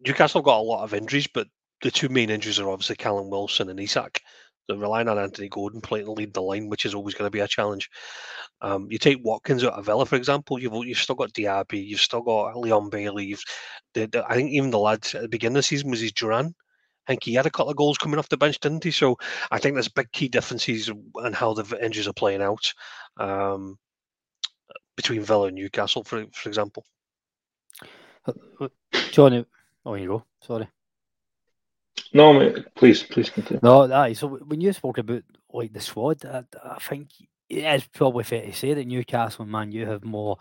Newcastle 0.00 0.42
got 0.42 0.58
a 0.58 0.62
lot 0.62 0.84
of 0.84 0.94
injuries, 0.94 1.26
but 1.26 1.48
the 1.82 1.90
two 1.90 2.08
main 2.08 2.30
injuries 2.30 2.58
are 2.58 2.70
obviously 2.70 2.96
Callum 2.96 3.30
Wilson 3.30 3.70
and 3.70 3.80
Isak. 3.80 4.20
They're 4.68 4.76
relying 4.76 5.08
on 5.08 5.18
Anthony 5.18 5.48
Gordon 5.48 5.80
playing 5.80 6.06
to 6.06 6.12
lead 6.12 6.34
the 6.34 6.42
line, 6.42 6.68
which 6.68 6.84
is 6.84 6.94
always 6.94 7.14
going 7.14 7.26
to 7.26 7.30
be 7.30 7.40
a 7.40 7.48
challenge. 7.48 7.88
Um, 8.60 8.88
you 8.90 8.98
take 8.98 9.18
Watkins 9.22 9.64
out 9.64 9.74
of 9.74 9.86
Villa, 9.86 10.06
for 10.06 10.16
example, 10.16 10.58
you've 10.58 10.72
you've 10.86 10.98
still 10.98 11.14
got 11.14 11.32
Diaby, 11.32 11.86
you've 11.86 12.00
still 12.00 12.22
got 12.22 12.56
Leon 12.56 12.90
Bailey. 12.90 13.26
You've, 13.26 13.44
the, 13.94 14.06
the, 14.06 14.24
I 14.28 14.34
think 14.34 14.50
even 14.50 14.70
the 14.70 14.78
lads 14.78 15.14
at 15.14 15.22
the 15.22 15.28
beginning 15.28 15.56
of 15.56 15.60
the 15.60 15.64
season 15.64 15.90
was 15.90 16.00
his 16.00 16.12
Duran. 16.12 16.54
I 17.06 17.12
think 17.12 17.24
he 17.24 17.34
had 17.34 17.46
a 17.46 17.50
couple 17.50 17.70
of 17.70 17.76
goals 17.76 17.98
coming 17.98 18.18
off 18.18 18.28
the 18.28 18.36
bench, 18.36 18.58
didn't 18.58 18.82
he? 18.82 18.90
So 18.90 19.16
I 19.52 19.58
think 19.58 19.74
there's 19.74 19.88
big 19.88 20.10
key 20.10 20.28
differences 20.28 20.90
in 21.24 21.32
how 21.32 21.54
the 21.54 21.84
injuries 21.84 22.08
are 22.08 22.12
playing 22.12 22.42
out 22.42 22.72
um, 23.18 23.78
between 24.96 25.22
Villa 25.22 25.46
and 25.46 25.54
Newcastle, 25.54 26.02
for 26.02 26.24
for 26.32 26.48
example. 26.48 26.84
Uh, 28.26 28.32
uh, 28.60 28.68
Johnny, 29.12 29.44
oh, 29.84 29.94
you 29.94 30.08
go. 30.08 30.24
Sorry. 30.40 30.68
No, 32.12 32.32
mate, 32.32 32.64
please, 32.74 33.02
please 33.02 33.30
continue. 33.30 33.60
No, 33.62 33.92
aye. 33.92 34.12
So 34.12 34.28
when 34.28 34.60
you 34.60 34.72
spoke 34.72 34.98
about 34.98 35.22
like 35.52 35.72
the 35.72 35.80
squad, 35.80 36.24
I, 36.24 36.44
I 36.64 36.78
think 36.78 37.08
it 37.48 37.64
is 37.64 37.86
probably 37.86 38.24
fair 38.24 38.42
to 38.42 38.52
say 38.52 38.74
that 38.74 38.86
Newcastle 38.86 39.42
and 39.42 39.52
Man 39.52 39.72
U 39.72 39.86
have 39.86 40.04
more, 40.04 40.38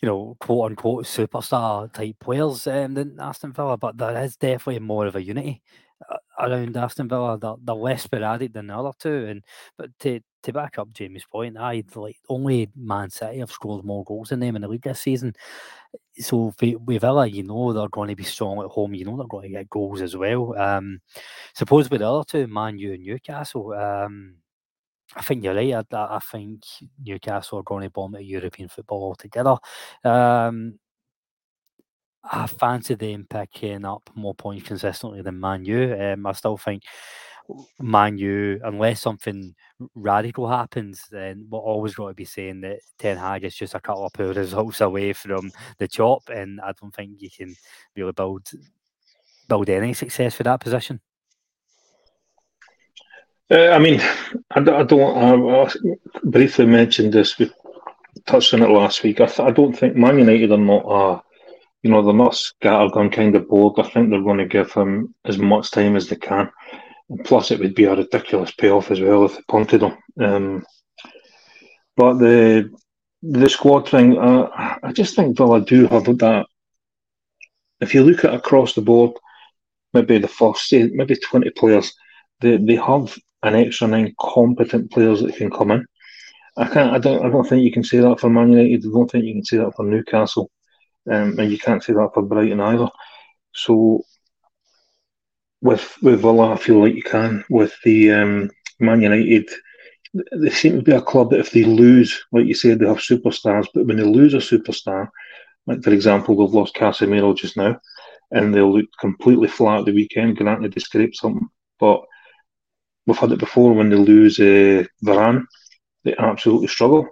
you 0.00 0.06
know, 0.06 0.36
quote 0.40 0.70
unquote 0.70 1.04
superstar 1.04 1.92
type 1.92 2.16
players 2.20 2.66
um, 2.66 2.94
than 2.94 3.18
Aston 3.20 3.52
Villa, 3.52 3.76
but 3.76 3.96
there 3.96 4.22
is 4.22 4.36
definitely 4.36 4.80
more 4.80 5.06
of 5.06 5.16
a 5.16 5.22
unity 5.22 5.62
uh, 6.10 6.16
around 6.38 6.76
Aston 6.76 7.08
Villa. 7.08 7.38
They're, 7.38 7.54
they're 7.62 7.74
less 7.74 8.02
sporadic 8.02 8.52
than 8.52 8.68
the 8.68 8.76
other 8.76 8.92
two, 8.98 9.26
and 9.26 9.44
but 9.78 9.90
to 10.00 10.20
to 10.42 10.52
back 10.52 10.78
up 10.78 10.92
Jamie's 10.92 11.24
point, 11.24 11.56
I 11.56 11.82
like 11.94 12.18
only 12.28 12.68
Man 12.76 13.10
City 13.10 13.38
have 13.38 13.50
scored 13.50 13.84
more 13.84 14.04
goals 14.04 14.28
than 14.28 14.40
them 14.40 14.56
in 14.56 14.62
the 14.62 14.68
league 14.68 14.82
this 14.82 15.00
season. 15.00 15.34
So 16.18 16.54
with 16.60 17.00
Villa, 17.00 17.26
you 17.26 17.42
know 17.42 17.72
they're 17.72 17.88
going 17.88 18.08
to 18.08 18.16
be 18.16 18.24
strong 18.24 18.60
at 18.60 18.70
home. 18.70 18.94
You 18.94 19.04
know 19.04 19.16
they're 19.16 19.26
going 19.26 19.50
to 19.50 19.58
get 19.58 19.70
goals 19.70 20.00
as 20.00 20.16
well. 20.16 20.58
Um, 20.58 21.00
suppose 21.54 21.90
with 21.90 22.00
the 22.00 22.10
other 22.10 22.24
two, 22.24 22.46
Man 22.46 22.78
U 22.78 22.92
and 22.92 23.02
Newcastle, 23.02 23.72
um, 23.72 24.36
I 25.14 25.22
think 25.22 25.44
you're 25.44 25.54
right. 25.54 25.74
I, 25.74 26.16
I, 26.16 26.18
think 26.18 26.62
Newcastle 27.02 27.58
are 27.60 27.64
going 27.64 27.84
to 27.84 27.90
bomb 27.90 28.14
at 28.14 28.24
European 28.24 28.68
football 28.68 29.04
altogether. 29.04 29.56
Um, 30.04 30.78
I 32.24 32.46
fancy 32.46 32.94
them 32.94 33.26
picking 33.28 33.84
up 33.84 34.10
more 34.14 34.34
points 34.34 34.66
consistently 34.66 35.22
than 35.22 35.38
Man 35.38 35.64
U. 35.64 35.94
Um, 35.94 36.26
I 36.26 36.32
still 36.32 36.56
think 36.56 36.82
Man 37.80 38.18
U, 38.18 38.60
unless 38.64 39.00
something 39.00 39.54
radical 39.94 40.48
happens, 40.48 41.04
then 41.10 41.46
we're 41.48 41.58
always 41.58 41.94
going 41.94 42.10
to 42.10 42.16
be 42.16 42.24
saying 42.24 42.60
that 42.62 42.80
Ten 42.98 43.16
Hag 43.16 43.44
is 43.44 43.54
just 43.54 43.74
a 43.74 43.80
couple 43.80 44.06
of 44.06 44.12
poor 44.12 44.32
results 44.32 44.80
away 44.80 45.12
from 45.12 45.50
the 45.78 45.88
chop, 45.88 46.28
and 46.28 46.60
I 46.60 46.72
don't 46.80 46.94
think 46.94 47.20
you 47.20 47.30
can 47.30 47.54
really 47.94 48.12
build 48.12 48.48
build 49.48 49.68
any 49.68 49.94
success 49.94 50.34
for 50.34 50.42
that 50.42 50.60
position. 50.60 51.00
Uh, 53.50 53.68
I 53.68 53.78
mean, 53.78 54.00
I, 54.50 54.58
I 54.58 54.82
don't. 54.82 55.16
I, 55.16 55.62
I, 55.62 55.70
briefly 56.24 56.66
mentioned 56.66 57.12
this. 57.12 57.38
We 57.38 57.50
touched 58.26 58.52
on 58.54 58.62
it 58.62 58.70
last 58.70 59.02
week. 59.04 59.20
I, 59.20 59.30
I 59.38 59.52
don't 59.52 59.72
think 59.72 59.94
Man 59.94 60.18
United 60.18 60.50
are 60.50 60.58
not 60.58 60.84
a, 60.84 61.22
you 61.82 61.90
know, 61.90 62.02
they're 62.02 62.12
not 62.12 62.32
scattergun 62.32 63.12
kind 63.12 63.36
of 63.36 63.48
board. 63.48 63.78
I 63.78 63.88
think 63.88 64.10
they're 64.10 64.20
going 64.20 64.38
to 64.38 64.46
give 64.46 64.72
him 64.72 65.14
as 65.24 65.38
much 65.38 65.70
time 65.70 65.94
as 65.94 66.08
they 66.08 66.16
can. 66.16 66.50
Plus, 67.24 67.50
it 67.50 67.60
would 67.60 67.74
be 67.74 67.84
a 67.84 67.94
ridiculous 67.94 68.50
payoff 68.52 68.90
as 68.90 69.00
well 69.00 69.24
if 69.24 69.36
they 69.36 69.42
punted 69.48 69.82
him. 69.82 69.96
Um, 70.20 70.66
but 71.96 72.14
the 72.14 72.70
the 73.22 73.48
squad 73.48 73.88
thing, 73.88 74.18
uh, 74.18 74.78
I 74.82 74.92
just 74.92 75.16
think 75.16 75.36
Villa 75.36 75.60
do 75.60 75.86
have 75.86 76.04
that. 76.04 76.46
If 77.80 77.94
you 77.94 78.02
look 78.02 78.24
at 78.24 78.34
across 78.34 78.74
the 78.74 78.82
board, 78.82 79.12
maybe 79.94 80.18
the 80.18 80.28
first, 80.28 80.72
maybe 80.72 81.16
twenty 81.16 81.50
players, 81.50 81.92
they 82.40 82.56
they 82.56 82.76
have 82.76 83.16
an 83.42 83.54
extra 83.54 83.88
nine 83.88 84.14
competent 84.20 84.90
players 84.90 85.22
that 85.22 85.36
can 85.36 85.50
come 85.50 85.70
in. 85.70 85.86
I 86.56 86.66
can't. 86.66 86.92
I 86.92 86.98
don't. 86.98 87.24
I 87.24 87.28
don't 87.30 87.48
think 87.48 87.62
you 87.62 87.72
can 87.72 87.84
say 87.84 87.98
that 87.98 88.20
for 88.20 88.30
Man 88.30 88.52
United. 88.52 88.86
I 88.86 88.90
don't 88.90 89.10
think 89.10 89.24
you 89.24 89.34
can 89.34 89.44
say 89.44 89.58
that 89.58 89.74
for 89.76 89.84
Newcastle, 89.84 90.50
um, 91.10 91.38
and 91.38 91.50
you 91.50 91.58
can't 91.58 91.82
say 91.82 91.92
that 91.92 92.10
for 92.14 92.22
Brighton 92.22 92.60
either. 92.60 92.88
So, 93.52 94.02
with 95.60 95.96
with 96.02 96.20
Villa, 96.20 96.52
I 96.52 96.56
feel 96.56 96.80
like 96.80 96.94
you 96.94 97.02
can. 97.02 97.44
With 97.50 97.74
the 97.84 98.12
um, 98.12 98.50
Man 98.80 99.02
United, 99.02 99.48
they 100.34 100.50
seem 100.50 100.76
to 100.76 100.82
be 100.82 100.92
a 100.92 101.00
club 101.00 101.30
that 101.30 101.40
if 101.40 101.50
they 101.50 101.64
lose, 101.64 102.24
like 102.32 102.46
you 102.46 102.54
said, 102.54 102.78
they 102.78 102.86
have 102.86 102.98
superstars. 102.98 103.66
But 103.74 103.86
when 103.86 103.96
they 103.96 104.04
lose 104.04 104.34
a 104.34 104.38
superstar, 104.38 105.08
like 105.66 105.82
for 105.82 105.92
example, 105.92 106.36
they've 106.36 106.54
lost 106.54 106.74
Casemiro 106.74 107.36
just 107.36 107.56
now, 107.56 107.80
and 108.30 108.54
they'll 108.54 108.76
look 108.76 108.86
completely 109.00 109.48
flat 109.48 109.84
the 109.84 109.92
weekend. 109.92 110.36
Granted, 110.36 110.72
they 110.72 110.80
scrape 110.80 111.14
something, 111.14 111.48
but 111.80 112.02
We've 113.06 113.16
had 113.16 113.32
it 113.32 113.38
before 113.38 113.72
when 113.72 113.88
they 113.88 113.96
lose 113.96 114.40
uh, 114.40 114.84
Varane, 115.04 115.44
they 116.04 116.14
absolutely 116.18 116.66
struggle. 116.66 117.06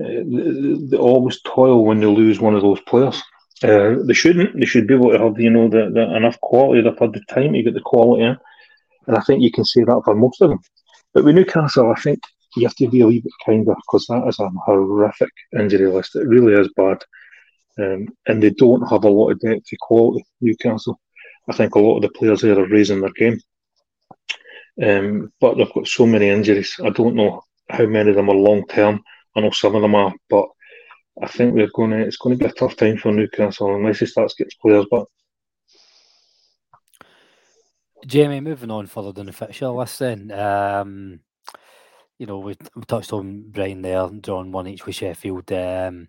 Uh, 0.00 0.22
they, 0.26 0.74
they, 0.90 0.96
always 0.96 1.40
toil 1.42 1.84
when 1.84 2.00
they 2.00 2.06
lose 2.06 2.40
one 2.40 2.54
of 2.54 2.62
those 2.62 2.80
players. 2.82 3.22
Uh, 3.62 3.96
they 4.04 4.14
shouldn't. 4.14 4.58
They 4.58 4.66
should 4.66 4.86
be 4.86 4.94
able 4.94 5.10
to 5.10 5.18
have 5.18 5.40
you 5.40 5.50
know 5.50 5.68
the, 5.68 5.90
the 5.90 6.16
enough 6.16 6.40
quality. 6.40 6.80
They've 6.80 6.98
had 6.98 7.12
the 7.12 7.20
time 7.28 7.52
to 7.52 7.62
get 7.62 7.74
the 7.74 7.80
quality 7.80 8.24
in, 8.24 8.36
and 9.06 9.16
I 9.16 9.20
think 9.20 9.42
you 9.42 9.50
can 9.50 9.64
say 9.64 9.82
that 9.82 10.02
for 10.04 10.14
most 10.14 10.40
of 10.40 10.50
them. 10.50 10.60
But 11.12 11.24
with 11.24 11.34
Newcastle, 11.34 11.90
I 11.90 12.00
think 12.00 12.20
you 12.56 12.66
have 12.66 12.76
to 12.76 12.88
be 12.88 13.00
a 13.00 13.06
wee 13.06 13.20
bit 13.20 13.32
kinder 13.44 13.74
because 13.74 14.06
that 14.06 14.26
is 14.28 14.38
a 14.38 14.48
horrific 14.64 15.30
injury 15.58 15.90
list. 15.90 16.14
It 16.14 16.28
really 16.28 16.52
is 16.54 16.68
bad, 16.76 16.98
um, 17.80 18.08
and 18.26 18.42
they 18.42 18.50
don't 18.50 18.88
have 18.90 19.04
a 19.04 19.10
lot 19.10 19.30
of 19.30 19.40
depth 19.40 19.66
to 19.66 19.76
quality. 19.80 20.24
Newcastle, 20.40 21.00
I 21.48 21.52
think 21.52 21.74
a 21.74 21.80
lot 21.80 21.96
of 21.96 22.02
the 22.02 22.10
players 22.10 22.42
there 22.42 22.58
are 22.58 22.68
raising 22.68 23.00
their 23.00 23.10
game. 23.10 23.40
Um, 24.80 25.32
but 25.40 25.56
they've 25.56 25.72
got 25.72 25.88
so 25.88 26.06
many 26.06 26.28
injuries. 26.28 26.76
I 26.84 26.90
don't 26.90 27.16
know 27.16 27.42
how 27.68 27.86
many 27.86 28.10
of 28.10 28.16
them 28.16 28.28
are 28.28 28.36
long 28.36 28.64
term. 28.68 29.02
I 29.34 29.40
know 29.40 29.50
some 29.50 29.74
of 29.74 29.82
them 29.82 29.96
are, 29.96 30.14
but 30.30 30.46
I 31.22 31.26
think 31.26 31.54
we're 31.54 31.68
going 31.74 31.90
to. 31.90 31.98
It's 31.98 32.16
going 32.16 32.38
to 32.38 32.44
be 32.44 32.50
a 32.50 32.52
tough 32.54 32.76
time 32.76 32.96
for 32.96 33.12
Newcastle 33.12 33.74
unless 33.74 34.00
he 34.00 34.06
starts 34.06 34.34
getting 34.34 34.52
players 34.60 34.86
back. 34.90 35.06
Jamie, 38.06 38.40
moving 38.40 38.70
on 38.70 38.86
further 38.86 39.12
than 39.12 39.26
the 39.26 39.32
fixture 39.32 39.68
list, 39.68 39.98
then. 39.98 40.30
Um, 40.30 41.20
you 42.18 42.26
know, 42.26 42.38
we, 42.38 42.56
we 42.74 42.82
touched 42.86 43.12
on 43.12 43.44
Brian 43.50 43.82
there, 43.82 44.08
drawing 44.20 44.52
one 44.52 44.66
each 44.66 44.86
with 44.86 44.96
Sheffield. 44.96 45.50
Um, 45.52 46.08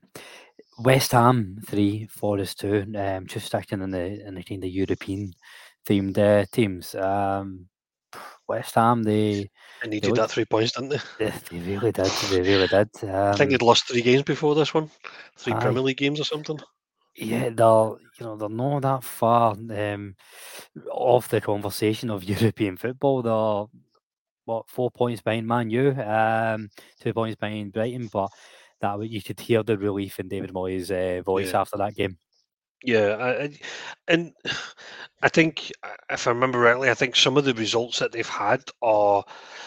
West 0.79 1.11
Ham 1.11 1.59
three, 1.65 2.07
Forest 2.07 2.59
two. 2.59 2.85
Um, 2.95 3.27
just 3.27 3.47
sticking 3.47 3.81
in 3.81 3.91
the 3.91 4.25
in 4.25 4.35
the 4.35 4.43
kind 4.43 4.63
of 4.63 4.69
European 4.69 5.33
themed 5.87 6.17
uh, 6.17 6.45
teams. 6.51 6.95
Um, 6.95 7.67
West 8.49 8.75
Ham, 8.75 9.03
they, 9.03 9.49
they 9.81 9.89
needed 9.89 10.15
they 10.15 10.21
that 10.21 10.31
three 10.31 10.45
points, 10.45 10.73
didn't 10.73 10.89
they? 10.89 10.99
They, 11.19 11.33
they 11.51 11.59
really 11.59 11.91
did. 11.91 12.05
They 12.05 12.41
really 12.41 12.67
did. 12.67 12.89
Um, 13.03 13.09
I 13.09 13.33
think 13.33 13.51
they'd 13.51 13.61
lost 13.61 13.87
three 13.87 14.01
games 14.01 14.23
before 14.23 14.55
this 14.55 14.73
one, 14.73 14.89
three 15.37 15.53
I, 15.53 15.59
Premier 15.59 15.83
League 15.83 15.97
games 15.97 16.19
or 16.19 16.25
something. 16.25 16.59
Yeah, 17.15 17.49
they're 17.49 17.95
you 18.17 18.21
know 18.21 18.35
they're 18.35 18.49
not 18.49 18.81
that 18.81 19.03
far 19.03 19.51
um, 19.51 20.15
off 20.91 21.29
the 21.29 21.41
conversation 21.41 22.09
of 22.09 22.23
European 22.41 22.75
football. 22.75 23.21
They're 23.21 23.81
what 24.45 24.69
four 24.69 24.89
points 24.89 25.21
behind 25.21 25.47
Man 25.47 25.69
U, 25.69 25.91
um, 25.91 26.69
two 26.99 27.13
points 27.13 27.35
behind 27.35 27.71
Brighton, 27.71 28.09
but 28.11 28.31
that 28.81 29.07
you 29.07 29.21
could 29.21 29.39
hear 29.39 29.61
the 29.61 29.77
relief 29.77 30.19
in 30.19 30.27
David 30.27 30.53
Moyes' 30.53 30.89
uh, 30.89 31.21
voice 31.21 31.51
yeah. 31.51 31.61
after 31.61 31.77
that 31.77 31.95
game. 31.95 32.17
Yeah, 32.83 33.17
I, 33.19 33.59
and 34.07 34.33
I 35.21 35.27
think 35.27 35.71
if 36.09 36.27
I 36.27 36.31
remember 36.31 36.59
rightly, 36.59 36.89
I 36.89 36.93
think 36.93 37.15
some 37.15 37.35
of 37.35 37.43
the 37.43 37.53
results 37.53 37.99
that 37.99 38.13
they've 38.13 38.27
had 38.27 38.63
are 38.81 39.25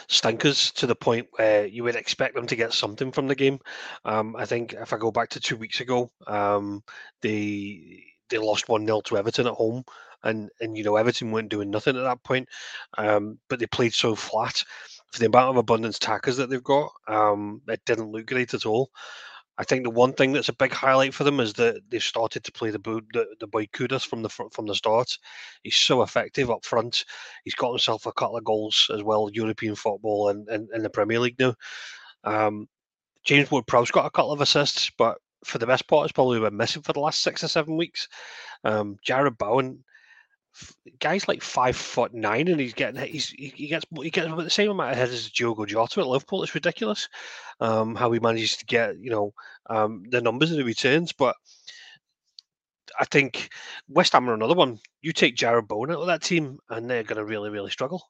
stinkers 0.09 0.71
to 0.73 0.87
the 0.87 0.95
point 0.95 1.29
where 1.33 1.67
you 1.67 1.85
would 1.85 1.95
expect 1.97 2.35
them 2.35 2.47
to 2.47 2.57
get 2.57 2.73
something 2.73 3.13
from 3.13 3.29
the 3.29 3.35
game. 3.35 3.59
Um, 4.07 4.35
I 4.37 4.47
think 4.47 4.73
if 4.73 4.95
I 4.95 4.97
go 4.97 5.11
back 5.11 5.29
to 5.31 5.41
two 5.41 5.57
weeks 5.57 5.81
ago, 5.81 6.11
um, 6.27 6.83
they 7.21 8.03
they 8.31 8.39
lost 8.39 8.71
one 8.71 8.87
0 8.87 9.03
to 9.03 9.19
Everton 9.19 9.47
at 9.47 9.53
home, 9.53 9.85
and 10.23 10.49
and 10.61 10.75
you 10.77 10.85
know 10.85 10.97
Everton 10.97 11.33
weren't 11.33 11.51
doing 11.51 11.71
nothing 11.71 11.99
at 11.99 12.03
that 12.05 12.23
point, 12.23 12.49
um, 12.97 13.39
but 13.51 13.59
they 13.59 13.67
played 13.67 13.93
so 13.93 14.15
flat 14.15 14.65
for 15.13 15.19
the 15.21 15.27
amount 15.27 15.51
of 15.51 15.57
abundance 15.59 15.99
tackers 15.99 16.39
that 16.39 16.49
they've 16.49 16.65
got. 16.65 16.91
Um, 17.09 17.61
it 17.69 17.83
didn't 17.85 18.11
look 18.11 18.25
great 18.27 18.55
at 18.55 18.65
all. 18.65 18.91
I 19.59 19.65
think 19.65 19.85
the 19.85 19.91
one 19.91 20.13
thing 20.15 20.33
that's 20.33 20.49
a 20.49 20.55
big 20.55 20.73
highlight 20.73 21.13
for 21.13 21.25
them 21.25 21.39
is 21.39 21.53
that 21.55 21.83
they've 21.89 22.03
started 22.03 22.43
to 22.45 22.53
play 22.53 22.71
the 22.71 22.79
the, 22.79 23.27
the 23.39 23.47
boy 23.47 23.67
Kudus 23.67 24.07
from 24.07 24.23
the 24.23 24.29
from 24.29 24.67
the 24.67 24.75
start. 24.75 25.17
He's 25.63 25.77
so 25.77 26.03
effective 26.03 26.51
up 26.51 26.65
front. 26.65 27.05
He's 27.45 27.55
got 27.55 27.71
himself 27.71 28.07
a 28.07 28.13
couple 28.13 28.39
of 28.39 28.45
goals 28.45 28.91
as 28.95 29.03
well, 29.03 29.31
European 29.33 29.75
football 29.75 30.31
and 30.31 30.49
in, 30.49 30.69
in, 30.75 30.83
the 30.83 30.91
Premier 30.91 31.19
League 31.19 31.39
now. 31.39 31.55
Um, 32.25 32.69
James 33.25 33.51
Ward-Prowse 33.51 33.91
got 33.91 34.07
a 34.07 34.11
couple 34.11 34.33
of 34.33 34.41
assists, 34.41 34.91
but 34.97 35.19
for 35.45 35.59
the 35.59 35.67
best 35.67 35.87
part, 35.87 36.07
it's 36.07 36.13
probably 36.13 36.41
been 36.41 36.57
missing 36.57 36.83
for 36.83 36.93
the 36.93 37.01
last 37.01 37.23
six 37.23 37.45
or 37.45 37.49
seven 37.49 37.77
weeks. 37.77 38.09
Um, 38.65 38.97
Jarrod 39.07 39.39
Bowen 39.39 39.85
guy's 40.99 41.29
like 41.29 41.43
five 41.43 41.77
foot 41.77 42.15
nine, 42.15 42.49
and 42.49 42.61
he's 42.61 42.75
getting 42.75 43.01
he's 43.05 43.31
he 43.31 43.69
gets 43.69 43.85
he 43.95 44.11
gets 44.11 44.27
about 44.27 44.45
the 44.45 44.51
same 44.51 44.71
amount 44.71 44.93
of 44.93 44.97
heads 44.97 45.13
as 45.13 45.31
Diogo 45.31 45.65
Jota 45.65 46.01
at 46.01 46.07
Liverpool. 46.07 46.43
It's 46.43 46.55
ridiculous 46.55 47.09
um, 47.61 47.95
how 47.95 48.11
he 48.13 48.21
manages 48.21 48.57
to 48.59 48.67
get 48.67 48.99
you 48.99 49.11
know 49.11 49.33
um, 49.69 50.05
the 50.09 50.21
numbers 50.21 50.51
that 50.51 50.57
he 50.57 50.63
returns. 50.63 51.13
But 51.13 51.37
I 52.99 53.05
think 53.07 53.49
West 53.89 54.13
Ham 54.13 54.29
are 54.29 54.35
another 54.35 54.55
one. 54.55 54.79
You 55.01 55.13
take 55.13 55.37
Jarrod 55.37 55.69
Bowen 55.69 55.91
out 55.91 56.01
of 56.01 56.07
that 56.07 56.23
team, 56.23 56.59
and 56.69 56.89
they're 56.89 57.03
going 57.03 57.17
to 57.17 57.25
really, 57.25 57.51
really 57.51 57.71
struggle. 57.71 58.09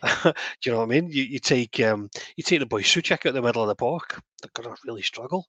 Do 0.24 0.32
you 0.64 0.72
know 0.72 0.78
what 0.78 0.84
I 0.84 1.00
mean? 1.00 1.10
You, 1.10 1.22
you 1.22 1.38
take 1.38 1.78
um, 1.80 2.10
you 2.36 2.44
take 2.44 2.60
the 2.60 2.66
boy 2.66 2.82
Soucek 2.82 3.26
out 3.26 3.34
the 3.34 3.42
middle 3.42 3.62
of 3.62 3.68
the 3.68 3.74
park, 3.74 4.20
they're 4.40 4.62
going 4.62 4.74
to 4.74 4.80
really 4.86 5.02
struggle. 5.02 5.46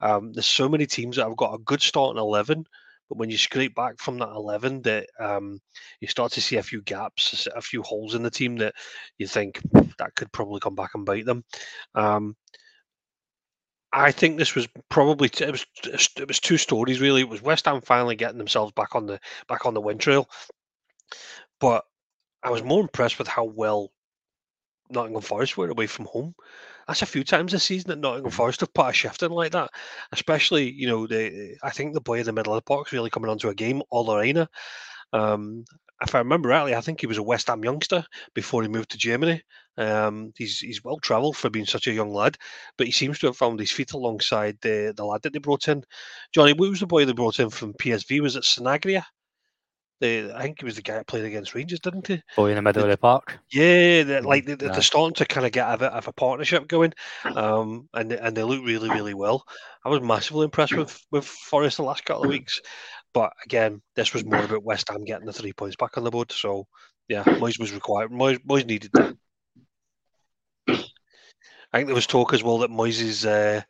Um, 0.00 0.32
there's 0.32 0.46
so 0.46 0.68
many 0.68 0.86
teams 0.86 1.16
that 1.16 1.26
have 1.26 1.36
got 1.36 1.54
a 1.54 1.58
good 1.58 1.82
start 1.82 2.16
in 2.16 2.20
eleven 2.20 2.66
but 3.08 3.18
when 3.18 3.30
you 3.30 3.38
scrape 3.38 3.74
back 3.74 3.98
from 3.98 4.18
that 4.18 4.28
11, 4.28 4.82
that 4.82 5.06
um, 5.20 5.60
you 6.00 6.08
start 6.08 6.32
to 6.32 6.40
see 6.40 6.56
a 6.56 6.62
few 6.62 6.82
gaps, 6.82 7.46
a 7.54 7.60
few 7.60 7.82
holes 7.82 8.14
in 8.14 8.22
the 8.22 8.30
team 8.30 8.56
that 8.56 8.74
you 9.18 9.26
think 9.26 9.60
that 9.98 10.14
could 10.14 10.32
probably 10.32 10.60
come 10.60 10.74
back 10.74 10.90
and 10.94 11.04
bite 11.04 11.24
them. 11.24 11.44
Um, 11.94 12.36
I 13.92 14.12
think 14.12 14.36
this 14.36 14.54
was 14.54 14.68
probably 14.90 15.30
it 15.40 15.50
was 15.50 15.64
it 15.84 16.28
was 16.28 16.40
two 16.40 16.58
stories 16.58 17.00
really. 17.00 17.22
It 17.22 17.28
was 17.28 17.40
West 17.40 17.64
Ham 17.66 17.80
finally 17.80 18.16
getting 18.16 18.38
themselves 18.38 18.72
back 18.72 18.94
on 18.94 19.06
the 19.06 19.18
back 19.48 19.64
on 19.64 19.74
the 19.74 19.80
win 19.80 19.98
trail, 19.98 20.28
but 21.60 21.84
I 22.42 22.50
was 22.50 22.62
more 22.62 22.82
impressed 22.82 23.18
with 23.18 23.28
how 23.28 23.44
well 23.44 23.90
Nottingham 24.90 25.22
Forest 25.22 25.56
were 25.56 25.70
away 25.70 25.86
from 25.86 26.06
home. 26.06 26.34
That's 26.86 27.02
a 27.02 27.06
few 27.06 27.24
times 27.24 27.52
this 27.52 27.64
season 27.64 27.88
that 27.90 27.98
Nottingham. 27.98 28.30
Forest 28.30 28.60
have 28.60 28.72
put 28.72 28.90
a 28.90 28.92
shift 28.92 29.22
in 29.22 29.32
like 29.32 29.52
that. 29.52 29.70
Especially, 30.12 30.70
you 30.70 30.86
know, 30.86 31.06
the 31.06 31.56
I 31.62 31.70
think 31.70 31.94
the 31.94 32.00
boy 32.00 32.20
in 32.20 32.26
the 32.26 32.32
middle 32.32 32.54
of 32.54 32.58
the 32.58 32.68
box 32.68 32.92
really 32.92 33.10
coming 33.10 33.30
onto 33.30 33.48
a 33.48 33.54
game, 33.54 33.82
Ola 33.90 34.20
Aina. 34.20 34.48
Um, 35.12 35.64
if 36.02 36.14
I 36.14 36.18
remember 36.18 36.50
rightly, 36.50 36.74
I 36.74 36.80
think 36.82 37.00
he 37.00 37.06
was 37.06 37.18
a 37.18 37.22
West 37.22 37.48
Ham 37.48 37.64
youngster 37.64 38.04
before 38.34 38.62
he 38.62 38.68
moved 38.68 38.90
to 38.90 38.98
Germany. 38.98 39.42
Um, 39.78 40.32
he's 40.36 40.58
he's 40.60 40.84
well 40.84 40.98
travelled 40.98 41.36
for 41.36 41.50
being 41.50 41.66
such 41.66 41.86
a 41.86 41.92
young 41.92 42.12
lad, 42.12 42.38
but 42.78 42.86
he 42.86 42.92
seems 42.92 43.18
to 43.20 43.26
have 43.26 43.36
found 43.36 43.60
his 43.60 43.72
feet 43.72 43.92
alongside 43.92 44.58
the 44.62 44.92
the 44.96 45.04
lad 45.04 45.22
that 45.22 45.32
they 45.32 45.38
brought 45.40 45.68
in. 45.68 45.84
Johnny, 46.34 46.52
what 46.52 46.70
was 46.70 46.80
the 46.80 46.86
boy 46.86 47.04
they 47.04 47.12
brought 47.12 47.40
in 47.40 47.50
from 47.50 47.74
PSV? 47.74 48.20
Was 48.20 48.36
it 48.36 48.44
Sanabria? 48.44 49.04
The, 50.00 50.30
I 50.34 50.42
think 50.42 50.60
he 50.60 50.66
was 50.66 50.76
the 50.76 50.82
guy 50.82 50.94
that 50.94 51.06
played 51.06 51.24
against 51.24 51.54
Rangers, 51.54 51.80
didn't 51.80 52.06
he? 52.06 52.22
Oh, 52.36 52.44
in 52.46 52.56
the 52.56 52.62
middle 52.62 52.82
the, 52.82 52.88
of 52.88 52.92
the 52.92 52.98
park. 52.98 53.38
Yeah, 53.50 54.02
the, 54.02 54.22
like 54.22 54.44
they, 54.44 54.66
are 54.66 54.82
starting 54.82 55.14
to 55.14 55.24
kind 55.24 55.46
of 55.46 55.52
get 55.52 55.72
a 55.72 55.78
bit 55.78 55.92
of 55.92 56.06
a 56.06 56.12
partnership 56.12 56.68
going, 56.68 56.92
um, 57.24 57.88
and 57.94 58.12
and 58.12 58.36
they 58.36 58.42
look 58.42 58.62
really, 58.62 58.90
really 58.90 59.14
well. 59.14 59.44
I 59.84 59.88
was 59.88 60.02
massively 60.02 60.44
impressed 60.44 60.76
with 60.76 61.00
with 61.10 61.24
Forest 61.24 61.78
the 61.78 61.84
last 61.84 62.04
couple 62.04 62.24
of 62.24 62.28
weeks, 62.28 62.60
but 63.14 63.32
again, 63.46 63.80
this 63.94 64.12
was 64.12 64.26
more 64.26 64.44
about 64.44 64.64
West 64.64 64.90
Ham 64.90 65.04
getting 65.04 65.24
the 65.24 65.32
three 65.32 65.54
points 65.54 65.76
back 65.76 65.96
on 65.96 66.04
the 66.04 66.10
board. 66.10 66.30
So 66.30 66.66
yeah, 67.08 67.24
Moyes 67.24 67.58
was 67.58 67.72
required. 67.72 68.10
Moyes, 68.10 68.38
Moyes 68.44 68.66
needed 68.66 68.90
that. 68.92 69.16
I 70.68 71.78
think 71.78 71.86
there 71.86 71.94
was 71.94 72.06
talk 72.06 72.34
as 72.34 72.42
well 72.42 72.58
that 72.58 72.70
Moyes' 72.70 73.26
uh, 73.26 73.62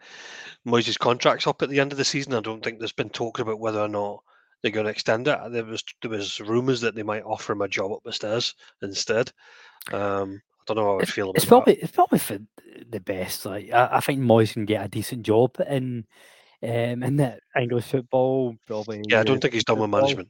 Moyes' 0.66 0.99
contract's 0.99 1.47
up 1.47 1.62
at 1.62 1.68
the 1.68 1.79
end 1.79 1.93
of 1.93 1.99
the 1.99 2.05
season. 2.05 2.35
I 2.35 2.41
don't 2.41 2.64
think 2.64 2.79
there's 2.79 2.93
been 2.93 3.11
talk 3.11 3.39
about 3.39 3.61
whether 3.61 3.81
or 3.81 3.89
not 3.89 4.22
they're 4.63 4.73
going 4.73 4.87
to 4.87 4.91
extend 4.91 5.29
it. 5.29 5.39
There 5.51 5.65
was 5.65 5.85
there 6.03 6.11
was 6.11 6.41
rumours 6.41 6.81
that 6.81 6.95
they 6.95 7.03
might 7.03 7.23
offer 7.25 7.53
him 7.53 7.63
a 7.63 7.69
job 7.69 7.93
up 7.93 8.01
the 8.05 8.13
stairs 8.13 8.55
instead. 8.83 9.31
Um, 9.93 10.41
I 10.69 10.75
don't 10.75 10.77
know 10.79 10.85
how 10.93 10.99
I 10.99 11.03
It's, 11.03 11.13
feel 11.13 11.31
about 11.31 11.37
it. 11.37 11.37
it's 11.37 11.45
that. 11.45 11.49
probably 11.51 11.75
it's 11.75 11.93
probably 11.93 12.19
for 12.19 12.39
the 12.91 13.01
best. 13.01 13.47
Like 13.47 13.71
I, 13.73 13.89
I 13.93 14.01
think 14.01 14.21
Moyes 14.21 14.53
can 14.53 14.65
get 14.65 14.85
a 14.85 14.89
decent 14.89 15.23
job 15.23 15.57
in 15.69 16.07
um 16.63 17.03
in 17.03 17.17
the 17.17 17.39
English 17.57 17.85
football. 17.85 18.57
Probably 18.67 19.03
Yeah, 19.09 19.21
I 19.21 19.25
don't 19.25 19.41
think 19.41 19.55
he's 19.55 19.65
done 19.65 19.79
with 19.79 19.91
management. 19.91 20.29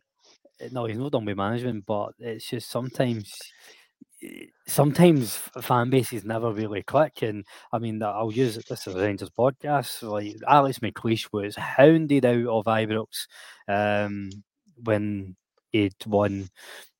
No, 0.72 0.86
he's 0.86 0.98
not 0.98 1.12
done 1.12 1.24
with 1.24 1.36
management, 1.36 1.84
but 1.86 2.12
it's 2.18 2.48
just 2.48 2.70
sometimes. 2.70 3.38
Sometimes 4.66 5.36
fan 5.60 5.90
bases 5.90 6.24
never 6.24 6.50
really 6.52 6.82
click, 6.82 7.22
and 7.22 7.44
I 7.72 7.78
mean, 7.78 8.02
I'll 8.02 8.32
use. 8.32 8.56
This 8.56 8.86
as 8.86 8.94
a 8.94 8.98
Rangers 8.98 9.30
podcast. 9.30 10.02
Like 10.02 10.36
Alex 10.48 10.78
McLeish 10.80 11.28
was 11.32 11.54
hounded 11.56 12.24
out 12.24 12.46
of 12.46 12.64
Ibrox 12.64 13.26
um, 13.68 14.30
when 14.82 15.36
he'd 15.72 15.94
won 16.06 16.48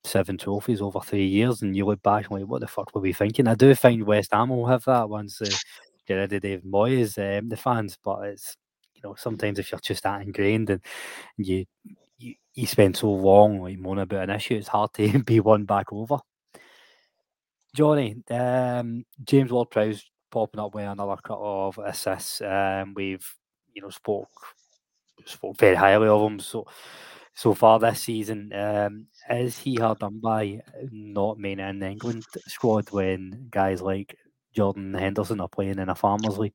seven 0.04 0.38
trophies 0.38 0.80
over 0.80 1.00
three 1.00 1.26
years, 1.26 1.62
and 1.62 1.76
you 1.76 1.86
look 1.86 2.02
back 2.02 2.30
and 2.30 2.40
like, 2.40 2.48
what 2.48 2.60
the 2.60 2.68
fuck 2.68 2.94
were 2.94 3.00
we 3.00 3.12
thinking? 3.12 3.48
I 3.48 3.54
do 3.54 3.74
find 3.74 4.04
West 4.04 4.32
Ham 4.32 4.50
will 4.50 4.66
have 4.66 4.84
that 4.84 5.08
once 5.08 5.38
they 5.38 5.50
get 6.06 6.14
rid 6.16 6.32
of 6.34 6.42
David 6.42 6.64
Moyes, 6.64 7.18
um, 7.18 7.48
the 7.48 7.56
fans, 7.56 7.98
but 8.04 8.20
it's 8.26 8.56
you 8.94 9.00
know 9.02 9.14
sometimes 9.16 9.58
if 9.58 9.72
you're 9.72 9.80
just 9.80 10.02
that 10.04 10.22
ingrained 10.22 10.70
and 10.70 10.82
you 11.38 11.64
you, 12.18 12.34
you 12.54 12.66
spend 12.66 12.96
so 12.96 13.10
long 13.10 13.60
like 13.60 13.78
moaning 13.78 14.02
about 14.02 14.28
an 14.28 14.36
issue, 14.36 14.54
it's 14.54 14.68
hard 14.68 14.92
to 14.94 15.18
be 15.24 15.40
won 15.40 15.64
back 15.64 15.92
over. 15.92 16.18
Johnny, 17.76 18.16
um, 18.30 19.04
James 19.22 19.52
Ward-Prowse 19.52 20.02
popping 20.30 20.60
up 20.60 20.74
with 20.74 20.84
another 20.84 21.16
couple 21.22 21.68
of 21.68 21.78
assists. 21.78 22.40
Um, 22.40 22.94
we've 22.94 23.26
you 23.74 23.82
know 23.82 23.90
spoke 23.90 24.30
spoke 25.26 25.58
very 25.58 25.74
highly 25.74 26.08
of 26.08 26.22
him 26.22 26.40
so 26.40 26.66
so 27.34 27.52
far 27.52 27.78
this 27.78 28.00
season. 28.00 28.50
Um, 28.54 29.08
is 29.28 29.58
he 29.58 29.74
hard 29.74 29.98
done 29.98 30.20
by 30.22 30.60
not 30.90 31.38
being 31.38 31.60
in 31.60 31.78
the 31.78 31.90
England 31.90 32.24
squad 32.46 32.90
when 32.90 33.48
guys 33.50 33.82
like 33.82 34.16
Jordan 34.54 34.94
Henderson 34.94 35.42
are 35.42 35.48
playing 35.48 35.78
in 35.78 35.90
a 35.90 35.94
farmers 35.94 36.38
league? 36.38 36.54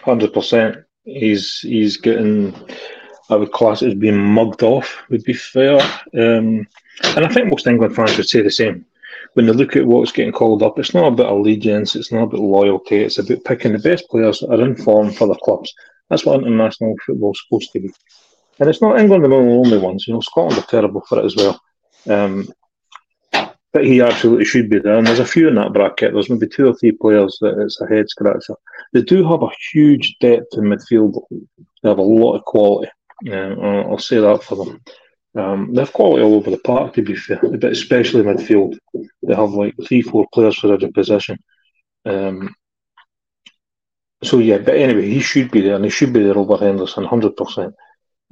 Hundred 0.00 0.32
percent. 0.32 0.78
He's 1.04 1.60
he's 1.60 1.96
getting. 1.96 2.54
I 3.30 3.36
would 3.36 3.52
class 3.52 3.82
it 3.82 3.88
as 3.88 3.94
being 3.94 4.18
mugged 4.18 4.64
off. 4.64 5.04
Would 5.10 5.22
be 5.22 5.32
fair. 5.32 5.80
Um, 6.12 6.66
and 7.04 7.24
I 7.24 7.28
think 7.28 7.48
most 7.48 7.68
England 7.68 7.94
fans 7.94 8.16
would 8.16 8.28
say 8.28 8.42
the 8.42 8.50
same. 8.50 8.84
When 9.34 9.46
they 9.46 9.52
look 9.52 9.76
at 9.76 9.86
what's 9.86 10.12
getting 10.12 10.32
called 10.32 10.62
up, 10.62 10.78
it's 10.78 10.94
not 10.94 11.12
about 11.12 11.32
allegiance. 11.32 11.96
It's 11.96 12.12
not 12.12 12.24
about 12.24 12.40
loyalty. 12.40 12.96
It's 12.96 13.18
about 13.18 13.44
picking 13.44 13.72
the 13.72 13.78
best 13.78 14.08
players 14.10 14.40
that 14.40 14.50
are 14.50 14.64
in 14.64 14.76
form 14.76 15.10
for 15.10 15.26
their 15.26 15.36
clubs. 15.42 15.72
That's 16.10 16.26
what 16.26 16.40
international 16.40 16.94
football's 17.06 17.40
supposed 17.42 17.72
to 17.72 17.80
be. 17.80 17.90
And 18.58 18.68
it's 18.68 18.82
not 18.82 19.00
England 19.00 19.24
among 19.24 19.46
the 19.46 19.54
only 19.54 19.78
ones. 19.78 20.06
You 20.06 20.14
know, 20.14 20.20
Scotland 20.20 20.58
are 20.58 20.66
terrible 20.66 21.02
for 21.08 21.18
it 21.18 21.24
as 21.24 21.36
well. 21.36 21.60
Um, 22.08 22.48
but 23.72 23.86
he 23.86 24.02
absolutely 24.02 24.44
should 24.44 24.68
be 24.68 24.78
there. 24.78 24.98
And 24.98 25.06
there's 25.06 25.18
a 25.18 25.24
few 25.24 25.48
in 25.48 25.54
that 25.54 25.72
bracket. 25.72 26.12
There's 26.12 26.28
maybe 26.28 26.46
two 26.46 26.68
or 26.68 26.74
three 26.74 26.92
players 26.92 27.38
that 27.40 27.58
it's 27.58 27.80
a 27.80 27.86
head 27.86 28.10
scratcher. 28.10 28.54
They 28.92 29.00
do 29.00 29.26
have 29.26 29.42
a 29.42 29.48
huge 29.72 30.16
depth 30.20 30.48
in 30.52 30.64
midfield. 30.64 31.18
They 31.82 31.88
have 31.88 31.98
a 31.98 32.02
lot 32.02 32.36
of 32.36 32.44
quality. 32.44 32.90
I'll 33.62 33.92
I'll 33.92 33.98
say 33.98 34.18
that 34.20 34.42
for 34.42 34.56
them. 34.56 34.82
Um, 35.34 35.72
they 35.72 35.80
have 35.80 35.92
quality 35.92 36.22
all 36.22 36.34
over 36.34 36.50
the 36.50 36.58
park, 36.58 36.94
to 36.94 37.02
be 37.02 37.16
fair, 37.16 37.40
but 37.42 37.72
especially 37.72 38.22
midfield. 38.22 38.76
They 39.22 39.34
have 39.34 39.50
like 39.50 39.74
three, 39.86 40.02
four 40.02 40.26
players 40.32 40.58
for 40.58 40.72
every 40.72 40.92
position. 40.92 41.38
Um, 42.04 42.54
so 44.22 44.38
yeah, 44.38 44.58
but 44.58 44.76
anyway, 44.76 45.08
he 45.08 45.20
should 45.20 45.50
be 45.50 45.62
there, 45.62 45.76
and 45.76 45.84
he 45.84 45.90
should 45.90 46.12
be 46.12 46.22
there 46.22 46.36
over 46.36 46.56
Henderson, 46.56 47.04
hundred 47.04 47.36
percent. 47.36 47.74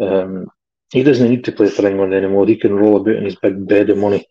Um, 0.00 0.46
he 0.92 1.02
doesn't 1.02 1.28
need 1.28 1.44
to 1.44 1.52
play 1.52 1.70
for 1.70 1.86
England 1.86 2.14
anymore. 2.14 2.46
He 2.46 2.56
can 2.56 2.74
roll 2.74 2.96
about 2.96 3.16
in 3.16 3.24
his 3.24 3.36
big 3.36 3.66
bed 3.66 3.90
of 3.90 3.98
money. 3.98 4.26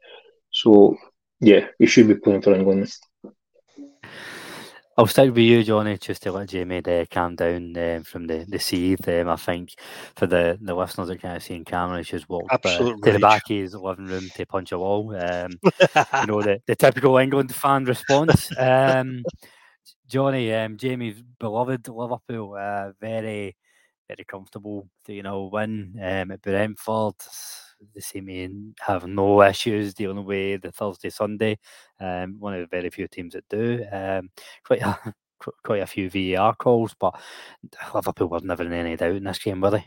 So 0.51 0.97
yeah, 1.39 1.67
he 1.79 1.85
should 1.85 2.07
be 2.07 2.15
playing 2.15 2.41
for 2.41 2.53
England. 2.53 2.91
I'll 4.99 5.07
stick 5.07 5.29
with 5.29 5.37
you, 5.37 5.63
Johnny, 5.63 5.97
just 5.97 6.23
to 6.23 6.31
let 6.33 6.49
Jamie 6.49 6.83
uh, 6.85 7.05
calm 7.09 7.37
down 7.37 7.73
um, 7.77 8.03
from 8.03 8.27
the 8.27 8.45
the 8.49 8.59
seethe. 8.59 9.07
Um, 9.07 9.29
I 9.29 9.37
think 9.37 9.75
for 10.17 10.27
the, 10.27 10.59
the 10.59 10.75
listeners 10.75 11.07
that 11.07 11.21
can't 11.21 11.41
see 11.41 11.55
in 11.55 11.63
camera, 11.63 11.99
he's 11.99 12.07
just 12.07 12.27
walked 12.27 12.65
uh, 12.65 12.77
to 12.77 12.97
the 12.99 13.17
back 13.17 13.43
of 13.49 13.55
his 13.55 13.73
living 13.75 14.07
room 14.07 14.29
to 14.35 14.45
punch 14.45 14.73
a 14.73 14.77
wall. 14.77 15.15
Um, 15.15 15.51
you 15.63 16.27
know 16.27 16.41
the, 16.41 16.61
the 16.67 16.75
typical 16.75 17.17
England 17.17 17.55
fan 17.55 17.85
response. 17.85 18.49
Um, 18.57 19.23
Johnny, 20.05 20.53
um, 20.53 20.75
Jamie's 20.75 21.23
beloved 21.39 21.87
Liverpool, 21.87 22.57
uh, 22.59 22.91
very 22.99 23.55
very 24.09 24.25
comfortable 24.27 24.89
to 25.05 25.13
you 25.13 25.23
know 25.23 25.49
win 25.49 25.93
um, 26.03 26.31
at 26.31 26.41
Brentford. 26.41 27.15
They 27.93 28.01
seem 28.01 28.27
to 28.27 28.83
have 28.83 29.07
no 29.07 29.41
issues 29.41 29.93
dealing 29.93 30.25
with 30.25 30.61
the 30.61 30.71
Thursday 30.71 31.09
Sunday. 31.09 31.57
Um, 31.99 32.35
one 32.39 32.53
of 32.53 32.61
the 32.61 32.67
very 32.67 32.89
few 32.89 33.07
teams 33.07 33.33
that 33.33 33.47
do. 33.49 33.85
Um, 33.91 34.29
quite 34.63 34.81
a, 34.81 35.13
quite 35.63 35.81
a 35.81 35.87
few 35.87 36.09
VAR 36.09 36.55
calls, 36.55 36.95
but 36.99 37.19
Liverpool 37.93 38.27
were 38.27 38.39
never 38.41 38.63
in 38.63 38.73
any 38.73 38.95
doubt 38.95 39.15
in 39.15 39.23
this 39.23 39.39
game, 39.39 39.61
were 39.61 39.71
they? 39.71 39.85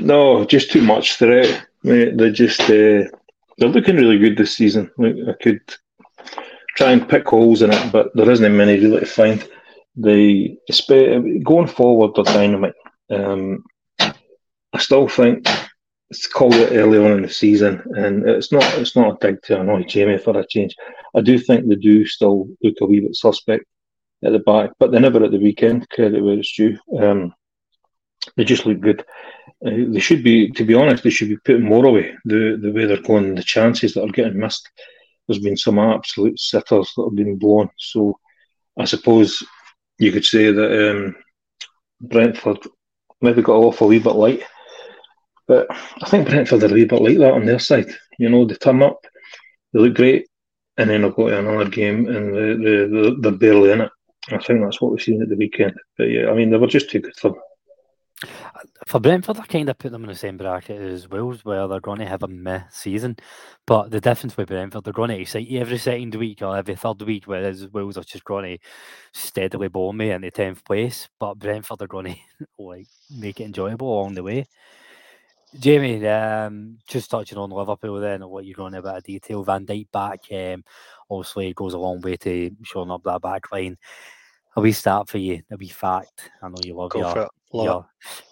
No, 0.00 0.44
just 0.44 0.70
too 0.72 0.82
much 0.82 1.16
threat. 1.16 1.66
They're 1.82 2.32
just 2.32 2.60
uh, 2.62 3.06
they're 3.58 3.68
looking 3.68 3.96
really 3.96 4.18
good 4.18 4.36
this 4.36 4.56
season. 4.56 4.90
I 5.00 5.34
could 5.40 5.60
try 6.76 6.92
and 6.92 7.08
pick 7.08 7.28
holes 7.28 7.62
in 7.62 7.72
it, 7.72 7.92
but 7.92 8.10
there 8.14 8.30
isn't 8.30 8.56
many 8.56 8.78
really 8.78 9.00
to 9.00 9.06
find. 9.06 9.46
They 9.94 10.56
going 11.44 11.66
forward, 11.66 12.12
they're 12.14 12.34
dynamite. 12.34 12.74
Um, 13.10 13.64
I 14.72 14.78
still 14.78 15.08
think 15.08 15.46
it's 16.10 16.26
called 16.26 16.54
it 16.54 16.72
early 16.72 16.98
on 16.98 17.12
in 17.12 17.22
the 17.22 17.28
season, 17.28 17.82
and 17.96 18.28
it's 18.28 18.52
not 18.52 18.64
it's 18.78 18.96
not 18.96 19.14
a 19.22 19.26
dig 19.26 19.42
to 19.42 19.60
annoy 19.60 19.84
Jamie 19.84 20.18
for 20.18 20.38
a 20.38 20.46
change. 20.46 20.74
I 21.14 21.20
do 21.20 21.38
think 21.38 21.68
they 21.68 21.76
do 21.76 22.06
still 22.06 22.48
look 22.62 22.74
a 22.80 22.86
wee 22.86 23.00
bit 23.00 23.14
suspect 23.14 23.64
at 24.24 24.32
the 24.32 24.38
back, 24.40 24.70
but 24.78 24.92
they 24.92 24.98
never 24.98 25.22
at 25.24 25.30
the 25.30 25.38
weekend. 25.38 25.88
Credit 25.90 26.22
where 26.22 26.38
it's 26.38 26.54
due. 26.54 26.78
Um, 26.98 27.34
they 28.36 28.44
just 28.44 28.66
look 28.66 28.80
good. 28.80 29.04
Uh, 29.64 29.88
they 29.88 30.00
should 30.00 30.22
be, 30.22 30.50
to 30.52 30.64
be 30.64 30.74
honest, 30.74 31.02
they 31.02 31.10
should 31.10 31.28
be 31.28 31.38
putting 31.38 31.64
more 31.64 31.86
away. 31.86 32.14
The 32.24 32.58
the 32.60 32.72
way 32.72 32.86
they're 32.86 33.02
going, 33.02 33.34
the 33.34 33.42
chances 33.42 33.94
that 33.94 34.04
are 34.04 34.12
getting 34.12 34.38
missed. 34.38 34.68
There's 35.26 35.38
been 35.38 35.56
some 35.56 35.78
absolute 35.78 36.38
sitters 36.38 36.92
that 36.96 37.04
have 37.04 37.14
been 37.14 37.38
blown. 37.38 37.70
So 37.78 38.18
I 38.78 38.84
suppose 38.84 39.42
you 39.98 40.12
could 40.12 40.24
say 40.24 40.50
that 40.50 40.90
um, 40.90 41.16
Brentford 42.00 42.58
maybe 43.20 43.42
got 43.42 43.56
off 43.56 43.80
a 43.80 43.86
wee 43.86 43.98
bit 43.98 44.14
light. 44.14 44.42
But 45.46 45.66
I 45.70 46.08
think 46.08 46.28
Brentford 46.28 46.62
are 46.62 46.66
a 46.66 46.72
wee 46.72 46.84
bit 46.84 47.02
like 47.02 47.18
that 47.18 47.32
on 47.32 47.46
their 47.46 47.58
side. 47.58 47.90
You 48.18 48.28
know, 48.28 48.44
they 48.44 48.54
turn 48.54 48.82
up, 48.82 49.04
they 49.72 49.80
look 49.80 49.94
great, 49.94 50.26
and 50.76 50.88
then 50.88 51.02
they'll 51.02 51.10
go 51.10 51.28
to 51.28 51.38
another 51.38 51.68
game 51.68 52.06
and 52.06 52.34
they, 52.34 52.64
they, 52.64 52.86
they're, 52.86 53.14
they're 53.20 53.32
barely 53.32 53.72
in 53.72 53.82
it. 53.82 53.90
I 54.30 54.38
think 54.38 54.62
that's 54.62 54.80
what 54.80 54.92
we've 54.92 55.02
seen 55.02 55.20
at 55.20 55.28
the 55.28 55.36
weekend. 55.36 55.74
But 55.98 56.04
yeah, 56.04 56.30
I 56.30 56.34
mean, 56.34 56.50
they 56.50 56.56
were 56.56 56.66
just 56.66 56.90
too 56.90 57.00
good 57.00 57.16
for 57.16 57.30
them. 57.30 57.40
For 58.86 59.00
Brentford, 59.00 59.38
I 59.38 59.46
kind 59.46 59.68
of 59.68 59.78
put 59.78 59.90
them 59.90 60.04
in 60.04 60.08
the 60.08 60.14
same 60.14 60.36
bracket 60.36 60.80
as 60.80 61.08
Wolves, 61.08 61.44
where 61.44 61.66
they're 61.66 61.80
going 61.80 61.98
to 61.98 62.06
have 62.06 62.22
a 62.22 62.28
meh 62.28 62.62
season. 62.70 63.16
But 63.66 63.90
the 63.90 64.00
difference 64.00 64.36
with 64.36 64.48
Brentford, 64.48 64.84
they're 64.84 64.92
going 64.92 65.10
to 65.10 65.20
excite 65.20 65.48
you 65.48 65.60
every 65.60 65.78
second 65.78 66.14
week 66.14 66.42
or 66.42 66.56
every 66.56 66.76
third 66.76 67.02
week, 67.02 67.24
whereas 67.26 67.68
Wolves 67.68 67.96
are 67.96 68.04
just 68.04 68.24
going 68.24 68.58
to 68.58 68.64
steadily 69.12 69.68
bomb 69.68 69.96
me 69.96 70.10
into 70.10 70.30
tenth 70.30 70.64
place. 70.64 71.08
But 71.18 71.38
Brentford 71.38 71.82
are 71.82 71.88
going 71.88 72.14
to 72.38 72.46
like 72.58 72.86
make 73.10 73.40
it 73.40 73.44
enjoyable 73.44 73.92
along 73.92 74.14
the 74.14 74.22
way. 74.22 74.46
Jamie, 75.58 76.06
um, 76.06 76.78
just 76.88 77.10
touching 77.10 77.38
on 77.38 77.50
Liverpool 77.50 78.00
then, 78.00 78.22
I'll 78.22 78.32
let 78.32 78.44
you 78.44 78.54
go 78.54 78.66
in 78.66 78.74
a 78.74 78.82
bit 78.82 78.96
of 78.96 79.04
detail. 79.04 79.44
Van 79.44 79.66
Dijk 79.66 79.90
back, 79.92 80.20
um, 80.32 80.64
obviously 81.10 81.52
goes 81.52 81.74
a 81.74 81.78
long 81.78 82.00
way 82.00 82.16
to 82.16 82.50
showing 82.62 82.90
up 82.90 83.02
that 83.04 83.20
back 83.20 83.52
line. 83.52 83.76
A 84.56 84.60
wee 84.60 84.72
start 84.72 85.08
for 85.08 85.18
you, 85.18 85.42
a 85.50 85.56
wee 85.56 85.68
fact. 85.68 86.30
I 86.42 86.48
know 86.48 86.56
you 86.62 86.74
love 86.74 86.90
Go 86.90 87.00
your. 87.00 87.28
Love 87.52 87.86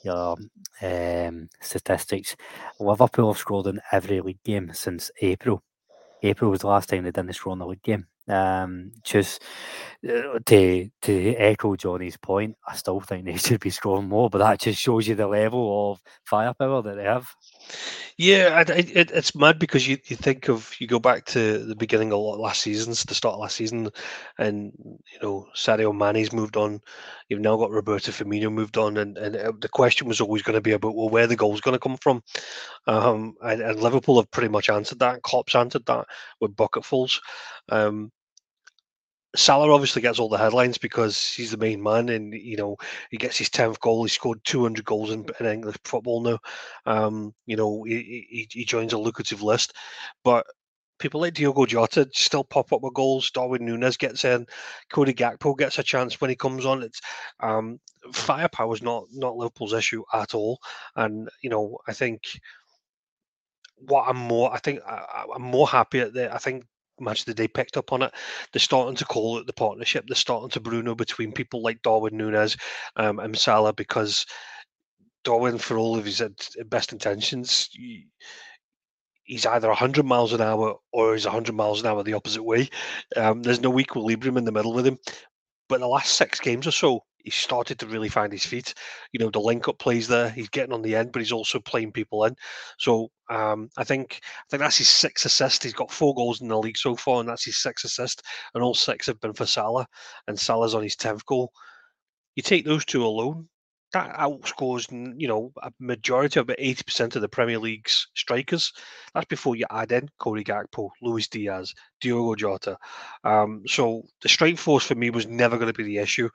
your 0.05 0.37
your 0.83 1.29
um, 1.29 1.49
statistics. 1.61 2.37
Liverpool 2.79 3.33
have 3.33 3.41
scored 3.41 3.67
in 3.67 3.81
every 3.93 4.21
league 4.21 4.43
game 4.45 4.71
since 4.73 5.11
April. 5.21 5.63
April 6.23 6.51
was 6.51 6.61
the 6.61 6.67
last 6.67 6.89
time 6.89 7.05
they 7.05 7.11
didn't 7.11 7.33
score 7.35 7.53
in 7.53 7.59
the 7.59 7.67
league 7.67 7.83
game. 7.83 8.07
Um, 8.31 8.93
just 9.03 9.43
uh, 10.09 10.39
to 10.47 10.91
to 11.03 11.35
echo 11.37 11.77
Johnny's 11.77 12.17
point, 12.17 12.57
I 12.67 12.77
still 12.77 13.01
think 13.01 13.25
they 13.25 13.37
should 13.39 13.61
be 13.61 13.71
scoring 13.71 14.09
more, 14.09 14.31
but 14.31 14.39
that 14.39 14.61
just 14.61 14.81
shows 14.81 15.09
you 15.09 15.15
the 15.15 15.27
level 15.27 15.93
of 15.93 16.01
firepower 16.25 16.83
that 16.83 16.97
they 16.97 17.05
have. 17.05 17.29
Yeah, 18.17 18.51
I, 18.69 18.73
I- 18.73 18.77
it, 18.79 19.11
it's 19.11 19.35
mad 19.35 19.59
because 19.59 19.87
you, 19.89 19.99
you 20.07 20.17
think 20.17 20.49
of 20.49 20.75
you 20.79 20.87
go 20.87 20.99
back 20.99 21.25
to 21.27 21.59
the 21.65 21.75
beginning 21.77 22.13
of 22.13 22.21
la- 22.21 22.35
last 22.37 22.63
season's 22.63 23.05
the 23.05 23.15
start 23.15 23.35
of 23.35 23.41
last 23.41 23.57
season, 23.57 23.89
and 24.39 24.73
you 25.13 25.19
know 25.23 25.47
Sadio 25.57 25.97
Mane's 25.97 26.33
moved 26.33 26.57
on. 26.57 26.81
You've 27.29 27.41
now 27.41 27.57
got 27.57 27.71
Roberto 27.71 28.13
Firmino 28.13 28.53
moved 28.53 28.77
on, 28.77 28.97
and, 28.99 29.17
and 29.19 29.37
uh, 29.37 29.53
the 29.61 29.69
question 29.69 30.09
was 30.09 30.21
always 30.21 30.43
going 30.43 30.55
to 30.57 30.61
be 30.61 30.73
about 30.73 30.95
well 30.95 31.09
where 31.09 31.27
the 31.27 31.37
goal's 31.37 31.61
going 31.61 31.75
to 31.75 31.79
come 31.81 31.97
from. 31.97 32.23
Um, 32.87 33.35
and, 33.43 33.61
and 33.63 33.81
Liverpool 33.81 34.17
have 34.21 34.31
pretty 34.31 34.49
much 34.49 34.69
answered 34.71 34.99
that. 35.01 35.23
Klopp's 35.23 35.55
answered 35.55 35.87
that 35.87 36.07
with 36.41 36.57
bucketfuls. 36.57 37.21
Um, 37.69 38.11
Salah 39.37 39.73
obviously 39.73 40.03
gets 40.03 40.19
all 40.19 40.29
the 40.29 40.39
headlines 40.39 40.77
because 40.77 41.33
he's 41.33 41.53
the 41.53 41.57
main 41.57 41.83
man, 41.83 42.09
and 42.09 42.35
you 42.35 42.57
know 42.57 42.77
he 43.11 43.17
gets 43.17 43.39
his 43.39 43.49
tenth 43.51 43.79
goal. 43.81 44.03
He 44.03 44.09
scored 44.09 44.41
two 44.45 44.63
hundred 44.63 44.85
goals 44.85 45.11
in, 45.11 45.25
in, 45.39 45.47
English 45.47 45.77
football 45.85 46.21
now. 46.21 46.39
Um, 46.87 47.35
you 47.47 47.57
know 47.57 47.85
he, 47.85 48.27
he, 48.29 48.49
he 48.51 48.65
joins 48.65 48.93
a 48.93 48.99
lucrative 48.99 49.43
list, 49.43 49.75
but 50.25 50.47
people 50.99 51.21
like 51.21 51.35
Diogo 51.35 51.65
Jota 51.67 52.09
still 52.13 52.45
pop 52.45 52.73
up 52.73 52.83
with 52.83 52.95
goals. 52.95 53.31
Darwin 53.31 53.63
Núñez 53.63 53.99
gets 53.99 54.25
in. 54.25 54.47
Cody 54.93 55.15
Gakpo 55.15 55.57
gets 55.57 55.79
a 55.79 55.83
chance 55.83 56.21
when 56.21 56.31
he 56.31 56.37
comes 56.37 56.67
on. 56.67 56.83
It's 56.83 57.01
um, 57.41 57.81
firepower 58.13 58.75
is 58.75 58.83
not 58.83 59.05
not 59.13 59.37
Liverpool's 59.37 59.73
issue 59.73 60.03
at 60.13 60.35
all, 60.35 60.59
and 60.97 61.29
you 61.43 61.51
know 61.51 61.79
I 61.89 61.93
think 61.93 62.23
what 63.77 64.07
I'm 64.09 64.17
more 64.17 64.53
I 64.53 64.59
think 64.59 64.81
I, 64.87 65.25
am 65.35 65.43
more 65.43 65.69
happy 65.69 66.01
at 66.01 66.13
the 66.13 66.33
I 66.33 66.39
think 66.39 66.65
match 67.01 67.25
the 67.25 67.35
day 67.35 67.49
picked 67.49 67.77
up 67.77 67.93
on 67.93 68.03
it. 68.03 68.13
They're 68.53 68.61
starting 68.61 68.97
to 68.97 69.05
call 69.05 69.39
it 69.39 69.47
the 69.47 69.53
partnership. 69.53 70.05
They're 70.07 70.15
starting 70.15 70.51
to 70.51 70.61
Bruno 70.61 70.95
between 70.95 71.33
people 71.33 71.63
like 71.63 71.83
Darwin 71.83 72.15
Núñez 72.15 72.59
um, 72.97 73.19
and 73.19 73.37
Salah 73.37 73.73
because 73.73 74.27
Darwin, 75.25 75.59
for 75.59 75.77
all 75.77 75.97
of 75.97 76.05
his 76.05 76.23
best 76.67 76.93
intentions, 76.93 77.69
he's 79.25 79.47
either 79.47 79.69
100 79.69 80.05
miles 80.05 80.33
an 80.33 80.41
hour 80.41 80.77
or 80.93 81.15
he's 81.15 81.27
100 81.27 81.55
miles 81.55 81.81
an 81.81 81.87
hour 81.87 82.03
the 82.03 82.15
opposite 82.15 82.43
way. 82.43 82.69
Um, 83.17 83.43
there's 83.43 83.61
no 83.61 83.79
equilibrium 83.79 84.37
in 84.37 84.45
the 84.45 84.53
middle 84.53 84.73
with 84.73 84.87
him. 84.87 84.99
But 85.69 85.81
the 85.81 85.87
last 85.87 86.13
six 86.15 86.41
games 86.41 86.67
or 86.67 86.73
so, 86.73 87.05
he 87.25 87.31
started 87.31 87.79
to 87.79 87.87
really 87.87 88.09
find 88.09 88.33
his 88.33 88.45
feet. 88.45 88.75
You 89.13 89.21
know, 89.21 89.31
the 89.31 89.41
link 89.41 89.69
up 89.69 89.79
plays 89.79 90.09
there. 90.09 90.31
He's 90.31 90.49
getting 90.49 90.73
on 90.73 90.83
the 90.83 90.97
end, 90.97 91.13
but 91.13 91.21
he's 91.21 91.33
also 91.33 91.59
playing 91.61 91.93
people 91.93 92.25
in. 92.25 92.35
So 92.79 93.11
um, 93.29 93.69
I 93.77 93.85
think 93.85 94.21
I 94.23 94.45
think 94.51 94.61
that's 94.61 94.79
his 94.79 94.89
sixth 94.89 95.25
assist. 95.25 95.63
He's 95.63 95.73
got 95.73 95.91
four 95.91 96.15
goals 96.15 96.41
in 96.41 96.49
the 96.49 96.59
league 96.59 96.79
so 96.79 96.97
far, 96.97 97.21
and 97.21 97.29
that's 97.29 97.45
his 97.45 97.59
sixth 97.59 97.85
assist. 97.85 98.23
And 98.55 98.63
all 98.63 98.75
six 98.75 99.07
have 99.07 99.21
been 99.21 99.35
for 99.35 99.47
Salah, 99.47 99.87
and 100.29 100.39
Salah's 100.39 100.75
on 100.75 100.83
his 100.83 100.97
tenth 100.97 101.25
goal. 101.27 101.53
You 102.37 102.43
take 102.43 102.65
those 102.65 102.85
two 102.85 103.05
alone, 103.05 103.49
that 103.93 104.17
outscores 104.17 104.87
you 105.21 105.27
know 105.27 105.53
a 105.63 105.73
majority 105.79 106.39
of 106.39 106.45
about 106.45 106.57
eighty 106.59 106.83
percent 106.83 107.17
of 107.17 107.23
the 107.23 107.29
Premier 107.29 107.59
League's 107.59 108.09
strikers. 108.15 108.73
That's 109.15 109.27
before 109.27 109.57
you 109.57 109.67
add 109.71 109.93
in 109.93 110.09
Cody 110.19 110.45
Gakpo, 110.45 110.91
Luis 111.03 111.29
Diaz, 111.29 111.75
Diogo 112.01 112.35
Jota. 112.35 112.79
Um, 113.25 113.63
so 113.67 114.03
the 114.23 114.29
strike 114.29 114.59
force 114.59 114.85
for 114.85 114.95
me 114.95 115.11
was 115.11 115.27
never 115.27 115.57
going 115.57 115.73
to 115.73 115.77
be 115.77 115.85
the 115.85 115.99
issue. 115.99 116.29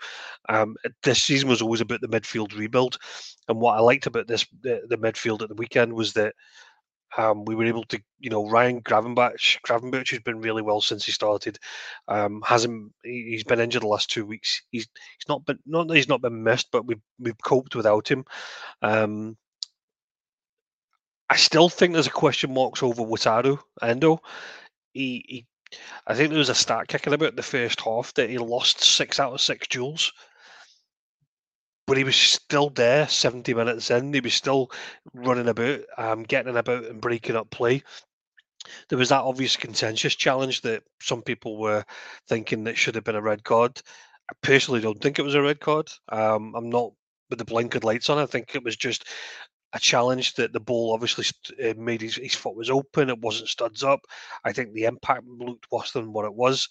Um, 0.49 0.75
this 1.03 1.23
season 1.23 1.49
was 1.49 1.61
always 1.61 1.81
about 1.81 2.01
the 2.01 2.07
midfield 2.07 2.57
rebuild, 2.57 2.97
and 3.47 3.59
what 3.59 3.77
I 3.77 3.81
liked 3.81 4.07
about 4.07 4.27
this 4.27 4.45
the, 4.61 4.81
the 4.87 4.97
midfield 4.97 5.41
at 5.41 5.49
the 5.49 5.55
weekend 5.55 5.93
was 5.93 6.13
that 6.13 6.35
um, 7.17 7.45
we 7.45 7.55
were 7.55 7.65
able 7.65 7.83
to, 7.85 8.01
you 8.19 8.29
know, 8.29 8.47
Ryan 8.47 8.81
Gravenberch, 8.81 9.59
Gravenberch 9.65 10.11
has 10.11 10.19
been 10.19 10.41
really 10.41 10.61
well 10.61 10.81
since 10.81 11.05
he 11.05 11.11
started. 11.11 11.57
Um, 12.07 12.43
hasn't 12.45 12.91
he's 13.03 13.43
been 13.43 13.59
injured 13.59 13.83
the 13.83 13.87
last 13.87 14.09
two 14.09 14.25
weeks. 14.25 14.61
He's 14.71 14.87
he's 15.17 15.29
not 15.29 15.45
been 15.45 15.59
not 15.65 15.89
he's 15.91 16.09
not 16.09 16.21
been 16.21 16.43
missed, 16.43 16.69
but 16.71 16.85
we've 16.85 17.01
we've 17.19 17.41
coped 17.43 17.75
without 17.75 18.07
him. 18.09 18.25
Um, 18.81 19.37
I 21.29 21.37
still 21.37 21.69
think 21.69 21.93
there's 21.93 22.07
a 22.07 22.11
question 22.11 22.53
marks 22.53 22.83
over 22.83 23.01
Wataru 23.01 23.59
Endo. 23.81 24.21
He, 24.93 25.25
he 25.27 25.45
I 26.05 26.13
think 26.13 26.29
there 26.29 26.37
was 26.37 26.49
a 26.49 26.55
stat 26.55 26.87
kicking 26.87 27.13
about 27.13 27.35
the 27.35 27.43
first 27.43 27.81
half 27.81 28.13
that 28.13 28.29
he 28.29 28.37
lost 28.37 28.83
six 28.83 29.19
out 29.19 29.33
of 29.33 29.41
six 29.41 29.67
duels 29.67 30.11
but 31.87 31.97
he 31.97 32.03
was 32.03 32.15
still 32.15 32.69
there 32.69 33.07
70 33.07 33.53
minutes 33.53 33.91
in. 33.91 34.13
He 34.13 34.19
was 34.19 34.33
still 34.33 34.71
running 35.13 35.47
about, 35.47 35.81
um, 35.97 36.23
getting 36.23 36.55
about 36.57 36.85
and 36.85 37.01
breaking 37.01 37.35
up 37.35 37.49
play. 37.49 37.83
There 38.89 38.97
was 38.97 39.09
that 39.09 39.21
obvious 39.21 39.55
contentious 39.55 40.15
challenge 40.15 40.61
that 40.61 40.83
some 40.99 41.21
people 41.21 41.57
were 41.57 41.85
thinking 42.27 42.63
that 42.63 42.77
should 42.77 42.95
have 42.95 43.03
been 43.03 43.15
a 43.15 43.21
red 43.21 43.43
card. 43.43 43.79
I 44.29 44.33
personally 44.41 44.81
don't 44.81 44.99
think 44.99 45.19
it 45.19 45.25
was 45.25 45.35
a 45.35 45.41
red 45.41 45.59
card. 45.59 45.87
Um, 46.09 46.55
I'm 46.55 46.69
not 46.69 46.91
with 47.29 47.39
the 47.39 47.45
blinkered 47.45 47.83
lights 47.83 48.09
on. 48.09 48.17
I 48.17 48.25
think 48.25 48.55
it 48.55 48.63
was 48.63 48.75
just 48.75 49.07
a 49.73 49.79
challenge 49.79 50.33
that 50.35 50.53
the 50.53 50.59
ball 50.59 50.93
obviously 50.93 51.25
uh, 51.63 51.73
made 51.77 52.01
his, 52.01 52.15
his 52.15 52.33
foot 52.33 52.55
was 52.55 52.69
open. 52.69 53.09
It 53.09 53.19
wasn't 53.19 53.49
studs 53.49 53.83
up. 53.83 53.99
I 54.43 54.53
think 54.53 54.73
the 54.73 54.85
impact 54.85 55.25
looked 55.27 55.67
worse 55.71 55.91
than 55.91 56.13
what 56.13 56.25
it 56.25 56.33
was, 56.33 56.67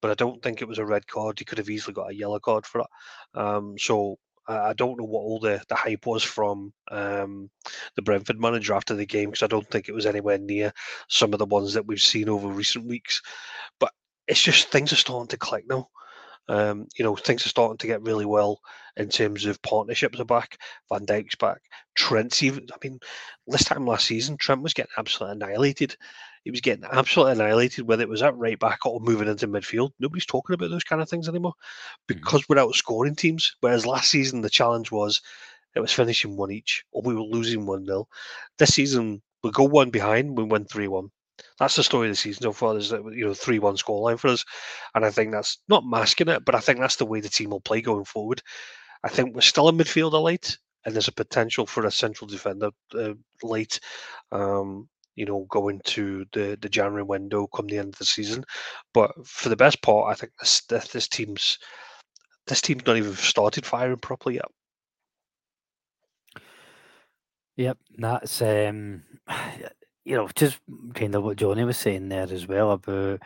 but 0.00 0.10
I 0.10 0.14
don't 0.14 0.42
think 0.42 0.60
it 0.60 0.68
was 0.68 0.78
a 0.78 0.86
red 0.86 1.06
card. 1.06 1.38
He 1.38 1.44
could 1.44 1.58
have 1.58 1.70
easily 1.70 1.94
got 1.94 2.10
a 2.10 2.14
yellow 2.14 2.40
card 2.40 2.66
for 2.66 2.80
it. 2.80 2.86
Um, 3.34 3.76
so 3.78 4.18
I 4.48 4.72
don't 4.72 4.98
know 4.98 5.04
what 5.04 5.20
all 5.20 5.38
the, 5.38 5.62
the 5.68 5.74
hype 5.74 6.06
was 6.06 6.22
from 6.22 6.72
um, 6.90 7.50
the 7.96 8.02
Brentford 8.02 8.40
manager 8.40 8.72
after 8.72 8.94
the 8.94 9.04
game 9.04 9.30
because 9.30 9.42
I 9.42 9.46
don't 9.46 9.68
think 9.68 9.88
it 9.88 9.94
was 9.94 10.06
anywhere 10.06 10.38
near 10.38 10.72
some 11.08 11.32
of 11.34 11.38
the 11.38 11.46
ones 11.46 11.74
that 11.74 11.86
we've 11.86 12.00
seen 12.00 12.28
over 12.28 12.48
recent 12.48 12.86
weeks. 12.86 13.20
But 13.78 13.92
it's 14.26 14.42
just 14.42 14.70
things 14.70 14.92
are 14.92 14.96
starting 14.96 15.28
to 15.28 15.36
click 15.36 15.64
now. 15.68 15.88
Um, 16.48 16.86
you 16.96 17.04
know, 17.04 17.14
things 17.14 17.44
are 17.44 17.50
starting 17.50 17.76
to 17.76 17.86
get 17.86 18.02
really 18.02 18.24
well 18.24 18.60
in 18.96 19.10
terms 19.10 19.44
of 19.44 19.60
partnerships 19.60 20.18
are 20.18 20.24
back. 20.24 20.56
Van 20.90 21.04
Dijk's 21.04 21.34
back. 21.34 21.60
Trent's 21.94 22.42
even. 22.42 22.66
I 22.72 22.76
mean, 22.82 22.98
this 23.46 23.64
time 23.64 23.86
last 23.86 24.06
season, 24.06 24.38
Trent 24.38 24.62
was 24.62 24.72
getting 24.72 24.92
absolutely 24.96 25.36
annihilated 25.36 25.94
he 26.44 26.50
was 26.50 26.60
getting 26.60 26.84
absolutely 26.90 27.32
annihilated, 27.32 27.86
whether 27.86 28.02
it 28.02 28.08
was 28.08 28.22
at 28.22 28.36
right 28.36 28.58
back 28.58 28.84
or 28.86 29.00
moving 29.00 29.28
into 29.28 29.48
midfield. 29.48 29.90
Nobody's 29.98 30.26
talking 30.26 30.54
about 30.54 30.70
those 30.70 30.84
kind 30.84 31.02
of 31.02 31.08
things 31.08 31.28
anymore 31.28 31.52
mm. 31.52 32.06
because 32.06 32.48
we're 32.48 32.56
outscoring 32.56 33.16
teams. 33.16 33.54
Whereas 33.60 33.86
last 33.86 34.10
season, 34.10 34.40
the 34.40 34.50
challenge 34.50 34.90
was 34.90 35.20
it 35.74 35.80
was 35.80 35.92
finishing 35.92 36.36
one 36.36 36.50
each 36.50 36.84
or 36.92 37.02
we 37.02 37.14
were 37.14 37.20
losing 37.20 37.66
1 37.66 37.86
0. 37.86 38.08
This 38.58 38.74
season, 38.74 39.22
we 39.42 39.50
go 39.50 39.64
one 39.64 39.90
behind, 39.90 40.36
we 40.36 40.44
win 40.44 40.64
3 40.64 40.88
1. 40.88 41.10
That's 41.58 41.76
the 41.76 41.84
story 41.84 42.08
of 42.08 42.12
the 42.12 42.16
season 42.16 42.42
so 42.42 42.52
far. 42.52 42.72
There's 42.72 42.92
a 42.92 43.02
you 43.12 43.26
know 43.26 43.34
three 43.34 43.58
one 43.58 43.76
scoreline 43.76 44.18
for 44.18 44.28
us, 44.28 44.44
and 44.94 45.04
I 45.04 45.10
think 45.10 45.32
that's 45.32 45.58
not 45.68 45.84
masking 45.86 46.28
it, 46.28 46.44
but 46.44 46.54
I 46.54 46.60
think 46.60 46.80
that's 46.80 46.96
the 46.96 47.06
way 47.06 47.20
the 47.20 47.28
team 47.28 47.50
will 47.50 47.60
play 47.60 47.80
going 47.80 48.04
forward. 48.04 48.42
I 49.04 49.08
think 49.08 49.34
we're 49.34 49.42
still 49.42 49.68
a 49.68 49.72
midfielder 49.72 50.22
late, 50.22 50.58
and 50.84 50.94
there's 50.94 51.08
a 51.08 51.12
potential 51.12 51.66
for 51.66 51.86
a 51.86 51.90
central 51.90 52.28
defender 52.28 52.70
uh, 52.94 53.14
late. 53.42 53.80
Um, 54.32 54.88
you 55.18 55.26
know, 55.26 55.46
going 55.50 55.80
to 55.84 56.24
the 56.32 56.56
the 56.60 56.68
January 56.68 57.02
window 57.02 57.48
come 57.48 57.66
the 57.66 57.78
end 57.78 57.94
of 57.94 57.98
the 57.98 58.04
season. 58.04 58.44
But 58.94 59.10
for 59.26 59.48
the 59.48 59.56
best 59.56 59.82
part, 59.82 60.12
I 60.12 60.14
think 60.14 60.32
this 60.40 60.62
this 60.68 61.08
team's 61.08 61.58
this 62.46 62.60
team's 62.62 62.86
not 62.86 62.96
even 62.96 63.14
started 63.14 63.66
firing 63.66 63.98
properly 63.98 64.36
yet. 64.36 64.46
Yep, 67.56 67.78
that's 67.98 68.40
um, 68.42 69.02
you 70.04 70.16
know 70.16 70.28
just 70.36 70.58
kind 70.94 71.14
of 71.16 71.24
what 71.24 71.36
Johnny 71.36 71.64
was 71.64 71.76
saying 71.76 72.08
there 72.08 72.28
as 72.30 72.46
well 72.46 72.70
about 72.72 73.20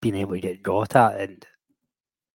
being 0.00 0.14
able 0.14 0.34
to 0.34 0.40
get 0.40 0.62
got 0.62 0.94
at, 0.94 1.20
and 1.20 1.46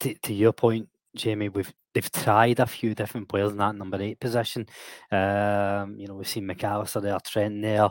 to, 0.01 0.13
to 0.15 0.33
your 0.33 0.51
point, 0.53 0.89
Jamie, 1.15 1.49
we've 1.49 1.73
they've 1.93 2.11
tried 2.11 2.59
a 2.59 2.65
few 2.67 2.93
different 2.93 3.29
players 3.29 3.51
in 3.51 3.57
that 3.57 3.75
number 3.75 4.01
eight 4.01 4.19
position. 4.19 4.67
Um, 5.11 5.95
you 5.97 6.07
know, 6.07 6.15
we've 6.15 6.27
seen 6.27 6.45
Mac 6.45 6.63
Allister 6.63 6.99
there, 6.99 7.17
Trent 7.25 7.61
there. 7.61 7.89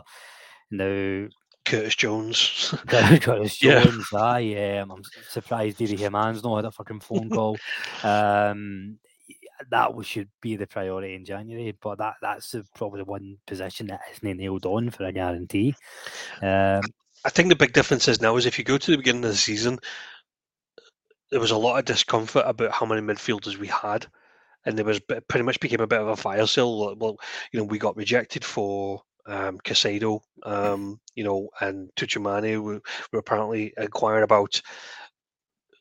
Now, 0.71 1.27
Curtis 1.65 1.95
Jones. 1.95 2.73
Curtis 2.87 3.57
Jones, 3.57 4.07
yeah. 4.11 4.19
aye. 4.19 4.77
Um, 4.79 4.91
I'm 4.91 5.03
surprised 5.29 5.77
Didi 5.77 5.97
Hamann's 6.03 6.43
not 6.43 6.57
had 6.57 6.65
a 6.65 6.71
fucking 6.71 6.99
phone 6.99 7.29
call. 7.29 7.57
um, 8.03 8.99
that 9.71 9.91
should 10.03 10.29
be 10.41 10.55
the 10.55 10.67
priority 10.67 11.15
in 11.15 11.25
January, 11.25 11.75
but 11.81 11.97
that 11.97 12.15
that's 12.21 12.55
probably 12.75 12.99
the 12.99 13.05
one 13.05 13.37
position 13.47 13.87
that 13.87 14.01
isn't 14.11 14.37
nailed 14.37 14.65
on 14.65 14.89
for 14.91 15.05
a 15.05 15.11
guarantee. 15.11 15.73
Um, 16.41 16.81
I 17.23 17.29
think 17.29 17.49
the 17.49 17.55
big 17.55 17.73
difference 17.73 18.07
is 18.07 18.21
now 18.21 18.35
is 18.37 18.45
if 18.45 18.59
you 18.59 18.63
go 18.63 18.77
to 18.77 18.91
the 18.91 18.97
beginning 18.97 19.23
of 19.23 19.31
the 19.31 19.37
season, 19.37 19.79
there 21.31 21.39
was 21.39 21.51
a 21.51 21.57
lot 21.57 21.79
of 21.79 21.85
discomfort 21.85 22.43
about 22.45 22.71
how 22.71 22.85
many 22.85 23.01
midfielders 23.01 23.57
we 23.57 23.67
had, 23.67 24.05
and 24.65 24.77
there 24.77 24.85
was 24.85 24.99
pretty 24.99 25.43
much 25.43 25.59
became 25.59 25.79
a 25.79 25.87
bit 25.87 26.01
of 26.01 26.09
a 26.09 26.15
fire 26.15 26.45
sale. 26.45 26.95
Well, 26.95 27.17
you 27.51 27.59
know, 27.59 27.65
we 27.65 27.79
got 27.79 27.97
rejected 27.97 28.43
for 28.43 29.01
um, 29.27 29.59
Caicedo, 29.59 30.19
um, 30.43 30.99
you 31.15 31.23
know, 31.23 31.49
and 31.61 31.89
Tchouameni 31.95 32.61
were, 32.61 32.81
were 33.11 33.19
apparently 33.19 33.73
inquiring 33.77 34.23
about. 34.23 34.61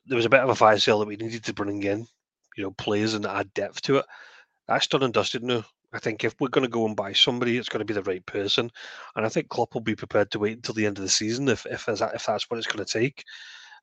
There 0.06 0.16
was 0.16 0.26
a 0.26 0.30
bit 0.30 0.40
of 0.40 0.50
a 0.50 0.54
fire 0.54 0.78
sale 0.78 0.98
that 0.98 1.08
we 1.08 1.16
needed 1.16 1.44
to 1.44 1.54
bring 1.54 1.82
in, 1.82 2.06
you 2.56 2.62
know, 2.62 2.72
players 2.72 3.14
and 3.14 3.24
add 3.26 3.52
depth 3.54 3.80
to 3.82 3.98
it. 3.98 4.06
That's 4.68 4.86
done 4.86 5.02
and 5.02 5.14
dusted 5.14 5.42
now. 5.42 5.64
I 5.92 5.98
think 5.98 6.24
if 6.24 6.34
we're 6.40 6.48
going 6.48 6.64
to 6.64 6.70
go 6.70 6.86
and 6.86 6.96
buy 6.96 7.12
somebody, 7.12 7.56
it's 7.56 7.68
going 7.68 7.78
to 7.78 7.84
be 7.84 7.94
the 7.94 8.02
right 8.02 8.24
person, 8.26 8.70
and 9.14 9.24
I 9.24 9.28
think 9.28 9.48
Klopp 9.48 9.74
will 9.74 9.80
be 9.80 9.94
prepared 9.94 10.30
to 10.32 10.40
wait 10.40 10.56
until 10.56 10.74
the 10.74 10.86
end 10.86 10.98
of 10.98 11.04
the 11.04 11.10
season 11.10 11.48
if 11.48 11.66
if 11.66 11.88
if 11.88 12.26
that's 12.26 12.50
what 12.50 12.58
it's 12.58 12.66
going 12.66 12.84
to 12.84 12.98
take. 12.98 13.22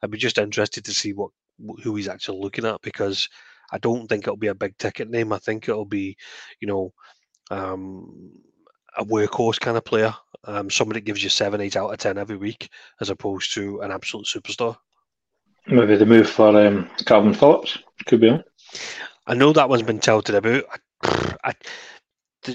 I'd 0.04 0.12
be 0.12 0.18
just 0.18 0.38
interested 0.38 0.84
to 0.86 0.94
see 0.94 1.14
what 1.14 1.32
who 1.84 1.96
he's 1.96 2.10
actually 2.10 2.40
looking 2.40 2.66
at 2.66 2.82
because 2.82 3.30
I 3.72 3.78
don't 3.78 4.08
think 4.08 4.24
it'll 4.24 4.38
be 4.38 4.48
a 4.48 4.56
big 4.56 4.78
ticket 4.78 5.10
name. 5.10 5.32
I 5.32 5.38
think 5.38 5.70
it'll 5.70 5.86
be, 5.86 6.18
you 6.60 6.68
know, 6.68 6.94
um, 7.50 8.32
a 8.98 9.06
workhorse 9.06 9.60
kind 9.60 9.78
of 9.78 9.86
player, 9.86 10.14
um, 10.46 10.70
somebody 10.70 11.00
that 11.00 11.06
gives 11.06 11.24
you 11.24 11.30
seven, 11.30 11.62
eight 11.62 11.76
out 11.76 11.92
of 11.92 11.98
ten 11.98 12.18
every 12.18 12.38
week, 12.38 12.70
as 13.00 13.10
opposed 13.10 13.54
to 13.54 13.82
an 13.82 13.92
absolute 13.92 14.26
superstar. 14.26 14.78
Maybe 15.68 15.96
the 15.96 16.06
move 16.06 16.30
for 16.30 16.50
um, 16.50 16.90
Kalvin 17.04 17.36
Phillips 17.36 17.78
could 18.06 18.22
be 18.22 18.30
on. 18.30 18.44
I 19.28 19.36
know 19.36 19.54
that 19.54 19.70
one's 19.70 19.84
been 19.84 20.00
touted 20.00 20.36
about. 20.36 20.64
I, 21.04 21.36
I, 21.44 21.54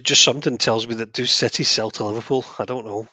just 0.03 0.23
something 0.23 0.59
tells 0.59 0.89
me 0.89 0.97
that 0.97 1.13
do 1.13 1.27
City 1.27 1.63
sell 1.63 1.91
to 1.93 2.05
Liverpool? 2.05 2.45
I 2.59 2.65
don't 2.65 2.87
know. 2.87 3.09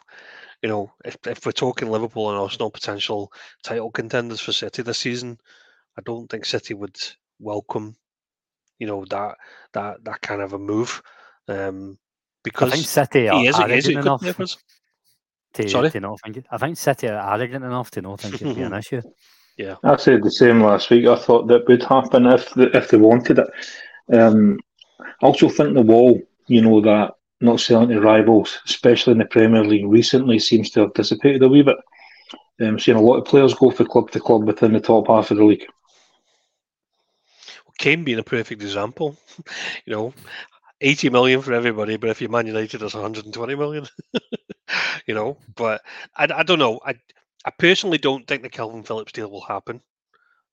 You 0.63 0.69
know, 0.69 0.91
if, 1.05 1.17
if 1.28 1.45
we're 1.45 1.51
talking 1.51 1.89
Liverpool 1.89 2.30
and 2.30 2.39
Arsenal 2.39 2.71
potential 2.71 3.32
title 3.63 3.91
contenders 3.91 4.39
for 4.39 4.53
City 4.53 4.82
this 4.82 4.97
season, 4.97 5.38
I 5.97 6.01
don't 6.01 6.28
think 6.30 6.45
City 6.45 6.74
would 6.74 6.97
welcome, 7.39 7.95
you 8.80 8.88
know, 8.88 9.05
that 9.05 9.36
that 9.74 10.03
that 10.03 10.21
kind 10.21 10.41
of 10.41 10.53
a 10.53 10.59
move. 10.59 11.03
Um, 11.47 11.99
because 12.44 12.72
I 12.72 12.76
think 12.76 12.88
City 12.88 13.30
are 13.30 13.39
he 13.39 13.48
is, 13.48 13.58
he 13.58 13.64
is 13.74 13.88
a 13.88 13.94
good 13.94 14.02
enough 14.02 14.22
player 14.22 14.34
for 14.34 14.44
us. 14.44 14.58
to, 15.54 15.70
Sorry? 15.70 15.91
to 15.91 16.00
not 16.00 16.20
think 16.24 16.38
it. 16.38 16.46
I 16.52 16.58
think 16.58 16.78
City 16.78 17.08
are 17.08 17.34
arrogant 17.34 17.64
enough 17.64 17.91
to 17.91 18.02
not 18.02 18.22
think 18.22 18.36
it'd 18.36 18.56
be 18.56 18.62
an 18.62 18.74
issue. 18.84 19.02
Yeah, 19.58 19.76
I 19.84 19.96
said 19.98 20.24
the 20.24 20.32
same 20.32 20.62
last 20.62 20.89
week. 20.89 21.06
I 21.06 21.16
thought 21.16 21.48
that 21.48 21.68
would 21.68 21.84
happen 21.84 22.26
if 22.26 22.54
the, 22.54 22.76
if 22.76 22.89
they 22.89 22.98
wanted 22.98 23.39
it. 23.39 23.48
Um, 24.12 24.60
I 25.00 25.26
also 25.26 25.48
think 25.48 25.74
the 25.74 25.82
wall, 25.82 26.20
you 26.48 26.62
know, 26.62 26.82
that 26.82 27.14
not 27.39 27.60
selling 27.60 27.89
to 27.89 28.00
rivals, 28.00 28.60
especially 28.66 29.12
in 29.12 29.20
the 29.20 29.26
Premier 29.26 29.64
League, 29.64 29.88
recently 29.88 30.39
seems 30.39 30.70
to 30.72 30.82
have 30.82 30.94
dissipated 30.94 31.44
a 31.44 31.48
wee 31.48 31.62
bit. 31.62 31.78
Um, 32.62 32.80
seeing 32.80 32.98
a 32.98 33.02
lot 33.02 33.18
of 33.18 33.26
players 33.26 33.54
go 33.54 33.72
from 33.72 33.88
club 33.88 34.12
to 34.12 34.20
club 34.20 34.46
within 34.46 34.74
the 34.74 34.80
top 34.80 35.08
half 35.08 35.32
of 35.32 35.38
the 35.38 35.46
league. 35.46 35.66
Kane 37.78 38.04
being 38.04 38.20
a 38.20 38.24
perfect 38.24 38.62
example. 38.62 39.18
you 39.86 39.94
know, 39.94 40.14
80 40.84 41.10
million 41.10 41.42
for 41.42 41.54
everybody, 41.54 41.98
but 41.98 42.10
if 42.10 42.22
you're 42.22 42.30
Man 42.30 42.48
United, 42.48 42.82
it's 42.82 42.94
120 42.94 43.56
million. 43.56 43.88
you 45.08 45.14
know, 45.16 45.38
but 45.56 45.82
I, 46.16 46.28
I 46.34 46.44
don't 46.44 46.60
know. 46.60 46.80
I 46.86 46.96
I 47.46 47.52
personally 47.58 47.98
don't 47.98 48.26
think 48.28 48.44
the 48.44 48.50
Kalvin 48.50 48.86
Phillips 48.86 49.12
deal 49.12 49.30
will 49.30 49.42
happen. 49.42 49.82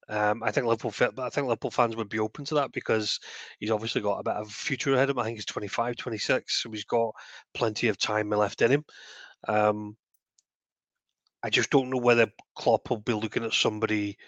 Um, 0.09 0.43
I 0.43 0.51
think 0.51 0.66
Liverpool, 0.66 0.93
I 1.18 1.31
think 1.31 1.47
Liverpool 1.47 1.70
fans 1.70 1.95
would 1.95 2.09
be 2.09 2.18
open 2.18 2.45
to 2.47 2.57
that 2.57 2.72
because 2.72 3.20
he's 3.61 3.70
obviously 3.70 4.01
got 4.01 4.18
a 4.18 4.24
bit 4.24 4.35
of 4.35 4.51
future 4.51 4.93
ahead 4.95 5.09
of 5.09 5.16
him. 5.16 5.20
I 5.20 5.24
think 5.24 5.39
he's 5.39 5.47
25, 5.47 5.95
26, 5.97 6.62
so 6.62 6.70
he's 6.70 6.85
got 6.85 7.14
plenty 7.55 7.87
of 7.87 7.97
time 7.97 8.31
left 8.31 8.61
in 8.62 8.72
him. 8.72 8.85
Um, 9.47 9.97
I 11.45 11.51
just 11.51 11.70
don't 11.70 11.91
know 11.91 11.99
whether 11.99 12.26
Klopp 12.57 12.91
will 12.91 12.99
be 12.99 13.12
looking 13.12 13.45
at 13.45 13.53
somebody 13.53 14.18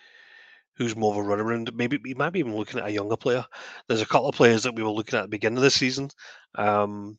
who's 0.76 0.96
more 0.96 1.12
of 1.12 1.24
a 1.24 1.28
runaround. 1.28 1.74
Maybe 1.74 1.98
we 2.02 2.14
might 2.14 2.30
be 2.30 2.40
even 2.40 2.56
looking 2.56 2.80
at 2.80 2.86
a 2.86 2.92
younger 2.92 3.16
player. 3.16 3.44
There's 3.88 4.02
a 4.02 4.06
couple 4.06 4.28
of 4.28 4.34
players 4.34 4.62
that 4.62 4.74
we 4.74 4.82
were 4.82 4.90
looking 4.90 5.16
at 5.18 5.22
at 5.22 5.24
the 5.24 5.36
beginning 5.36 5.58
of 5.58 5.62
the 5.64 5.70
season. 5.70 6.10
Um, 6.54 7.18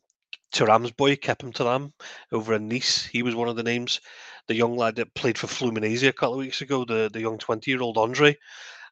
Thuram's 0.52 0.92
boy, 0.92 1.16
Khéphren 1.16 1.52
Thuram, 1.52 1.92
over 2.32 2.54
in 2.54 2.68
Nice. 2.68 3.04
He 3.04 3.22
was 3.22 3.34
one 3.34 3.48
of 3.48 3.56
the 3.56 3.62
names. 3.62 4.00
The 4.46 4.54
young 4.54 4.76
lad 4.76 4.96
that 4.96 5.14
played 5.14 5.38
for 5.38 5.46
Fluminense 5.46 6.06
a 6.06 6.12
couple 6.12 6.34
of 6.34 6.40
weeks 6.40 6.60
ago, 6.60 6.84
the, 6.84 7.10
the 7.12 7.20
young 7.20 7.38
20 7.38 7.70
year 7.70 7.82
old 7.82 7.98
Andre. 7.98 8.36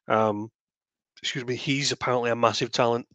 Um, 0.07 0.49
excuse 1.21 1.45
me, 1.45 1.55
he's 1.55 1.91
apparently 1.91 2.31
a 2.31 2.35
massive 2.35 2.71
talent. 2.71 3.07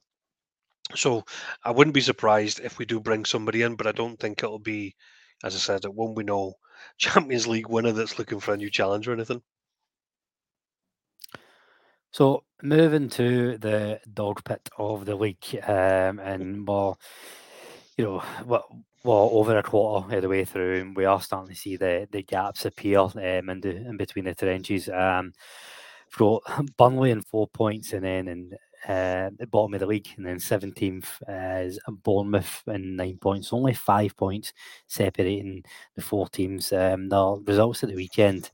So 0.94 1.24
I 1.62 1.70
wouldn't 1.70 1.94
be 1.94 2.00
surprised 2.00 2.60
if 2.60 2.78
we 2.78 2.86
do 2.86 3.00
bring 3.00 3.26
somebody 3.26 3.62
in, 3.62 3.76
but 3.76 3.86
I 3.86 3.92
don't 3.92 4.18
think 4.18 4.42
it'll 4.42 4.58
be, 4.58 4.96
as 5.44 5.54
I 5.54 5.58
said, 5.58 5.84
it 5.84 5.92
won't 5.92 6.16
be 6.16 6.24
no 6.24 6.54
Champions 6.98 7.46
League 7.46 7.68
winner 7.68 7.92
that's 7.92 8.18
looking 8.18 8.40
for 8.40 8.54
a 8.54 8.56
new 8.56 8.70
challenge 8.70 9.06
or 9.06 9.12
anything. 9.12 9.42
So 12.10 12.44
moving 12.62 13.08
to 13.10 13.58
the 13.58 14.00
dog 14.12 14.42
pit 14.44 14.68
of 14.78 15.04
the 15.04 15.16
week, 15.16 15.54
um, 15.68 16.18
and 16.18 16.66
we're, 16.66 16.94
you 17.96 18.04
know, 18.04 18.22
we're, 18.44 18.60
we're 19.04 19.14
over 19.14 19.58
a 19.58 19.62
quarter 19.62 20.16
of 20.16 20.22
the 20.22 20.28
way 20.28 20.44
through, 20.44 20.80
and 20.80 20.96
we 20.96 21.04
are 21.04 21.20
starting 21.20 21.54
to 21.54 21.60
see 21.60 21.76
the, 21.76 22.08
the 22.10 22.22
gaps 22.22 22.64
appear 22.64 23.00
um, 23.00 23.48
in, 23.50 23.60
the, 23.60 23.76
in 23.76 23.96
between 23.96 24.24
the 24.24 24.34
trenches. 24.34 24.88
Um, 24.88 25.32
for 26.08 26.40
Burnley 26.78 27.10
in 27.10 27.20
four 27.22 27.48
points, 27.48 27.92
and 27.92 28.04
then 28.04 28.28
in 28.28 28.52
uh, 28.86 29.30
bottom 29.50 29.74
of 29.74 29.80
the 29.80 29.86
league, 29.86 30.08
and 30.16 30.26
then 30.26 30.38
seventeenth 30.38 31.22
is 31.28 31.78
Bournemouth 31.88 32.62
and 32.66 32.96
nine 32.96 33.18
points. 33.18 33.52
Only 33.52 33.74
five 33.74 34.16
points 34.16 34.52
separating 34.86 35.64
the 35.96 36.02
four 36.02 36.28
teams. 36.28 36.72
Um, 36.72 37.08
the 37.08 37.42
results 37.46 37.82
at 37.82 37.88
the 37.90 37.96
weekend, 37.96 38.50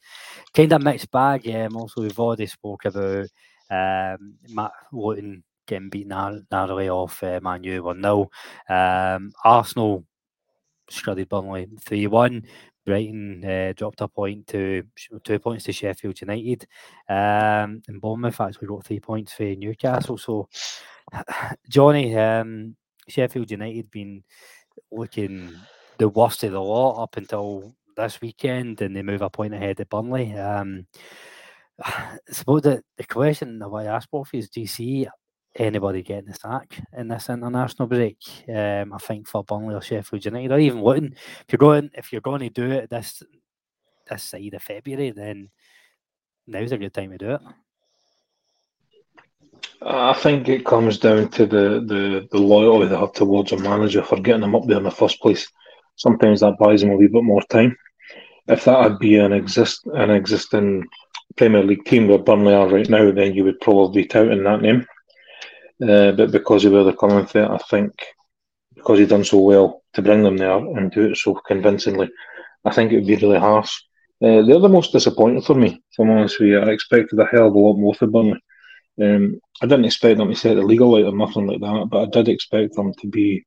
kind 0.54 0.72
of 0.72 0.82
mixed 0.82 1.10
bag. 1.10 1.48
Um, 1.48 1.76
also, 1.76 2.02
we've 2.02 2.18
already 2.18 2.46
spoke 2.46 2.84
about 2.84 3.28
um, 3.70 4.34
Matt 4.48 4.72
Luton 4.92 5.42
getting 5.66 5.88
beaten 5.88 6.10
nar- 6.10 6.40
narrowly 6.50 6.88
off 6.88 7.22
uh, 7.22 7.40
Man 7.42 7.64
U 7.64 7.84
one 7.84 8.02
0 8.02 8.30
um, 8.68 9.32
Arsenal 9.44 10.04
shredded 10.90 11.28
Burnley 11.28 11.68
three 11.80 12.06
one. 12.06 12.44
Brighton 12.84 13.44
uh, 13.44 13.72
dropped 13.74 14.00
a 14.00 14.08
point 14.08 14.46
to 14.48 14.84
two 15.24 15.38
points 15.38 15.64
to 15.64 15.72
Sheffield 15.72 16.20
United. 16.20 16.66
Um, 17.08 17.82
and 17.88 18.00
Bournemouth 18.00 18.40
actually 18.40 18.68
got 18.68 18.84
three 18.84 19.00
points 19.00 19.32
for 19.32 19.44
Newcastle. 19.44 20.18
So, 20.18 20.48
Johnny, 21.68 22.16
um, 22.16 22.76
Sheffield 23.08 23.50
United 23.50 23.90
been 23.90 24.22
looking 24.90 25.54
the 25.98 26.08
worst 26.08 26.44
of 26.44 26.52
the 26.52 26.60
lot 26.60 27.02
up 27.02 27.16
until 27.16 27.74
this 27.96 28.20
weekend, 28.20 28.80
and 28.82 28.94
they 28.94 29.02
move 29.02 29.22
a 29.22 29.30
point 29.30 29.54
ahead 29.54 29.80
of 29.80 29.88
Burnley. 29.88 30.34
Um, 30.34 30.86
I 31.84 32.18
suppose 32.30 32.62
the, 32.62 32.82
the 32.96 33.04
question 33.04 33.58
that 33.58 33.68
I 33.68 33.84
ask 33.84 34.10
both 34.10 34.30
is 34.32 34.48
do 34.48 34.60
you 34.60 34.66
see 34.66 35.06
anybody 35.56 36.02
getting 36.02 36.26
the 36.26 36.34
sack 36.34 36.80
in 36.96 37.08
this 37.08 37.28
international 37.28 37.88
break? 37.88 38.18
Um, 38.48 38.92
I 38.92 38.98
think 38.98 39.28
for 39.28 39.44
Burnley 39.44 39.74
or 39.74 39.82
Sheffield 39.82 40.24
United 40.24 40.52
or 40.52 40.58
even 40.58 40.82
Luton, 40.82 41.14
if 41.14 41.52
you're 41.52 41.58
going 41.58 41.90
if 41.94 42.12
you're 42.12 42.20
going 42.20 42.40
to 42.40 42.50
do 42.50 42.70
it 42.70 42.90
this 42.90 43.22
this 44.08 44.22
side 44.22 44.54
of 44.54 44.62
February, 44.62 45.10
then 45.10 45.50
now's 46.46 46.72
a 46.72 46.78
good 46.78 46.92
time 46.92 47.10
to 47.10 47.18
do 47.18 47.30
it. 47.30 47.40
I 49.82 50.14
think 50.14 50.48
it 50.48 50.64
comes 50.64 50.98
down 50.98 51.28
to 51.30 51.46
the, 51.46 51.84
the, 51.86 52.28
the 52.30 52.38
loyalty 52.38 52.88
they 52.88 52.96
have 52.96 53.12
towards 53.12 53.52
a 53.52 53.58
manager 53.58 54.02
for 54.02 54.18
getting 54.18 54.40
them 54.40 54.54
up 54.54 54.64
there 54.66 54.78
in 54.78 54.84
the 54.84 54.90
first 54.90 55.20
place. 55.20 55.46
Sometimes 55.96 56.40
that 56.40 56.58
buys 56.58 56.80
them 56.80 56.90
a 56.90 56.96
wee 56.96 57.06
bit 57.06 57.22
more 57.22 57.42
time. 57.50 57.76
If 58.48 58.64
that 58.64 58.82
would 58.82 58.98
be 58.98 59.18
an 59.18 59.32
exist 59.32 59.86
an 59.94 60.10
existing 60.10 60.86
Premier 61.36 61.62
League 61.62 61.84
team 61.84 62.08
where 62.08 62.18
Burnley 62.18 62.54
are 62.54 62.68
right 62.68 62.88
now, 62.88 63.10
then 63.10 63.34
you 63.34 63.44
would 63.44 63.60
probably 63.60 64.04
tout 64.04 64.28
in 64.28 64.44
that 64.44 64.62
name. 64.62 64.86
Uh, 65.82 66.12
but 66.12 66.30
because 66.30 66.64
of 66.64 66.72
where 66.72 66.84
they're 66.84 66.92
coming 66.92 67.26
from, 67.26 67.52
I 67.52 67.58
think 67.58 67.92
because 68.74 68.98
he's 68.98 69.08
done 69.08 69.24
so 69.24 69.38
well 69.38 69.82
to 69.94 70.02
bring 70.02 70.22
them 70.22 70.36
there 70.36 70.56
and 70.56 70.90
do 70.90 71.10
it 71.10 71.16
so 71.16 71.34
convincingly, 71.46 72.10
I 72.64 72.72
think 72.72 72.92
it 72.92 72.96
would 72.96 73.06
be 73.06 73.16
really 73.16 73.38
harsh. 73.38 73.72
Uh, 74.22 74.42
they're 74.42 74.58
the 74.58 74.68
most 74.68 74.92
disappointing 74.92 75.42
for 75.42 75.54
me, 75.54 75.82
if 75.90 75.98
I'm 75.98 76.10
honest 76.10 76.38
with 76.40 76.48
you. 76.48 76.60
I 76.60 76.70
expected 76.70 77.18
a 77.18 77.26
hell 77.26 77.48
of 77.48 77.54
a 77.54 77.58
lot 77.58 77.76
more 77.76 77.94
from 77.94 78.12
Burnley. 78.12 78.40
Um, 79.02 79.40
I 79.60 79.66
didn't 79.66 79.86
expect 79.86 80.18
them 80.18 80.30
to 80.30 80.36
set 80.36 80.54
the 80.54 80.62
legal 80.62 80.92
light 80.92 81.04
or 81.04 81.16
nothing 81.16 81.46
like 81.46 81.60
that, 81.60 81.88
but 81.90 82.02
I 82.02 82.06
did 82.06 82.28
expect 82.28 82.74
them 82.74 82.94
to 83.00 83.08
be 83.08 83.44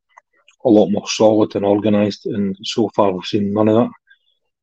a 0.64 0.68
lot 0.68 0.90
more 0.90 1.08
solid 1.08 1.56
and 1.56 1.64
organised, 1.64 2.26
and 2.26 2.56
so 2.62 2.90
far 2.94 3.12
we've 3.12 3.24
seen 3.24 3.52
none 3.52 3.68
of 3.68 3.88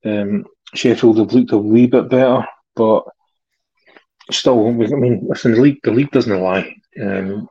that. 0.04 0.22
Um, 0.22 0.46
Sheffield 0.74 1.18
have 1.18 1.34
looked 1.34 1.52
a 1.52 1.58
wee 1.58 1.88
bit 1.88 2.10
better, 2.10 2.46
but 2.76 3.04
still, 4.32 4.68
I 4.68 4.72
mean, 4.72 5.26
listen, 5.28 5.54
the 5.54 5.62
league, 5.62 5.80
the 5.84 5.92
league 5.92 6.12
doesn't 6.12 6.42
lie. 6.42 6.76
Um, 7.02 7.48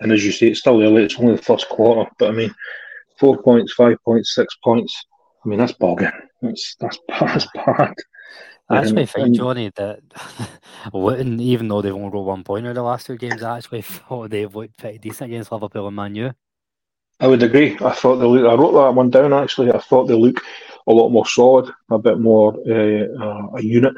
and 0.00 0.12
as 0.12 0.24
you 0.24 0.32
say, 0.32 0.48
it's 0.48 0.60
still 0.60 0.82
early. 0.82 1.04
It's 1.04 1.18
only 1.18 1.36
the 1.36 1.42
first 1.42 1.68
quarter, 1.68 2.10
but 2.18 2.28
I 2.30 2.32
mean, 2.32 2.54
four 3.18 3.40
points, 3.42 3.72
five 3.72 3.96
points, 4.04 4.34
six 4.34 4.56
points. 4.62 4.94
I 5.44 5.48
mean, 5.48 5.58
that's 5.58 5.72
bogging. 5.72 6.10
That's 6.40 6.76
that's, 6.80 6.98
that's 7.08 7.46
bad. 7.54 7.94
I 8.68 8.78
actually 8.78 9.02
Um, 9.02 9.06
think, 9.08 9.36
Johnny, 9.36 9.70
that 9.76 10.00
Luton, 10.92 11.40
even 11.40 11.68
though 11.68 11.82
they've 11.82 11.94
only 11.94 12.10
got 12.10 12.24
one 12.24 12.44
point 12.44 12.66
in 12.66 12.74
the 12.74 12.82
last 12.82 13.06
two 13.06 13.16
games, 13.16 13.42
I 13.42 13.58
actually 13.58 13.82
thought 13.82 14.30
they've 14.30 14.54
looked 14.54 14.78
pretty 14.78 14.98
decent 14.98 15.30
against 15.30 15.52
Liverpool 15.52 15.86
and 15.88 15.96
Man 15.96 16.14
U. 16.14 16.32
I 17.20 17.26
would 17.26 17.42
agree. 17.42 17.76
I 17.80 17.92
thought 17.92 18.16
they 18.16 18.24
look. 18.26 18.46
I 18.50 18.54
wrote 18.54 18.72
that 18.72 18.94
one 18.94 19.10
down 19.10 19.32
actually. 19.32 19.70
I 19.70 19.78
thought 19.78 20.06
they 20.06 20.14
look 20.14 20.40
a 20.86 20.92
lot 20.92 21.10
more 21.10 21.26
solid, 21.26 21.72
a 21.90 21.98
bit 21.98 22.18
more 22.18 22.54
uh, 22.68 23.06
uh, 23.22 23.56
a 23.56 23.62
unit. 23.62 23.94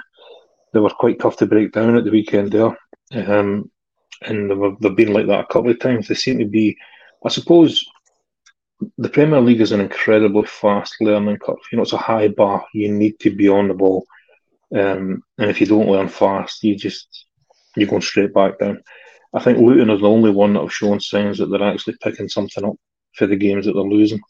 They 0.72 0.80
were 0.80 0.90
quite 0.90 1.20
tough 1.20 1.36
to 1.38 1.46
break 1.46 1.72
down 1.72 1.96
at 1.96 2.04
the 2.04 2.10
weekend 2.10 2.52
there, 2.52 2.76
um, 3.14 3.70
and 4.22 4.50
they've, 4.50 4.78
they've 4.80 4.96
been 4.96 5.12
like 5.12 5.26
that 5.26 5.40
a 5.40 5.46
couple 5.46 5.70
of 5.70 5.78
times. 5.78 6.08
They 6.08 6.14
seem 6.14 6.38
to 6.38 6.44
be. 6.44 6.76
I 7.24 7.28
suppose 7.28 7.84
the 8.98 9.08
Premier 9.08 9.40
League 9.40 9.60
is 9.60 9.72
an 9.72 9.80
incredibly 9.80 10.46
fast 10.46 10.96
learning 11.00 11.38
curve. 11.38 11.56
You 11.70 11.76
know, 11.76 11.82
it's 11.82 11.92
a 11.92 11.98
high 11.98 12.28
bar. 12.28 12.64
You 12.74 12.92
need 12.92 13.18
to 13.20 13.34
be 13.34 13.48
on 13.48 13.68
the 13.68 13.74
ball, 13.74 14.06
um, 14.74 15.22
and 15.38 15.50
if 15.50 15.60
you 15.60 15.66
don't 15.66 15.88
learn 15.88 16.08
fast, 16.08 16.62
you 16.64 16.76
just 16.76 17.26
you're 17.76 17.88
going 17.88 18.02
straight 18.02 18.34
back 18.34 18.58
down. 18.58 18.82
I 19.32 19.42
think 19.42 19.58
Luton 19.58 19.90
is 19.90 20.00
the 20.00 20.08
only 20.08 20.30
one 20.30 20.54
that 20.54 20.60
have 20.60 20.72
shown 20.72 21.00
signs 21.00 21.38
that 21.38 21.46
they're 21.46 21.62
actually 21.62 21.96
picking 22.00 22.28
something 22.28 22.64
up 22.64 22.76
for 23.14 23.26
the 23.26 23.36
games 23.36 23.66
that 23.66 23.72
they're 23.72 23.82
losing, 23.82 24.20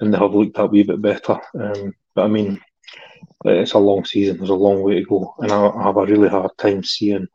and 0.00 0.12
they 0.12 0.18
have 0.18 0.34
looked 0.34 0.58
a 0.58 0.66
wee 0.66 0.82
bit 0.82 1.02
better. 1.02 1.38
Um, 1.58 1.94
but 2.14 2.24
I 2.24 2.28
mean, 2.28 2.60
it's 3.44 3.72
a 3.72 3.78
long 3.78 4.04
season. 4.04 4.38
There's 4.38 4.50
a 4.50 4.54
long 4.54 4.82
way 4.82 4.96
to 4.96 5.04
go, 5.04 5.34
and 5.38 5.50
I, 5.50 5.66
I 5.68 5.82
have 5.84 5.96
a 5.96 6.06
really 6.06 6.28
hard 6.28 6.52
time 6.58 6.84
seeing 6.84 7.26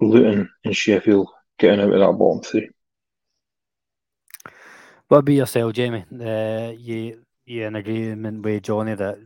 Luton 0.00 0.50
and 0.64 0.76
Sheffield 0.76 1.28
getting 1.58 1.80
out 1.80 1.92
of 1.92 1.98
that 1.98 2.18
bottom 2.18 2.42
three. 2.42 2.70
What 5.08 5.18
about 5.18 5.32
yourself, 5.32 5.72
Jamie? 5.72 6.04
Uh, 6.12 6.72
you 6.76 7.24
you 7.46 7.64
in 7.64 7.76
agreement 7.76 8.42
with 8.42 8.62
Johnny 8.62 8.94
that 8.94 9.18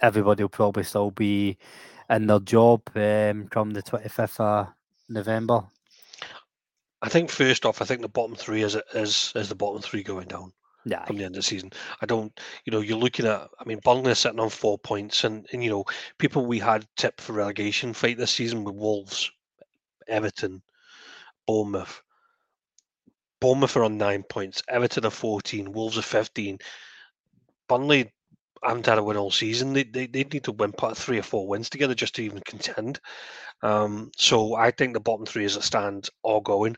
everybody 0.00 0.42
will 0.42 0.48
probably 0.48 0.84
still 0.84 1.10
be 1.10 1.58
in 2.08 2.26
their 2.26 2.40
job 2.40 2.82
um, 2.94 3.46
come 3.48 3.70
the 3.72 3.82
twenty 3.82 4.08
fifth 4.08 4.40
of 4.40 4.68
November. 5.08 5.62
I 7.02 7.08
think 7.08 7.30
first 7.30 7.66
off, 7.66 7.82
I 7.82 7.84
think 7.84 8.00
the 8.00 8.08
bottom 8.08 8.34
three 8.34 8.62
is 8.62 8.76
is 8.94 9.32
is 9.36 9.48
the 9.48 9.54
bottom 9.54 9.82
three 9.82 10.02
going 10.02 10.28
down. 10.28 10.52
yeah. 10.84 11.04
from 11.04 11.16
the 11.16 11.24
end 11.24 11.34
of 11.36 11.40
the 11.40 11.42
season. 11.42 11.70
I 12.00 12.06
don't, 12.06 12.38
you 12.64 12.72
know, 12.72 12.80
you're 12.80 12.98
looking 12.98 13.26
at, 13.26 13.48
I 13.58 13.64
mean, 13.64 13.80
Burnley 13.84 14.12
are 14.12 14.16
sitting 14.16 14.40
on 14.40 14.50
four 14.50 14.78
points, 14.78 15.24
and, 15.24 15.46
and 15.52 15.62
you 15.62 15.70
know, 15.70 15.84
people 16.18 16.46
we 16.46 16.58
had 16.58 16.86
tipped 16.96 17.20
for 17.20 17.32
relegation 17.34 17.92
fight 17.92 18.18
this 18.18 18.32
season 18.32 18.64
with 18.64 18.74
Wolves, 18.74 19.30
Everton, 20.08 20.62
Bournemouth. 21.46 22.02
Bournemouth 23.40 23.76
are 23.76 23.84
on 23.84 23.98
nine 23.98 24.22
points, 24.22 24.62
Everton 24.68 25.04
are 25.04 25.10
14, 25.10 25.72
Wolves 25.72 25.98
are 25.98 26.02
15. 26.02 26.58
Burnley 27.68 28.12
haven't 28.62 28.86
had 28.86 28.98
a 28.98 29.02
win 29.02 29.16
all 29.16 29.30
season. 29.30 29.72
They, 29.72 29.84
they, 29.84 30.06
they 30.06 30.24
need 30.24 30.44
to 30.44 30.52
win 30.52 30.72
part 30.72 30.96
three 30.96 31.18
or 31.18 31.22
four 31.22 31.48
wins 31.48 31.68
together 31.68 31.94
just 31.94 32.14
to 32.16 32.22
even 32.22 32.40
contend. 32.46 33.00
Um, 33.62 34.10
so 34.16 34.54
I 34.54 34.70
think 34.70 34.94
the 34.94 35.00
bottom 35.00 35.26
three 35.26 35.44
as 35.44 35.56
it 35.56 35.62
stands 35.62 36.10
are 36.24 36.40
going. 36.40 36.76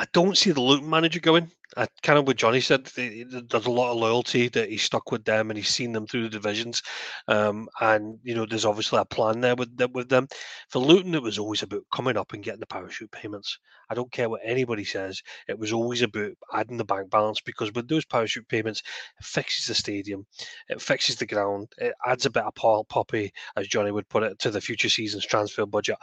I 0.00 0.06
don't 0.14 0.38
see 0.38 0.50
the 0.50 0.62
Luton 0.62 0.88
manager 0.88 1.20
going. 1.20 1.52
I 1.76 1.86
kind 2.02 2.18
of 2.18 2.26
what 2.26 2.38
Johnny 2.38 2.62
said. 2.62 2.86
There's 2.86 3.66
a 3.66 3.70
lot 3.70 3.90
of 3.92 3.98
loyalty 3.98 4.48
that 4.48 4.70
he's 4.70 4.82
stuck 4.82 5.12
with 5.12 5.26
them, 5.26 5.50
and 5.50 5.58
he's 5.58 5.68
seen 5.68 5.92
them 5.92 6.06
through 6.06 6.22
the 6.22 6.30
divisions. 6.30 6.82
Um, 7.28 7.68
and 7.82 8.18
you 8.22 8.34
know, 8.34 8.46
there's 8.46 8.64
obviously 8.64 8.98
a 8.98 9.04
plan 9.04 9.42
there 9.42 9.54
with 9.54 9.78
with 9.92 10.08
them. 10.08 10.26
For 10.70 10.78
Luton, 10.78 11.14
it 11.14 11.22
was 11.22 11.38
always 11.38 11.62
about 11.62 11.82
coming 11.92 12.16
up 12.16 12.32
and 12.32 12.42
getting 12.42 12.60
the 12.60 12.66
parachute 12.66 13.10
payments. 13.10 13.58
I 13.90 13.94
don't 13.94 14.10
care 14.10 14.30
what 14.30 14.40
anybody 14.42 14.84
says. 14.84 15.20
It 15.48 15.58
was 15.58 15.70
always 15.70 16.00
about 16.00 16.32
adding 16.54 16.78
the 16.78 16.84
bank 16.86 17.10
balance 17.10 17.42
because 17.42 17.70
with 17.74 17.86
those 17.86 18.06
parachute 18.06 18.48
payments, 18.48 18.80
it 19.18 19.26
fixes 19.26 19.66
the 19.66 19.74
stadium, 19.74 20.24
it 20.70 20.80
fixes 20.80 21.16
the 21.16 21.26
ground, 21.26 21.68
it 21.76 21.92
adds 22.06 22.24
a 22.24 22.30
bit 22.30 22.44
of 22.44 22.54
pop- 22.54 22.88
poppy, 22.88 23.30
as 23.54 23.68
Johnny 23.68 23.90
would 23.90 24.08
put 24.08 24.22
it, 24.22 24.38
to 24.38 24.50
the 24.50 24.62
future 24.62 24.88
season's 24.88 25.26
transfer 25.26 25.66
budget. 25.66 25.96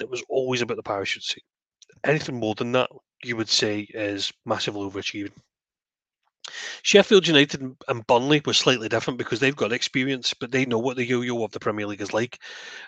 It 0.00 0.08
was 0.08 0.24
always 0.30 0.62
about 0.62 0.78
the 0.78 0.82
parachute. 0.82 1.34
Anything 2.02 2.40
more 2.40 2.54
than 2.54 2.72
that 2.72 2.88
you 3.22 3.36
would 3.36 3.48
say 3.48 3.80
is 3.80 4.32
massively 4.44 4.88
overachieving. 4.88 5.32
Sheffield 6.82 7.26
United 7.26 7.76
and 7.88 8.06
Burnley 8.06 8.42
were 8.44 8.54
slightly 8.54 8.88
different 8.88 9.18
because 9.18 9.40
they've 9.40 9.54
got 9.54 9.72
experience, 9.72 10.34
but 10.34 10.50
they 10.50 10.64
know 10.64 10.78
what 10.78 10.96
the 10.96 11.04
yo-yo 11.04 11.44
of 11.44 11.52
the 11.52 11.60
Premier 11.60 11.86
League 11.86 12.00
is 12.00 12.12
like. 12.12 12.38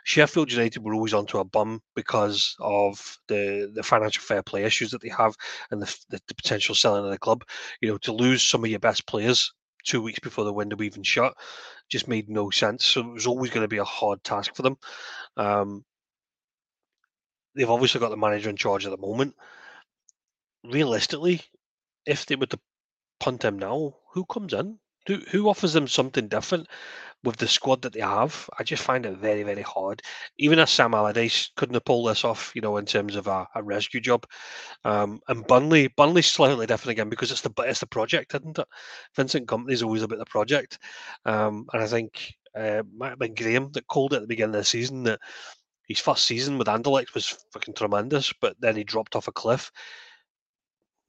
Sheffield 0.05 0.51
United 0.51 0.83
were 0.83 0.95
always 0.95 1.15
onto 1.15 1.39
a 1.39 1.45
bum 1.45 1.81
because 1.95 2.57
of 2.61 3.19
the, 3.29 3.71
the 3.75 3.83
financial 3.83 4.23
fair 4.23 4.43
play 4.43 4.65
issues 4.65 4.91
that 4.91 5.03
they 5.03 5.11
have 5.11 5.37
and 5.71 5.83
the, 5.83 5.97
the, 6.09 6.21
the 6.29 6.35
potential 6.35 6.75
selling 6.75 7.05
of 7.05 7.11
the 7.11 7.19
club. 7.19 7.45
You 7.81 7.91
know, 7.91 7.99
to 7.99 8.13
lose 8.13 8.43
some 8.43 8.65
of 8.65 8.71
your 8.71 8.81
best 8.81 9.07
players 9.07 9.53
two 9.85 10.03
weeks 10.03 10.21
before 10.21 10.45
the 10.45 10.53
window 10.53 10.81
even 10.83 11.03
shut 11.03 11.35
just 11.89 12.09
made 12.09 12.29
no 12.29 12.51
sense. 12.51 12.85
So 12.85 13.01
it 13.01 13.13
was 13.13 13.27
always 13.27 13.51
going 13.51 13.65
to 13.65 13.69
be 13.69 13.79
a 13.79 13.85
hard 13.85 14.25
task 14.25 14.55
for 14.55 14.63
them. 14.63 14.77
Um, 15.37 15.85
they've 17.55 17.69
obviously 17.69 18.01
got 18.01 18.11
the 18.11 18.17
manager 18.17 18.49
in 18.49 18.57
charge 18.57 18.87
at 18.87 18.91
the 18.91 18.97
moment 18.97 19.35
realistically, 20.65 21.43
if 22.07 22.27
they 22.27 22.37
were 22.37 22.47
to 22.47 22.59
punt 23.21 23.45
him 23.45 23.59
now, 23.59 23.95
who 24.13 24.25
comes 24.27 24.53
in? 24.53 24.79
Who 25.09 25.17
who 25.31 25.49
offers 25.49 25.73
them 25.73 25.89
something 25.89 26.29
different 26.29 26.69
with 27.25 27.37
the 27.37 27.49
squad 27.49 27.83
that 27.83 27.93
they 27.93 28.01
have? 28.01 28.49
I 28.59 28.63
just 28.63 28.85
find 28.85 29.05
it 29.05 29.19
very 29.19 29.43
very 29.43 29.63
hard. 29.63 30.01
Even 30.39 30.61
as 30.61 30.71
Sam 30.71 30.95
Allardyce 30.95 31.51
couldn't 31.57 31.75
have 31.75 31.85
pulled 31.85 32.09
this 32.09 32.25
off, 32.25 32.53
you 32.55 32.63
know, 32.63 32.77
in 32.77 32.87
terms 32.87 33.17
of 33.17 33.27
a, 33.27 33.47
a 33.57 33.63
rescue 33.65 34.01
job. 34.01 34.25
Um, 34.85 35.21
and 35.27 35.45
Burnley, 35.49 35.89
Burnley's 35.97 36.27
slightly 36.31 36.67
different 36.67 36.93
again 36.93 37.09
because 37.09 37.33
it's 37.33 37.41
the 37.41 37.51
it's 37.63 37.81
the 37.81 37.87
project, 37.87 38.35
isn't 38.35 38.59
it? 38.59 38.69
Vincent 39.17 39.49
Kompany's 39.49 39.83
always 39.83 40.03
about 40.03 40.21
the 40.21 40.25
project, 40.27 40.79
um, 41.25 41.67
and 41.73 41.83
I 41.83 41.87
think 41.89 42.33
uh, 42.57 42.85
might 42.97 43.11
have 43.11 43.19
been 43.19 43.35
Graham 43.35 43.73
that 43.73 43.89
called 43.89 44.13
it 44.13 44.17
at 44.17 44.23
the 44.23 44.29
beginning 44.29 44.55
of 44.55 44.61
the 44.61 44.65
season 44.65 45.03
that 45.05 45.19
his 45.89 45.99
first 45.99 46.27
season 46.27 46.59
with 46.59 46.69
Anderlecht 46.69 47.15
was 47.15 47.45
fucking 47.53 47.75
tremendous, 47.75 48.33
but 48.41 48.57
then 48.61 48.77
he 48.77 48.85
dropped 48.85 49.17
off 49.17 49.29
a 49.29 49.33
cliff 49.33 49.71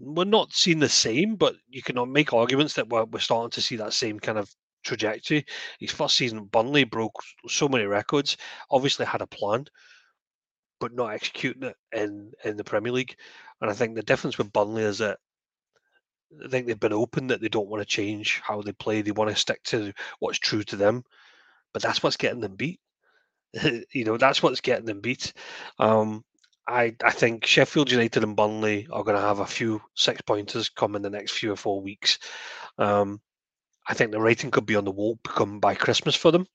we're 0.06 0.26
not 0.26 0.54
seeing 0.54 0.80
the 0.80 0.90
same, 0.90 1.36
but 1.36 1.56
you 1.70 1.82
can 1.82 2.12
make 2.12 2.34
arguments 2.34 2.74
that 2.76 2.90
we're, 2.90 3.06
we're 3.06 3.20
starting 3.20 3.52
to 3.52 3.62
see 3.62 3.76
that 3.78 3.94
same 3.94 4.20
kind 4.20 4.38
of 4.38 4.54
trajectory. 4.84 5.46
His 5.80 5.92
first 5.92 6.16
season 6.16 6.46
Burnley 6.46 6.84
broke 6.84 7.16
so 7.48 7.68
many 7.68 7.86
records. 7.86 8.38
Obviously 8.70 9.06
had 9.06 9.22
a 9.22 9.28
plan, 9.28 9.66
but 10.80 10.94
not 10.94 11.14
executing 11.14 11.64
it 11.64 11.76
in 11.94 12.32
in 12.44 12.58
the 12.58 12.64
Premier 12.64 12.92
League. 12.92 13.16
And 13.62 13.70
I 13.70 13.74
think 13.74 13.96
the 13.96 14.04
difference 14.04 14.38
with 14.38 14.54
Burnley 14.54 14.84
is 14.84 14.98
that 15.00 15.20
I 16.44 16.48
think 16.50 16.68
they've 16.68 16.80
been 16.80 16.94
open 16.94 17.28
that 17.28 17.42
they 17.42 17.50
don't 17.50 17.70
want 17.70 17.82
to 17.82 17.86
change 17.86 18.42
how 18.44 18.62
they 18.62 18.74
play. 18.74 19.02
They 19.02 19.12
want 19.12 19.30
to 19.30 19.36
stick 19.36 19.64
to 19.66 19.94
what's 20.20 20.40
true 20.40 20.64
to 20.64 20.76
them. 20.76 21.04
But 21.74 21.82
that's 21.82 22.04
what's 22.04 22.18
getting 22.18 22.42
them 22.42 22.56
beat. 22.56 22.80
you 23.92 24.04
know, 24.04 24.18
that's 24.18 24.42
what's 24.42 24.62
getting 24.62 24.86
them 24.86 25.02
beat. 25.02 25.34
Um, 25.80 26.24
I, 26.68 26.96
I 27.04 27.12
think 27.12 27.46
Sheffield 27.46 27.92
United 27.92 28.24
and 28.24 28.36
Burnley 28.36 28.88
are 28.92 29.04
going 29.04 29.18
to 29.18 29.22
have 29.22 29.40
a 29.40 29.46
few 29.46 29.82
six 29.96 30.22
pointers 30.22 30.70
come 30.70 30.96
in 30.96 31.02
the 31.02 31.10
next 31.10 31.34
few 31.34 31.52
or 31.52 31.58
four 31.58 31.82
weeks. 31.82 32.20
Um, 32.78 33.20
I 33.88 33.94
think 33.94 34.12
the 34.12 34.22
rating 34.22 34.52
could 34.52 34.66
be 34.66 34.76
on 34.76 34.86
the 34.86 34.92
wall 34.92 35.20
come 35.26 35.60
by 35.60 35.76
Christmas 35.76 36.16
for 36.16 36.32
them. 36.32 36.48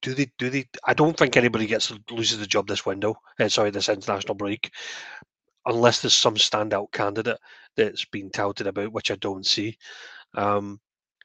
Do 0.00 0.14
they? 0.14 0.32
Do 0.38 0.50
they? 0.50 0.66
I 0.84 0.94
don't 0.94 1.16
think 1.16 1.36
anybody 1.36 1.66
gets 1.66 1.92
loses 2.10 2.38
the 2.38 2.46
job 2.46 2.66
this 2.66 2.84
window. 2.84 3.14
Uh, 3.38 3.48
sorry, 3.48 3.70
this 3.70 3.88
international 3.88 4.34
break, 4.34 4.72
unless 5.66 6.00
there's 6.00 6.16
some 6.16 6.34
standout 6.34 6.90
candidate 6.90 7.38
that's 7.76 8.04
been 8.06 8.30
touted 8.30 8.66
about, 8.66 8.92
which 8.92 9.12
I 9.12 9.16
don't 9.16 9.46
see. 9.46 9.78
Um, 10.34 10.80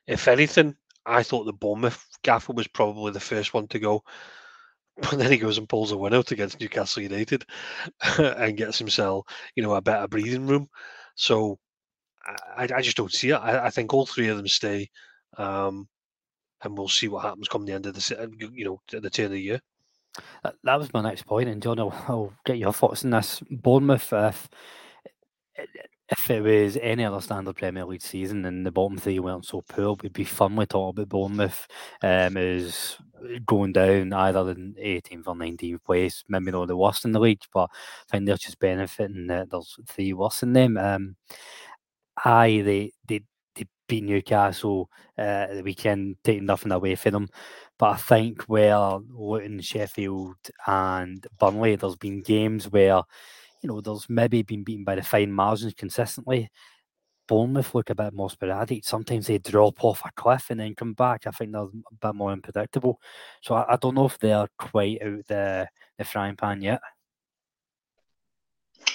if 0.06 0.28
anything, 0.28 0.76
I 1.08 1.24
thought 1.24 1.46
the 1.46 1.54
Bournemouth 1.54 2.06
gaffer 2.24 2.54
was 2.54 2.68
probably 2.68 3.12
the 3.14 3.20
first 3.20 3.54
one 3.54 3.68
to 3.70 3.80
go. 3.80 4.04
But 5.02 5.20
then 5.20 5.32
he 5.32 5.38
goes 5.38 5.58
and 5.58 5.70
pulls 5.70 5.92
a 5.92 5.98
win 5.98 6.14
out 6.14 6.32
against 6.32 6.60
Newcastle 6.60 7.04
United 7.04 7.46
and 8.18 8.58
gets 8.58 8.80
himself, 8.80 9.26
you 9.56 9.64
know, 9.64 9.76
a 9.76 9.82
better 9.82 10.08
breathing 10.08 10.48
room. 10.48 10.68
So 11.16 11.60
I, 12.56 12.68
I 12.76 12.82
just 12.82 12.98
don't 12.98 13.12
see 13.12 13.30
it. 13.30 13.36
I, 13.36 13.66
I, 13.66 13.70
think 13.70 13.94
all 13.94 14.06
three 14.06 14.28
of 14.28 14.38
them 14.38 14.48
stay, 14.48 14.90
um, 15.38 15.88
and 16.64 16.78
we'll 16.78 16.88
see 16.88 17.08
what 17.08 17.24
happens 17.24 17.48
come 17.48 17.66
the 17.66 17.74
end 17.74 17.86
of 17.86 17.94
the, 17.94 18.50
you 18.54 18.66
know, 18.66 18.82
the 18.88 19.10
turn 19.10 19.26
of 19.26 19.32
the 19.32 19.42
year. 19.42 19.62
That, 20.44 20.80
was 20.80 20.94
my 20.94 21.02
next 21.02 21.26
point, 21.26 21.48
and 21.50 21.62
John, 21.62 21.80
I'll, 21.80 21.94
I'll 22.08 22.34
get 22.46 22.58
your 22.58 22.74
thoughts 22.74 23.06
on 23.06 23.12
this. 23.12 23.42
Bournemouth, 23.50 24.12
if 24.12 24.50
if 26.10 26.30
it 26.30 26.42
was 26.42 26.78
any 26.82 27.04
other 27.04 27.22
standard 27.22 27.56
Premier 27.56 27.86
League 27.86 28.02
season 28.02 28.46
and 28.46 28.66
the 28.66 28.72
bottom 28.72 28.98
three 28.98 29.20
weren't 29.20 29.46
so 29.46 29.62
poor, 29.62 29.98
we'd 30.02 30.14
be 30.14 30.24
firmly 30.24 30.66
talking 30.66 31.02
about 31.02 31.10
Bournemouth 31.10 31.68
um, 32.02 32.38
is 32.38 32.98
going 33.46 33.74
down 33.74 34.14
either 34.14 34.52
in 34.52 34.76
18th 34.80 35.28
or 35.28 35.36
19th 35.36 35.84
place, 35.84 36.24
maybe 36.30 36.52
not 36.52 36.68
the 36.68 36.78
worst 36.78 37.04
in 37.04 37.12
the 37.12 37.20
league, 37.20 37.42
but 37.54 37.70
I 37.72 38.12
think 38.12 38.26
they're 38.26 38.38
just 38.38 38.60
benefiting 38.60 39.28
that 39.28 39.50
there's 39.50 39.78
three 39.88 40.14
worse 40.14 40.44
in 40.44 40.54
them. 40.54 40.78
Um, 40.78 41.16
aye, 42.24 42.62
they, 42.64 42.94
they, 43.08 43.22
they 43.56 43.66
beat 43.88 44.04
Newcastle 44.04 44.90
uh, 45.18 45.48
the 45.48 45.64
weekend, 45.64 46.18
taking 46.24 46.46
nothing 46.46 46.72
away 46.72 46.96
from 46.96 47.12
them. 47.12 47.30
But 47.78 47.92
I 47.92 47.98
think 47.98 48.44
where 48.44 48.78
Luton, 49.10 49.62
Sheffield, 49.62 50.38
and 50.66 51.26
Burnley, 51.40 51.76
there's 51.76 51.96
been 51.96 52.22
games 52.22 52.72
where 52.72 53.04
you 53.62 53.70
know, 53.70 53.82
there's 53.82 54.10
maybe 54.10 54.42
been 54.44 54.64
beaten 54.64 54.84
by 54.84 54.96
the 54.96 55.04
fine 55.04 55.32
margins 55.32 55.74
consistently. 55.74 56.50
Bournemouth 57.28 57.76
look 57.76 57.90
a 57.90 57.96
bit 57.96 58.14
more 58.14 58.30
sporadic. 58.30 58.86
Sometimes 58.86 59.28
they 59.28 59.38
drop 59.38 59.84
off 59.84 60.02
a 60.06 60.12
cliff 60.16 60.48
and 60.50 60.60
then 60.60 60.76
come 60.76 60.94
back. 60.94 61.28
I 61.28 61.32
think 61.32 61.52
they're 61.52 61.62
a 61.62 61.96
bit 62.02 62.16
more 62.16 62.32
unpredictable. 62.32 63.00
So 63.42 63.56
I, 63.56 63.74
I 63.74 63.76
don't 63.76 63.96
know 63.96 64.06
if 64.06 64.18
they're 64.18 64.48
quite 64.58 65.02
out 65.02 65.28
the, 65.28 65.68
the 65.98 66.06
frying 66.06 66.38
pan 66.38 66.62
yet. 66.62 66.80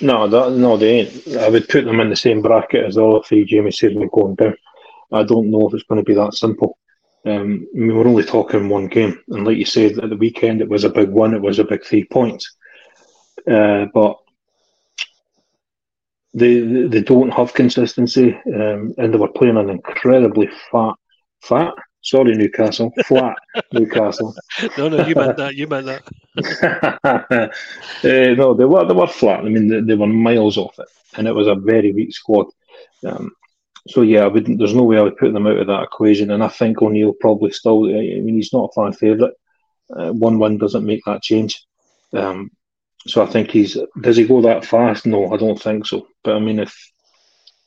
No, 0.00 0.26
that, 0.26 0.52
no, 0.52 0.76
they 0.76 1.00
ain't. 1.00 1.36
I 1.36 1.48
would 1.48 1.68
put 1.68 1.84
them 1.84 2.00
in 2.00 2.08
the 2.08 2.16
same 2.16 2.40
bracket 2.40 2.86
as 2.86 2.96
all 2.96 3.22
three 3.22 3.44
Jamie 3.44 3.70
said 3.70 3.94
we're 3.94 4.08
going 4.08 4.34
down. 4.36 4.56
I 5.12 5.22
don't 5.22 5.50
know 5.50 5.68
if 5.68 5.74
it's 5.74 5.84
going 5.84 6.02
to 6.02 6.04
be 6.04 6.14
that 6.14 6.34
simple. 6.34 6.78
Um, 7.24 7.68
I 7.74 7.78
mean, 7.78 7.96
we're 7.96 8.08
only 8.08 8.24
talking 8.24 8.68
one 8.68 8.88
game, 8.88 9.22
and 9.28 9.46
like 9.46 9.58
you 9.58 9.64
said, 9.64 9.98
at 9.98 10.10
the 10.10 10.16
weekend 10.16 10.60
it 10.60 10.68
was 10.68 10.84
a 10.84 10.90
big 10.90 11.10
one. 11.10 11.34
It 11.34 11.42
was 11.42 11.58
a 11.58 11.64
big 11.64 11.84
three 11.84 12.04
points. 12.04 12.56
Uh, 13.48 13.86
but 13.94 14.16
they 16.34 16.60
they 16.60 17.02
don't 17.02 17.30
have 17.30 17.54
consistency, 17.54 18.34
um, 18.54 18.94
and 18.98 19.12
they 19.12 19.18
were 19.18 19.28
playing 19.28 19.56
an 19.56 19.70
incredibly 19.70 20.48
fat, 20.70 20.94
fat. 21.42 21.74
Sorry, 22.04 22.34
Newcastle, 22.34 22.92
flat 23.06 23.36
Newcastle. 23.72 24.34
no, 24.76 24.88
no, 24.88 25.06
you 25.06 25.14
meant 25.14 25.36
that. 25.36 25.54
You 25.54 25.68
meant 25.68 25.86
that. 25.86 26.02
uh, 28.04 28.34
no, 28.34 28.54
they 28.54 28.64
were 28.64 28.84
they 28.86 28.94
were 28.94 29.06
flat. 29.06 29.40
I 29.40 29.48
mean, 29.48 29.68
they, 29.68 29.80
they, 29.80 29.94
were 29.94 30.08
miles 30.08 30.56
off 30.56 30.78
it, 30.78 30.88
and 31.16 31.28
it 31.28 31.34
was 31.34 31.46
a 31.46 31.54
very 31.54 31.92
weak 31.92 32.12
squad. 32.12 32.46
Um, 33.06 33.30
so 33.88 34.02
yeah, 34.02 34.24
I 34.24 34.28
wouldn't. 34.28 34.58
There's 34.58 34.74
no 34.74 34.82
way 34.82 34.98
I 34.98 35.02
would 35.02 35.16
put 35.16 35.32
them 35.32 35.46
out 35.46 35.58
of 35.58 35.66
that 35.68 35.84
equation, 35.84 36.30
and 36.30 36.42
I 36.42 36.48
think 36.48 36.82
O'Neil 36.82 37.12
probably 37.20 37.52
still. 37.52 37.84
I 37.84 38.20
mean, 38.20 38.34
he's 38.34 38.52
not 38.52 38.70
a 38.70 38.80
fan 38.80 38.92
favourite. 38.94 39.34
Uh, 39.94 40.12
one 40.12 40.38
win 40.38 40.58
doesn't 40.58 40.86
make 40.86 41.04
that 41.04 41.22
change. 41.22 41.64
Um, 42.14 42.50
so 43.06 43.22
I 43.22 43.26
think 43.26 43.50
he's 43.50 43.76
does 44.00 44.16
he 44.16 44.26
go 44.26 44.40
that 44.42 44.64
fast? 44.64 45.06
No, 45.06 45.32
I 45.32 45.36
don't 45.36 45.60
think 45.60 45.86
so. 45.86 46.06
But 46.22 46.36
I 46.36 46.38
mean, 46.38 46.58
if 46.58 46.74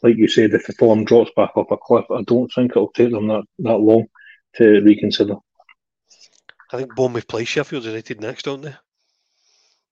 like 0.01 0.17
you 0.17 0.27
said, 0.27 0.53
if 0.53 0.67
the 0.67 0.73
form 0.73 1.03
drops 1.03 1.31
back 1.35 1.51
up 1.55 1.71
a 1.71 1.77
cliff, 1.77 2.05
I 2.11 2.21
don't 2.23 2.51
think 2.53 2.71
it'll 2.71 2.91
take 2.91 3.11
them 3.11 3.27
that, 3.27 3.43
that 3.59 3.77
long 3.77 4.05
to 4.55 4.81
reconsider. 4.81 5.35
I 6.71 6.77
think 6.77 6.95
Bournemouth 6.95 7.27
play 7.27 7.45
Sheffield 7.45 7.85
United 7.85 8.21
next, 8.21 8.45
don't 8.45 8.61
they? 8.61 8.75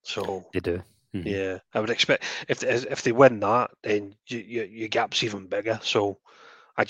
So 0.03 0.45
they 0.53 0.59
do. 0.59 0.83
Mm-hmm. 1.15 1.27
Yeah, 1.27 1.59
I 1.73 1.79
would 1.79 1.91
expect 1.91 2.23
if 2.47 2.63
if 2.63 3.03
they 3.03 3.11
win 3.11 3.39
that, 3.41 3.71
then 3.83 4.15
you, 4.27 4.39
you, 4.39 4.63
your 4.63 4.87
gap's 4.87 5.23
even 5.23 5.47
bigger. 5.47 5.79
So, 5.83 6.17
I, 6.77 6.85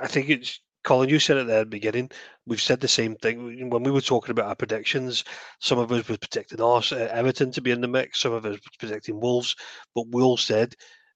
I 0.00 0.06
think 0.06 0.30
it's 0.30 0.60
Colin. 0.88 1.10
You 1.10 1.18
said 1.18 1.36
it 1.36 1.46
there 1.46 1.60
at 1.60 1.64
the 1.64 1.66
beginning. 1.66 2.10
We've 2.46 2.62
said 2.62 2.80
the 2.80 2.88
same 2.88 3.14
thing 3.16 3.68
when 3.68 3.82
we 3.82 3.90
were 3.90 4.00
talking 4.00 4.30
about 4.30 4.46
our 4.46 4.54
predictions. 4.54 5.22
Some 5.60 5.78
of 5.78 5.92
us 5.92 6.08
were 6.08 6.16
predicting 6.16 6.62
us, 6.62 6.92
uh, 6.92 7.10
Everton 7.12 7.52
to 7.52 7.60
be 7.60 7.72
in 7.72 7.82
the 7.82 7.86
mix. 7.86 8.22
Some 8.22 8.32
of 8.32 8.46
us 8.46 8.54
were 8.54 8.78
predicting 8.78 9.20
Wolves, 9.20 9.54
but 9.94 10.06
we 10.10 10.22
all 10.22 10.38
said 10.38 10.74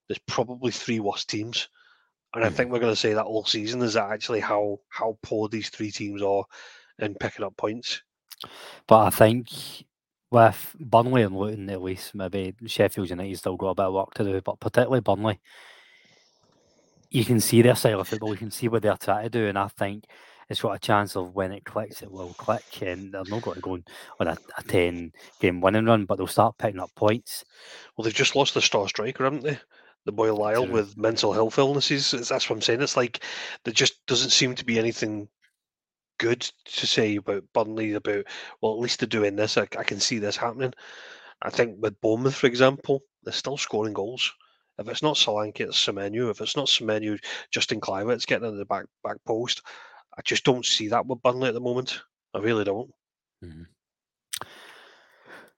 there's 0.09 0.20
probably 0.29 0.73
three 0.73 1.01
worst 1.01 1.31
teams. 1.31 1.70
And 2.35 2.45
I 2.45 2.51
think 2.51 2.70
we're 2.70 2.81
going 2.81 2.93
to 2.93 3.01
say 3.01 3.14
that 3.14 3.25
all 3.25 3.47
season 3.47 3.81
is 3.81 3.95
that 3.95 4.11
actually 4.11 4.41
how 4.41 4.79
how 4.91 5.16
poor 5.23 5.49
these 5.49 5.70
three 5.70 5.91
teams 5.91 6.20
are 6.20 6.45
in 6.99 7.14
picking 7.14 7.47
up 7.47 7.57
points. 7.57 8.03
But 8.87 9.07
I 9.07 9.11
think 9.11 9.49
with 10.31 10.77
Burnley 10.81 11.23
and 11.23 11.35
Luton 11.35 11.70
at 11.70 11.83
least, 11.83 12.14
maybe 12.14 12.55
Sheffield 12.66 13.09
United 13.09 13.39
still 13.39 13.57
got 13.57 13.70
a 13.70 13.75
bit 13.75 13.87
of 13.87 13.95
work 13.95 14.12
to 14.14 14.25
do, 14.25 14.39
but 14.43 14.61
particularly 14.61 15.01
Burnley, 15.01 15.41
you 17.15 17.25
can 17.25 17.41
see 17.41 17.63
their 17.63 17.75
style 17.75 18.01
of 18.01 18.09
football, 18.09 18.31
you 18.31 18.39
can 18.39 18.51
see 18.51 18.69
what 18.69 18.83
they're 18.83 18.97
trying 18.97 19.25
to 19.25 19.31
do, 19.31 19.47
and 19.47 19.59
I 19.59 19.69
think 19.69 20.05
it's 20.49 20.63
got 20.63 20.77
a 20.77 20.79
chance 20.79 21.17
of 21.17 21.35
when 21.35 21.53
it 21.53 21.65
clicks, 21.65 22.03
it 22.03 22.11
will 22.11 22.35
click, 22.35 22.83
and 22.83 23.13
they're 23.13 23.23
not 23.29 23.43
going 23.43 23.57
to 23.57 23.61
go 23.61 23.79
on 24.21 24.27
a, 24.29 24.37
a 24.59 24.63
10 24.63 25.13
game 25.41 25.61
winning 25.61 25.87
run, 25.87 26.05
but 26.05 26.17
they'll 26.17 26.27
start 26.27 26.59
picking 26.59 26.81
up 26.81 26.95
points. 26.95 27.45
Well, 27.97 28.05
they've 28.05 28.15
just 28.15 28.37
lost 28.37 28.55
the 28.55 28.63
star 28.63 28.89
striker, 28.89 29.25
haven't 29.25 29.45
they? 29.45 29.59
The 30.05 30.13
boy 30.13 30.35
Lyle 30.35 30.65
True. 30.65 30.73
with 30.73 30.97
mental 30.97 31.33
health 31.33 31.59
illnesses. 31.59 32.11
That's 32.11 32.51
what 32.51 32.57
I'm 32.57 32.63
saying. 32.63 32.83
It's 32.83 32.97
like 32.97 33.23
there 33.65 33.75
just 33.75 34.05
doesn't 34.07 34.31
seem 34.31 34.55
to 34.57 34.65
be 34.65 34.79
anything 34.79 35.29
good 36.19 36.41
to 36.65 36.87
say 36.87 37.17
about 37.17 37.45
Burnley 37.53 37.93
about 37.93 38.25
well, 38.61 38.73
at 38.73 38.79
least 38.79 39.01
they're 39.01 39.07
doing 39.07 39.37
this. 39.37 39.57
I, 39.57 39.63
I 39.79 39.85
can 39.85 40.01
see 40.01 40.19
this 40.19 40.37
happening. 40.37 40.73
I 41.43 41.51
think 41.51 41.77
with 41.81 42.01
Bournemouth, 42.01 42.35
for 42.35 42.47
example, 42.47 43.03
they're 43.23 43.33
still 43.33 43.57
scoring 43.57 43.93
goals. 43.93 44.33
If 44.79 44.89
it's 44.89 45.03
not 45.03 45.16
Solanke, 45.16 45.61
it's 45.61 45.87
Semenyo. 45.87 46.31
If 46.31 46.41
it's 46.41 46.57
not 46.57 46.66
Semenyo, 46.66 47.18
Justin 47.51 47.81
it's 48.11 48.27
getting 48.27 48.49
in 48.49 48.59
the 48.59 48.64
back 48.64 48.87
back 49.05 49.18
post. 49.27 49.62
I 50.16 50.23
just 50.23 50.45
don't 50.45 50.64
see 50.64 50.89
that 50.89 51.07
with 51.07 51.23
Burnley 51.23 51.49
at 51.49 51.55
the 51.55 51.61
moment. 51.61 52.01
I 52.35 52.39
really 52.39 52.64
don't. 52.64 52.91
Mm-hmm. 53.45 53.62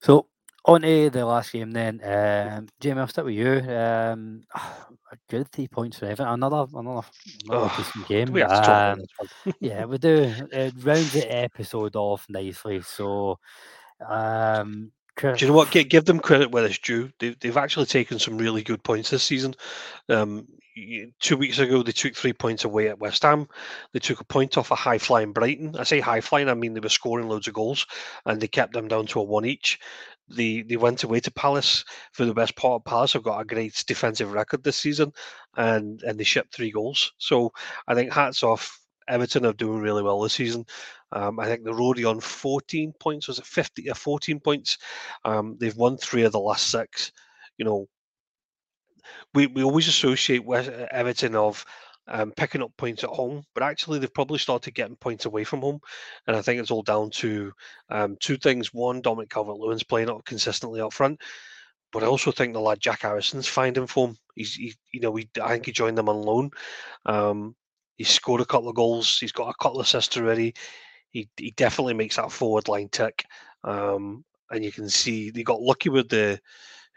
So 0.00 0.26
on 0.64 0.82
to 0.82 1.10
the 1.10 1.26
last 1.26 1.52
game 1.52 1.70
then. 1.72 2.00
Um, 2.02 2.68
Jamie, 2.80 3.00
I'll 3.00 3.08
start 3.08 3.26
with 3.26 3.34
you. 3.34 3.58
Um, 3.70 4.42
a 4.54 5.16
good 5.28 5.50
three 5.50 5.68
points 5.68 5.98
for 5.98 6.06
Everton. 6.06 6.28
Another 6.28 6.66
another, 6.74 7.06
another 7.44 7.68
oh, 7.68 7.74
decent 7.76 8.08
game. 8.08 8.32
We 8.32 8.42
um, 8.42 9.00
yeah, 9.60 9.84
we 9.84 9.98
do. 9.98 10.32
It 10.52 10.74
rounds 10.78 11.12
the 11.12 11.26
episode 11.30 11.96
off 11.96 12.26
nicely. 12.28 12.80
So 12.82 13.38
um, 14.06 14.92
do 15.20 15.44
you 15.44 15.46
know 15.48 15.56
what? 15.56 15.70
Give, 15.70 15.88
give 15.88 16.04
them 16.04 16.20
credit 16.20 16.50
where 16.50 16.64
it's 16.64 16.78
due. 16.78 17.10
They, 17.18 17.36
they've 17.40 17.56
actually 17.56 17.86
taken 17.86 18.18
some 18.18 18.38
really 18.38 18.62
good 18.62 18.82
points 18.82 19.10
this 19.10 19.22
season. 19.22 19.54
Um, 20.08 20.46
two 21.20 21.36
weeks 21.36 21.58
ago, 21.58 21.82
they 21.82 21.92
took 21.92 22.14
three 22.14 22.32
points 22.32 22.64
away 22.64 22.88
at 22.88 22.98
West 22.98 23.22
Ham. 23.22 23.46
They 23.92 24.00
took 24.00 24.20
a 24.20 24.24
point 24.24 24.58
off 24.58 24.70
a 24.70 24.74
high 24.74 24.98
flying 24.98 25.32
Brighton. 25.32 25.76
I 25.76 25.84
say 25.84 26.00
high 26.00 26.20
flying, 26.20 26.48
I 26.48 26.54
mean 26.54 26.74
they 26.74 26.80
were 26.80 26.88
scoring 26.88 27.28
loads 27.28 27.46
of 27.46 27.54
goals, 27.54 27.86
and 28.26 28.40
they 28.40 28.48
kept 28.48 28.72
them 28.72 28.88
down 28.88 29.06
to 29.08 29.20
a 29.20 29.22
one 29.22 29.44
each. 29.44 29.78
They 30.28 30.62
they 30.62 30.76
went 30.76 31.04
away 31.04 31.20
to 31.20 31.30
Palace 31.30 31.84
for 32.12 32.24
the 32.24 32.34
best 32.34 32.56
part. 32.56 32.80
of 32.80 32.84
Palace 32.84 33.12
have 33.12 33.22
got 33.22 33.40
a 33.40 33.44
great 33.44 33.84
defensive 33.86 34.32
record 34.32 34.64
this 34.64 34.76
season, 34.76 35.12
and 35.56 36.02
and 36.02 36.18
they 36.18 36.24
shipped 36.24 36.54
three 36.54 36.70
goals. 36.70 37.12
So 37.18 37.52
I 37.86 37.94
think 37.94 38.12
hats 38.12 38.42
off. 38.42 38.80
Everton 39.08 39.46
are 39.46 39.52
doing 39.52 39.80
really 39.80 40.02
well 40.02 40.20
this 40.20 40.34
season. 40.34 40.64
Um, 41.12 41.38
I 41.38 41.46
think 41.46 41.64
the 41.64 41.72
roadie 41.72 42.08
on 42.08 42.20
14 42.20 42.92
points 43.00 43.28
was 43.28 43.38
it 43.38 43.46
50 43.46 43.88
or 43.88 43.92
uh, 43.92 43.94
14 43.94 44.40
points. 44.40 44.78
Um, 45.24 45.56
they've 45.58 45.76
won 45.76 45.96
three 45.96 46.22
of 46.22 46.32
the 46.32 46.40
last 46.40 46.70
six. 46.70 47.12
You 47.56 47.64
know, 47.64 47.88
we, 49.32 49.46
we 49.46 49.62
always 49.62 49.88
associate 49.88 50.44
West, 50.44 50.70
uh, 50.70 50.86
Everton 50.90 51.36
of 51.36 51.64
um, 52.08 52.32
picking 52.32 52.62
up 52.62 52.72
points 52.76 53.04
at 53.04 53.10
home, 53.10 53.44
but 53.54 53.62
actually 53.62 53.98
they've 53.98 54.12
probably 54.12 54.38
started 54.38 54.74
getting 54.74 54.96
points 54.96 55.24
away 55.24 55.44
from 55.44 55.60
home, 55.60 55.80
and 56.26 56.36
I 56.36 56.42
think 56.42 56.60
it's 56.60 56.70
all 56.70 56.82
down 56.82 57.10
to 57.10 57.52
um, 57.88 58.16
two 58.20 58.36
things. 58.36 58.74
One, 58.74 59.00
Dominic 59.00 59.30
Calvert-Lewin's 59.30 59.84
playing 59.84 60.10
up 60.10 60.24
consistently 60.24 60.80
up 60.80 60.92
front, 60.92 61.20
but 61.92 62.02
I 62.02 62.06
also 62.06 62.30
think 62.30 62.52
the 62.52 62.60
lad 62.60 62.80
Jack 62.80 63.02
Harrison's 63.02 63.48
finding 63.48 63.86
form. 63.86 64.16
He's, 64.34 64.54
he, 64.54 64.74
you 64.92 65.00
know, 65.00 65.14
he, 65.14 65.28
I 65.42 65.50
think 65.50 65.66
he 65.66 65.72
joined 65.72 65.96
them 65.96 66.08
on 66.08 66.22
loan. 66.22 66.50
Um, 67.06 67.54
he's 67.96 68.08
scored 68.08 68.40
a 68.40 68.46
couple 68.46 68.68
of 68.68 68.74
goals. 68.74 69.18
He's 69.18 69.32
got 69.32 69.48
a 69.48 69.54
couple 69.62 69.80
of 69.80 69.86
assists 69.86 70.16
already 70.16 70.54
he, 71.14 71.28
he 71.36 71.52
definitely 71.52 71.94
makes 71.94 72.16
that 72.16 72.32
forward 72.32 72.68
line 72.68 72.88
tick. 72.90 73.24
Um, 73.62 74.24
and 74.50 74.62
you 74.62 74.72
can 74.72 74.90
see 74.90 75.30
they 75.30 75.42
got 75.42 75.62
lucky 75.62 75.88
with 75.88 76.10
the 76.10 76.38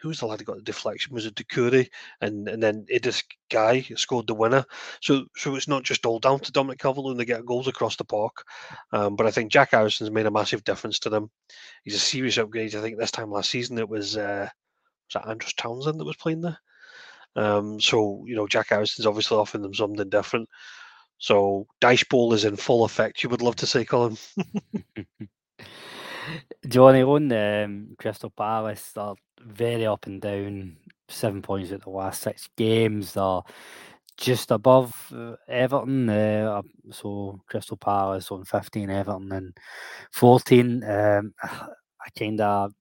who 0.02 0.10
was 0.10 0.20
the 0.20 0.28
lad 0.28 0.40
who 0.40 0.46
got 0.46 0.58
the 0.58 0.64
deflection? 0.64 1.14
Was 1.14 1.26
it 1.26 1.36
Doucouré? 1.36 1.88
And 2.22 2.48
and 2.50 2.62
then 2.62 2.86
Idrissa 2.94 3.24
Gueye 3.50 3.98
scored 3.98 4.28
the 4.28 4.36
winner. 4.36 4.66
So 5.02 5.26
so 5.36 5.56
it's 5.56 5.68
not 5.68 5.84
just 5.84 6.06
all 6.06 6.20
down 6.20 6.40
to 6.42 6.52
Dominic 6.52 6.80
Calvert-Lewin. 6.80 7.18
They 7.18 7.26
get 7.26 7.46
goals 7.46 7.68
across 7.68 7.96
the 7.96 8.04
park. 8.04 8.44
Um, 8.92 9.16
but 9.16 9.26
I 9.28 9.32
think 9.32 9.52
Jack 9.52 9.72
Harrison's 9.72 10.12
made 10.12 10.26
a 10.26 10.32
massive 10.32 10.64
difference 10.64 11.00
to 11.00 11.10
them. 11.10 11.30
He's 11.84 11.96
a 11.96 12.00
serious 12.00 12.38
upgrade. 12.38 12.76
I 12.76 12.82
think 12.82 12.98
this 12.98 13.12
time 13.12 13.32
last 13.32 13.50
season 13.50 13.78
it 13.78 13.88
was 13.88 14.18
uh, 14.18 14.50
was 15.08 15.14
that 15.14 15.30
Andros 15.30 15.54
Townsend 15.54 16.00
that 16.00 16.06
was 16.06 16.18
playing 16.18 16.42
there. 16.42 16.58
Um, 17.36 17.80
so 17.80 18.24
you 18.28 18.36
know 18.36 18.48
Jack 18.48 18.70
Harrison's 18.70 19.06
obviously 19.06 19.38
offering 19.38 19.62
them 19.62 19.76
something 19.76 20.10
different. 20.10 20.50
So 21.18 21.68
Dyche 21.82 22.08
ball 22.10 22.34
is 22.34 22.46
in 22.46 22.56
full 22.56 22.86
effect. 22.86 23.24
You 23.24 23.30
would 23.30 23.42
love 23.42 23.56
to 23.58 23.68
see 23.68 23.86
Colin. 23.86 24.18
Johnny 26.68 27.04
on 27.04 27.32
um, 27.32 27.96
Crystal 27.98 28.30
Palace 28.30 28.92
are 28.98 29.16
very 29.42 29.86
up 29.86 30.06
and 30.06 30.22
down. 30.22 30.78
Seven 31.10 31.42
points 31.42 31.72
at 31.72 31.84
the 31.84 31.90
last 31.90 32.22
six 32.22 32.50
games. 32.58 33.14
They're 33.14 33.42
just 34.18 34.52
above 34.52 35.14
uh, 35.16 35.36
Everton. 35.48 36.10
Uh, 36.10 36.62
so 36.92 37.40
Crystal 37.48 37.78
Palace 37.78 38.30
on 38.32 38.44
fifteen, 38.44 38.90
Everton 38.90 39.32
and 39.32 39.58
fourteen. 40.12 40.84
Um, 40.84 41.34
I 41.44 42.10
kind 42.18 42.42
of 42.42 42.74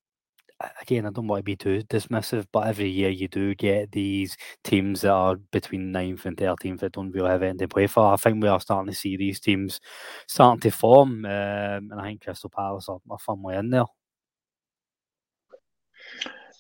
again, 0.81 1.07
I 1.07 1.11
don't 1.11 1.27
want 1.27 1.41
to 1.41 1.45
be 1.45 1.57
too 1.57 1.83
dismissive, 1.89 2.47
but 2.53 2.67
every 2.67 2.89
year 2.89 3.11
you 3.11 3.29
do 3.29 3.55
get 3.55 3.93
these 3.93 4.37
teams 4.65 5.03
that 5.03 5.11
are 5.11 5.37
between 5.37 5.93
9th 5.93 6.25
and 6.25 6.37
13th 6.37 6.81
that 6.81 6.93
don't 6.93 7.13
really 7.13 7.29
have 7.29 7.43
anything 7.43 7.59
to 7.59 7.69
play 7.69 7.87
for. 7.87 8.13
I 8.13 8.17
think 8.17 8.43
we 8.43 8.49
are 8.49 8.61
starting 8.61 8.91
to 8.91 8.99
see 8.99 9.17
these 9.17 9.41
teams 9.41 9.81
starting 10.27 10.61
to 10.61 10.71
form, 10.71 11.25
um, 11.25 11.31
and 11.31 12.01
I 12.01 12.05
think 12.05 12.25
Crystal 12.25 12.51
Palace 12.51 12.89
are, 12.89 13.01
are 13.11 13.19
firmly 13.19 13.57
in 13.57 13.71
there. 13.71 13.85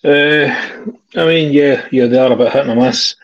Uh, 0.04 0.80
I 1.16 1.24
mean, 1.26 1.52
yeah, 1.52 1.86
yeah, 1.90 2.06
they 2.06 2.18
are 2.18 2.32
a 2.32 2.36
bit 2.36 2.52
hit 2.52 2.68
and 2.68 2.80
miss. 2.80 3.16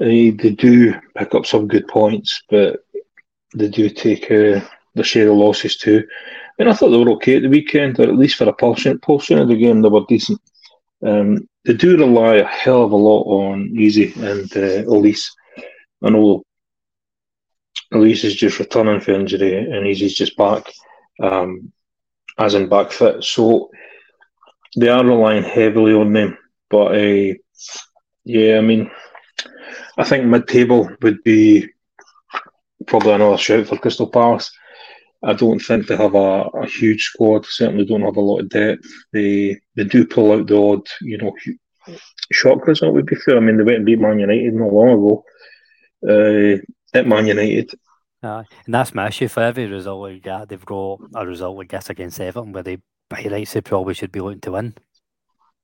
Uh, 0.00 0.04
they 0.04 0.30
do 0.30 0.94
pick 1.16 1.34
up 1.34 1.46
some 1.46 1.68
good 1.68 1.86
points, 1.88 2.42
but 2.50 2.84
they 3.54 3.68
do 3.68 3.88
take 3.88 4.24
uh, 4.30 4.60
the 4.94 5.04
share 5.04 5.28
of 5.28 5.36
losses 5.36 5.76
too 5.76 6.04
mean, 6.60 6.68
I 6.68 6.74
thought 6.74 6.90
they 6.90 6.98
were 6.98 7.12
okay 7.12 7.36
at 7.36 7.42
the 7.42 7.48
weekend, 7.48 7.98
or 7.98 8.02
at 8.04 8.16
least 8.16 8.36
for 8.36 8.48
a 8.48 8.52
portion, 8.52 8.98
portion 8.98 9.38
of 9.38 9.48
the 9.48 9.56
game, 9.56 9.80
they 9.80 9.88
were 9.88 10.04
decent. 10.08 10.40
Um, 11.02 11.48
they 11.64 11.72
do 11.72 11.96
rely 11.96 12.36
a 12.36 12.44
hell 12.44 12.84
of 12.84 12.92
a 12.92 12.96
lot 12.96 13.22
on 13.22 13.74
Eze 13.78 14.14
and 14.16 14.50
uh, 14.56 14.84
Olise. 14.88 15.26
I 16.02 16.10
know 16.10 16.42
Olise 17.94 18.24
is 18.24 18.34
just 18.34 18.58
returning 18.58 19.00
for 19.00 19.12
injury 19.12 19.56
and 19.56 19.86
Eze's 19.86 20.14
just 20.14 20.36
back, 20.36 20.70
um, 21.22 21.72
as 22.38 22.54
in 22.54 22.68
back 22.68 22.92
fit. 22.92 23.24
So 23.24 23.70
they 24.76 24.88
are 24.88 25.04
relying 25.04 25.42
heavily 25.42 25.94
on 25.94 26.12
them. 26.12 26.36
But 26.68 26.94
uh, 26.94 27.34
yeah, 28.24 28.58
I 28.58 28.60
mean, 28.60 28.90
I 29.96 30.04
think 30.04 30.26
mid 30.26 30.46
table 30.46 30.90
would 31.02 31.22
be 31.24 31.68
probably 32.86 33.12
another 33.12 33.38
shout 33.38 33.66
for 33.66 33.78
Crystal 33.78 34.10
Palace. 34.10 34.52
I 35.22 35.34
don't 35.34 35.58
think 35.58 35.86
they 35.86 35.96
have 35.96 36.14
a, 36.14 36.44
a 36.44 36.66
huge 36.66 37.04
squad. 37.04 37.44
Certainly 37.46 37.84
don't 37.84 38.02
have 38.02 38.16
a 38.16 38.20
lot 38.20 38.40
of 38.40 38.48
depth. 38.48 38.86
They 39.12 39.60
they 39.74 39.84
do 39.84 40.06
pull 40.06 40.32
out 40.32 40.46
the 40.46 40.56
odd, 40.56 40.86
you 41.02 41.18
know, 41.18 41.34
shock 42.32 42.66
result. 42.66 42.94
Would 42.94 43.06
be 43.06 43.16
fair. 43.16 43.36
I 43.36 43.40
mean, 43.40 43.56
they 43.56 43.64
went 43.64 43.76
and 43.78 43.86
beat 43.86 44.00
Man 44.00 44.18
United 44.18 44.54
not 44.54 44.72
long 44.72 44.90
ago. 44.90 45.24
Uh, 46.02 46.56
at 46.94 47.06
Man 47.06 47.26
United. 47.26 47.70
Uh, 48.22 48.42
and 48.66 48.74
that's 48.74 48.94
my 48.94 49.08
issue 49.08 49.28
for 49.28 49.42
every 49.42 49.66
result 49.66 50.02
we 50.02 50.20
get. 50.20 50.48
They've 50.48 50.64
got 50.64 51.00
a 51.14 51.26
result, 51.26 51.60
I 51.60 51.64
guess, 51.64 51.90
against 51.90 52.20
Everton 52.20 52.52
where 52.52 52.62
they, 52.62 52.78
by 53.08 53.26
rights, 53.30 53.52
they 53.52 53.60
probably 53.60 53.94
should 53.94 54.12
be 54.12 54.20
looking 54.20 54.40
to 54.42 54.52
win. 54.52 54.74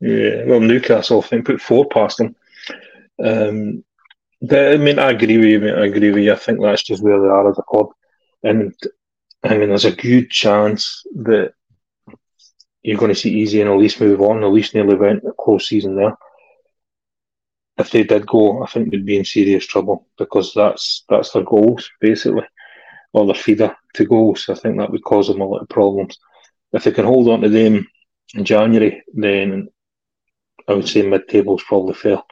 Yeah, 0.01 0.45
well, 0.45 0.61
Newcastle, 0.61 1.23
I 1.23 1.27
think, 1.27 1.47
put 1.47 1.61
four 1.61 1.87
past 1.87 2.19
them. 2.19 2.37
Um, 3.23 3.85
but, 4.41 4.75
I 4.75 4.77
mean, 4.77 4.99
I 4.99 5.11
agree 5.11 5.39
with 5.39 5.63
you. 5.63 5.75
I 5.75 5.87
agree 5.87 6.11
with 6.11 6.25
you. 6.25 6.33
I 6.33 6.37
think 6.37 6.61
that's 6.61 6.83
just 6.83 7.03
where 7.03 7.21
they 7.21 7.29
are 7.29 7.51
as 7.51 7.59
a 7.59 7.63
club. 7.63 7.89
And 8.43 8.75
I 9.47 9.57
mean, 9.57 9.69
there's 9.69 9.85
a 9.85 9.93
good 9.93 10.31
chance 10.31 11.05
that 11.15 11.53
you're 12.83 12.99
going 12.99 13.13
to 13.13 13.21
see 13.21 13.43
Eze 13.43 13.55
and 13.55 13.71
Olise 13.71 14.01
move 14.01 14.21
on. 14.21 14.41
Olise 14.41 14.75
nearly 14.75 14.97
went 14.97 15.25
a 15.25 15.33
close 15.33 15.69
season 15.69 15.97
there. 15.97 16.17
If 17.79 17.91
they 17.91 18.05
did 18.05 18.27
go, 18.27 18.63
I 18.63 18.67
think 18.67 18.91
they'd 18.91 19.05
be 19.05 19.19
in 19.19 19.25
serious 19.25 19.67
trouble 19.67 20.07
because 20.17 20.53
that's 20.55 21.05
that's 21.09 21.33
their 21.33 21.43
goals 21.43 21.91
basically, 22.01 22.47
or 23.13 23.27
their 23.27 23.35
feeder 23.35 23.77
to 23.95 24.05
goals. 24.07 24.49
I 24.49 24.55
think 24.55 24.79
that 24.79 24.91
would 24.91 25.05
cause 25.05 25.29
them 25.29 25.43
a 25.43 25.47
lot 25.47 25.63
of 25.63 25.69
problems. 25.69 26.19
If 26.73 26.85
they 26.85 26.93
can 26.93 27.05
hold 27.05 27.29
on 27.29 27.43
to 27.43 27.49
them 27.49 27.87
in 28.35 28.45
January, 28.45 29.03
then 29.15 29.69
I 30.69 30.75
would 30.75 30.89
say 30.89 31.03
mid-table 31.03 31.59
is 31.59 31.65
probably 31.65 31.95
fair. 31.95 32.23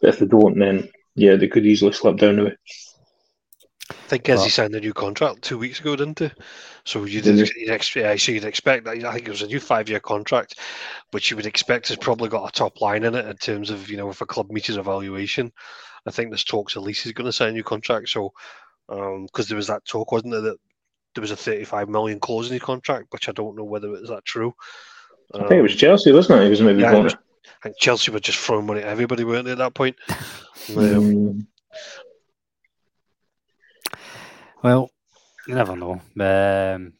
But 0.00 0.10
if 0.10 0.18
they 0.20 0.26
don't, 0.26 0.58
then 0.58 0.88
yeah, 1.14 1.36
they 1.36 1.48
could 1.48 1.66
easily 1.66 1.92
slip 1.92 2.18
down 2.18 2.36
the 2.36 2.44
way. 2.44 2.56
I 3.90 3.94
think 4.08 4.28
as 4.28 4.42
he 4.42 4.50
signed 4.50 4.74
a 4.74 4.80
new 4.80 4.92
contract 4.92 5.42
two 5.42 5.58
weeks 5.58 5.78
ago, 5.78 5.94
didn't 5.94 6.18
he? 6.18 6.30
So 6.84 7.04
you'd, 7.04 7.24
Did 7.24 7.38
you'd, 7.38 7.70
expect, 7.70 8.20
so 8.20 8.32
you'd 8.32 8.44
expect 8.44 8.84
that. 8.84 9.04
I 9.04 9.12
think 9.12 9.28
it 9.28 9.30
was 9.30 9.42
a 9.42 9.46
new 9.46 9.60
five-year 9.60 10.00
contract, 10.00 10.58
which 11.12 11.30
you 11.30 11.36
would 11.36 11.46
expect 11.46 11.88
has 11.88 11.96
probably 11.96 12.28
got 12.28 12.48
a 12.48 12.52
top 12.52 12.80
line 12.80 13.04
in 13.04 13.14
it 13.14 13.26
in 13.26 13.36
terms 13.36 13.70
of 13.70 13.88
you 13.88 13.96
know 13.96 14.10
if 14.10 14.20
a 14.20 14.26
club 14.26 14.50
meets 14.50 14.66
his 14.66 14.76
evaluation. 14.76 15.52
I 16.06 16.10
think 16.10 16.30
there's 16.30 16.44
talks 16.44 16.76
at 16.76 16.82
least 16.82 17.02
he's 17.04 17.12
going 17.12 17.26
to 17.26 17.32
sign 17.32 17.50
a 17.50 17.52
new 17.52 17.64
contract. 17.64 18.08
So 18.08 18.32
because 18.88 19.18
um, 19.18 19.46
there 19.48 19.56
was 19.56 19.66
that 19.66 19.84
talk, 19.84 20.12
wasn't 20.12 20.32
there, 20.32 20.40
that 20.42 20.58
there 21.14 21.22
was 21.22 21.32
a 21.32 21.36
35 21.36 21.88
million 21.88 22.20
clause 22.20 22.46
in 22.46 22.52
his 22.52 22.62
contract, 22.62 23.08
which 23.10 23.28
I 23.28 23.32
don't 23.32 23.56
know 23.56 23.64
whether 23.64 23.94
it 23.94 24.02
is 24.02 24.08
that 24.08 24.24
true. 24.24 24.54
Um, 25.34 25.44
I 25.44 25.48
think 25.48 25.58
it 25.58 25.62
was 25.62 25.74
Chelsea, 25.74 26.12
wasn't 26.12 26.40
it? 26.40 26.44
He 26.44 26.50
was 26.50 26.62
maybe 26.62 26.82
yeah. 26.82 27.08
I 27.46 27.62
think 27.62 27.78
Chelsea 27.78 28.10
were 28.10 28.20
just 28.20 28.38
throwing 28.38 28.66
money 28.66 28.80
at 28.80 28.88
everybody, 28.88 29.24
weren't 29.24 29.46
they, 29.46 29.52
at 29.52 29.58
that 29.58 29.74
point? 29.74 29.96
Um, 30.76 31.46
Well, 34.62 34.90
you 35.46 35.54
never 35.54 35.76
know. 35.76 36.00
Um, 36.18 36.92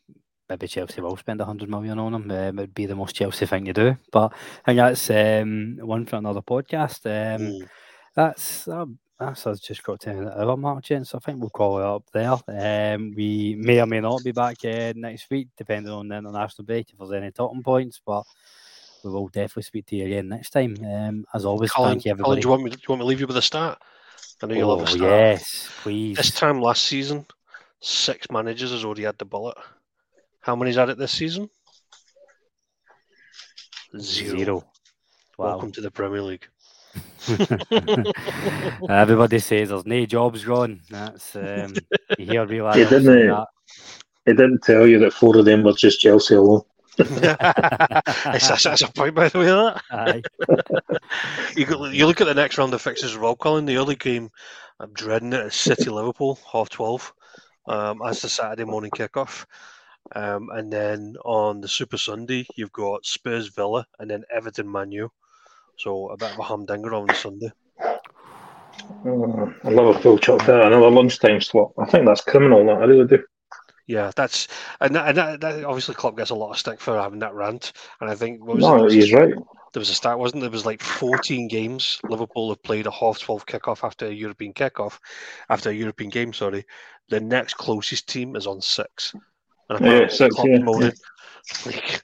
maybe 0.49 0.69
Chelsea 0.69 1.01
will 1.01 1.17
spend 1.17 1.41
100 1.41 1.69
million 1.69 1.99
on 1.99 2.15
him. 2.15 2.31
Um, 2.31 2.59
it 2.59 2.63
would 2.63 2.75
be 2.75 2.87
the 2.87 2.95
most 2.95 3.17
Chelsea 3.17 3.47
thing 3.47 3.65
to 3.65 3.73
do. 3.73 3.97
But 4.13 4.33
I 4.65 4.75
think 4.75 4.77
that's 4.77 5.11
um, 5.11 5.79
one 5.81 6.07
for 6.07 6.17
another 6.17 6.43
podcast. 6.43 7.07
Um, 7.07 7.47
Mm. 7.47 7.69
That's 8.17 8.67
uh, 8.67 8.87
that's 9.21 9.47
us 9.47 9.61
just 9.61 9.83
got 9.83 10.01
to 10.01 10.15
the 10.15 10.41
hour 10.41 10.57
mark, 10.57 10.85
gents. 10.85 11.15
I 11.15 11.19
think 11.19 11.39
we'll 11.39 11.51
call 11.51 11.79
it 11.79 11.85
up 11.85 12.05
there. 12.13 12.33
Um, 12.49 13.13
we 13.15 13.55
may 13.59 13.81
or 13.81 13.87
may 13.87 14.01
not 14.01 14.25
be 14.25 14.33
back 14.33 14.57
uh, 14.65 14.95
next 14.97 15.31
week, 15.31 15.49
depending 15.57 15.93
on 15.93 16.09
the 16.09 16.17
international 16.17 16.65
break, 16.65 16.91
if 16.91 16.99
there's 16.99 17.13
any 17.13 17.31
talking 17.31 17.63
points. 17.63 18.01
But 18.05 18.25
we 19.05 19.11
will 19.11 19.29
definitely 19.29 19.65
speak 19.65 19.87
to 19.87 19.97
you 19.97 20.07
again 20.07 20.29
next 20.29 20.51
time. 20.51 20.77
Um, 20.83 21.27
as 21.35 21.45
always, 21.45 21.71
Colin, 21.71 21.93
thank 21.93 22.07
you, 22.07 22.17
Colin, 22.17 22.41
do 22.41 22.47
you 22.47 22.51
want 22.51 22.63
me? 22.63 22.71
Do 22.71 22.77
you 22.77 22.87
want 22.89 23.01
me 23.01 23.05
to 23.05 23.09
leave 23.09 23.21
you 23.21 23.27
with 23.27 23.37
a 23.37 23.43
start? 23.43 23.79
I 24.43 24.47
know 24.47 24.55
you 24.55 24.67
love 24.67 24.81
oh, 24.81 24.85
a 24.85 24.87
start. 24.87 25.03
yes, 25.03 25.71
please. 25.83 26.17
This 26.17 26.31
time 26.31 26.63
last 26.63 26.85
season, 26.85 27.27
six 27.87 28.31
managers 28.31 28.73
has 28.73 28.85
already 28.85 29.05
had 29.05 29.19
the 29.19 29.25
bullet. 29.25 29.57
How 30.41 30.57
many's 30.57 30.77
had 30.77 30.91
it 30.91 30.99
this 30.99 31.13
season? 31.13 31.49
Zero. 33.99 34.39
Zero. 34.39 34.55
Wow. 35.39 35.47
Welcome 35.47 35.73
to 35.73 35.81
the 35.81 35.91
Premier 35.91 36.23
League. 36.23 36.47
Everybody 38.89 39.39
says 39.39 39.69
there's 39.69 39.87
no 39.87 40.07
jobs 40.07 40.45
gone. 40.45 40.81
That's 40.91 41.37
um, 41.37 41.75
you 42.19 42.27
hear 42.27 42.47
real 42.47 42.73
He 42.73 42.83
adults 42.83 43.05
say 43.05 43.13
didn't, 43.13 43.29
that. 43.29 43.47
He 44.25 44.33
didn't 44.33 44.63
tell 44.63 44.87
you 44.87 44.99
that 45.01 45.13
four 45.13 45.37
of 45.37 45.45
them 45.45 45.63
were 45.63 45.73
just 45.73 46.01
Chelsea 46.01 46.35
alone. 46.35 46.63
that's, 46.97 48.49
that's, 48.49 48.63
that's 48.65 48.83
a 48.83 48.91
point, 48.93 49.15
by 49.15 49.29
the 49.29 49.39
way. 49.39 49.45
That 49.47 49.83
Aye. 49.91 50.23
you, 51.57 51.67
go- 51.67 51.85
you 51.87 52.07
look 52.07 52.23
at 52.23 52.27
the 52.27 52.35
next 52.35 52.57
round 52.57 52.73
of 52.73 52.81
fixtures 52.81 53.11
as 53.11 53.19
well, 53.19 53.37
Colin. 53.37 53.67
The 53.67 53.77
early 53.77 53.97
game, 53.97 54.31
I'm 54.81 54.93
dreading 54.95 55.35
it. 55.35 55.41
it. 55.41 55.47
Is 55.49 55.55
City 55.55 55.91
Liverpool 55.91 56.39
half 56.51 56.71
twelve. 56.71 57.13
Um, 57.69 58.01
as 58.03 58.23
the 58.23 58.29
Saturday 58.29 58.65
morning 58.65 58.91
kickoff. 58.91 59.47
Um, 60.15 60.51
and 60.53 60.73
then 60.73 61.17
on 61.25 61.61
the 61.61 61.69
Super 61.69 61.99
Sunday, 61.99 62.47
you've 62.55 62.73
got 62.73 63.05
Spurs 63.05 63.49
Villa 63.49 63.87
and 63.99 64.11
then 64.11 64.25
Everton 64.33 64.69
Manu. 64.69 65.09
So 65.79 66.09
a 66.11 66.17
bit 66.17 66.33
of 66.33 66.39
a 66.39 66.43
humdinger 66.43 66.95
on 66.95 67.07
the 67.07 67.15
Sunday. 67.15 67.53
Oh, 69.05 69.93
full 70.01 70.19
chucked 70.19 70.47
there. 70.47 70.63
another 70.63 70.91
lunchtime 70.91 71.41
slot. 71.41 71.73
I 71.79 71.87
think 71.87 72.07
that's 72.07 72.21
criminal. 72.21 72.65
That 72.67 72.83
I 72.83 72.85
really 72.85 73.07
do. 73.07 73.23
Yeah, 73.87 74.11
that's 74.17 74.49
and, 74.81 74.95
that, 74.95 75.09
and 75.09 75.19
that, 75.19 75.41
that 75.41 75.65
obviously 75.65 75.95
Klopp 75.95 76.17
gets 76.17 76.31
a 76.31 76.35
lot 76.35 76.51
of 76.51 76.59
stick 76.59 76.81
for 76.81 76.99
having 76.99 77.21
that 77.21 77.35
rant. 77.35 77.73
And 78.01 78.11
I 78.11 78.15
think 78.15 78.45
what 78.45 78.57
was? 78.57 78.65
No, 78.65 78.83
was- 78.83 78.93
he's 78.93 79.13
right. 79.13 79.35
There 79.77 79.83
was 79.83 79.91
a 79.91 79.95
stat, 79.95 80.19
wasn't 80.19 80.41
there? 80.41 80.49
There 80.49 80.57
was 80.57 80.65
like 80.65 80.81
14 80.81 81.49
games 81.49 82.01
Liverpool 82.09 82.49
have 82.49 82.63
played 82.63 82.87
a 82.87 82.91
half 82.91 83.19
12 83.19 83.45
kickoff 83.45 83.85
after 83.85 84.07
a 84.07 84.11
European 84.11 84.55
kickoff, 84.55 84.99
after 85.51 85.69
a 85.69 85.75
European 85.75 86.09
game, 86.09 86.33
sorry. 86.33 86.65
The 87.11 87.21
next 87.21 87.59
closest 87.59 88.09
team 88.09 88.37
is 88.37 88.47
on 88.47 88.63
six. 88.63 89.13
And 89.13 89.23
Yeah, 89.69 89.77
apparently 89.77 90.17
six, 90.17 90.35
Klopp's 90.35 90.49
yeah, 90.49 90.59
moaning, 90.61 90.93
Like, 91.67 92.03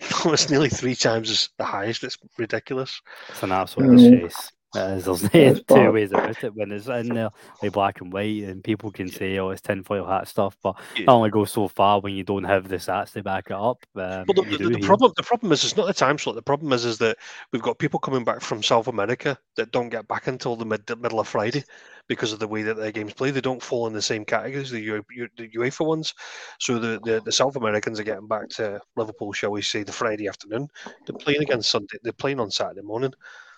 it's 0.00 0.50
nearly 0.50 0.68
three 0.68 0.96
times 0.96 1.30
as 1.30 1.48
the 1.58 1.64
highest. 1.64 2.02
It's 2.02 2.18
ridiculous. 2.38 3.00
It's 3.28 3.44
an 3.44 3.52
absolute 3.52 3.96
disgrace. 3.96 4.50
There's 4.74 5.06
It's 5.34 5.62
two 5.66 5.92
ways 5.92 6.12
about 6.12 6.42
it. 6.42 6.54
When 6.54 6.72
it's 6.72 6.86
in 6.86 7.08
there, 7.08 7.30
like 7.62 7.72
black 7.72 8.00
and 8.00 8.12
white, 8.12 8.44
and 8.44 8.64
people 8.64 8.90
can 8.90 9.10
say, 9.10 9.38
"Oh, 9.38 9.50
it's 9.50 9.60
tinfoil 9.60 10.06
hat 10.06 10.28
stuff," 10.28 10.56
but 10.62 10.76
Yeah. 10.96 11.02
it 11.02 11.08
only 11.08 11.30
goes 11.30 11.52
so 11.52 11.68
far 11.68 12.00
when 12.00 12.14
you 12.14 12.24
don't 12.24 12.44
have 12.44 12.68
the 12.68 12.76
stats 12.76 13.12
to 13.12 13.22
back 13.22 13.46
it 13.50 13.52
up. 13.52 13.84
Um, 13.96 14.24
Well, 14.26 14.44
the, 14.44 14.56
the, 14.56 14.70
the 14.70 14.86
problem 14.86 15.12
the 15.16 15.22
problem 15.22 15.52
is 15.52 15.62
it's 15.64 15.76
not 15.76 15.86
the 15.86 15.92
time 15.92 16.16
slot. 16.16 16.36
The 16.36 16.42
problem 16.42 16.72
is 16.72 16.86
is 16.86 16.96
that 16.98 17.18
we've 17.52 17.60
got 17.60 17.78
people 17.78 18.00
coming 18.00 18.24
back 18.24 18.40
from 18.40 18.62
South 18.62 18.88
America 18.88 19.38
that 19.56 19.72
don't 19.72 19.90
get 19.90 20.08
back 20.08 20.26
until 20.26 20.56
the 20.56 20.64
mid, 20.64 20.88
middle 21.00 21.20
of 21.20 21.28
Friday 21.28 21.64
because 22.08 22.32
of 22.32 22.38
the 22.38 22.48
way 22.48 22.62
that 22.62 22.76
their 22.76 22.92
games 22.92 23.12
play. 23.12 23.30
They 23.30 23.40
don't 23.40 23.62
fall 23.62 23.86
in 23.86 23.92
the 23.92 24.02
same 24.02 24.24
categories 24.24 24.70
the, 24.70 24.80
U, 24.80 25.04
U- 25.10 25.28
the 25.36 25.48
UEFA 25.50 25.86
ones. 25.86 26.14
So 26.58 26.78
the, 26.78 26.98
the, 27.04 27.20
the 27.24 27.32
South 27.32 27.56
Americans 27.56 28.00
are 28.00 28.04
getting 28.04 28.26
back 28.26 28.48
to 28.50 28.80
Liverpool, 28.96 29.32
shall 29.32 29.50
we 29.50 29.62
say, 29.62 29.82
the 29.82 29.92
Friday 29.92 30.28
afternoon. 30.28 30.68
They're 31.06 31.16
playing 31.18 31.42
against 31.42 31.70
Sunday. 31.70 31.98
They're 32.02 32.12
playing 32.12 32.40
on 32.40 32.50
Saturday 32.50 32.82
morning. 32.82 33.12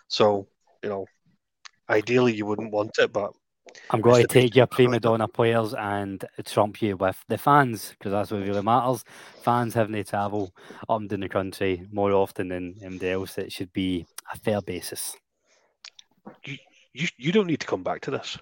So 0.09 0.47
you 0.85 0.91
know, 0.91 1.07
ideally 1.89 2.35
you 2.35 2.47
wouldn't 2.47 2.71
want 2.71 2.93
it, 2.99 3.13
but 3.13 3.33
I'm 3.91 4.03
going 4.03 4.23
to 4.23 4.29
take 4.29 4.55
your 4.55 4.67
prima 4.67 5.01
donna 5.01 5.27
players 5.27 5.75
and 5.75 6.25
trump 6.45 6.83
you 6.83 6.97
with 6.97 7.25
the 7.29 7.39
fans 7.39 7.95
because 7.99 8.13
that's 8.13 8.31
what 8.31 8.43
really 8.43 8.63
matters. 8.63 9.03
Fans 9.43 9.75
having 9.75 9.95
to 9.95 10.05
travel 10.05 10.55
up 10.89 11.01
and 11.01 11.09
down 11.09 11.21
the 11.21 11.29
country 11.29 11.87
more 11.91 12.13
often 12.13 12.49
than 12.49 12.77
anybody 12.83 13.11
else. 13.11 13.39
It 13.39 13.51
should 13.51 13.73
be 13.73 14.07
a 14.33 14.39
fair 14.39 14.61
basis. 14.61 15.17
you 16.45 16.59
you 17.17 17.33
don't 17.33 17.47
need 17.47 17.61
to 17.61 17.67
come 17.67 17.83
back 17.83 18.03
to 18.03 18.11
this. 18.11 18.39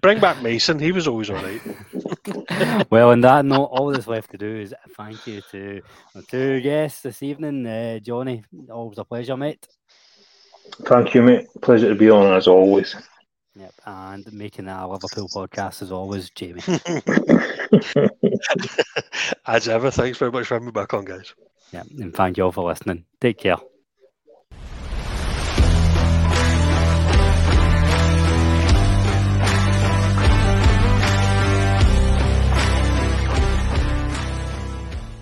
Bring 0.00 0.20
back 0.20 0.42
Mason. 0.42 0.78
He 0.78 0.92
was 0.92 1.08
always 1.08 1.30
all 1.30 1.36
right. 1.36 1.60
well, 2.90 3.10
on 3.10 3.20
that 3.22 3.44
note, 3.44 3.64
all 3.64 3.90
that's 3.90 4.06
left 4.06 4.30
to 4.32 4.38
do 4.38 4.60
is 4.60 4.74
thank 4.96 5.26
you 5.26 5.40
to 5.50 5.80
our 6.14 6.22
two 6.22 6.60
guests 6.60 7.02
this 7.02 7.22
evening. 7.22 7.66
Uh, 7.66 7.98
Johnny, 8.00 8.44
always 8.70 8.98
a 8.98 9.04
pleasure, 9.04 9.36
mate. 9.36 9.66
Thank 10.86 11.14
you, 11.14 11.22
mate. 11.22 11.46
Pleasure 11.60 11.88
to 11.88 11.94
be 11.94 12.10
on 12.10 12.32
as 12.34 12.46
always. 12.46 12.94
Yep, 13.54 13.74
and 13.84 14.32
making 14.32 14.64
that 14.66 14.80
our 14.80 14.88
Liverpool 14.88 15.28
podcast 15.28 15.82
as 15.82 15.92
always, 15.92 16.30
Jamie. 16.30 16.62
As 19.46 19.68
ever, 19.68 19.90
thanks 19.90 20.18
very 20.18 20.30
much 20.30 20.46
for 20.46 20.54
having 20.54 20.66
me 20.66 20.72
back 20.72 20.94
on, 20.94 21.04
guys. 21.04 21.34
yeah, 21.72 21.82
and 21.98 22.14
thank 22.14 22.36
you 22.36 22.44
all 22.44 22.52
for 22.52 22.68
listening. 22.68 23.04
Take 23.20 23.38
care. 23.38 23.56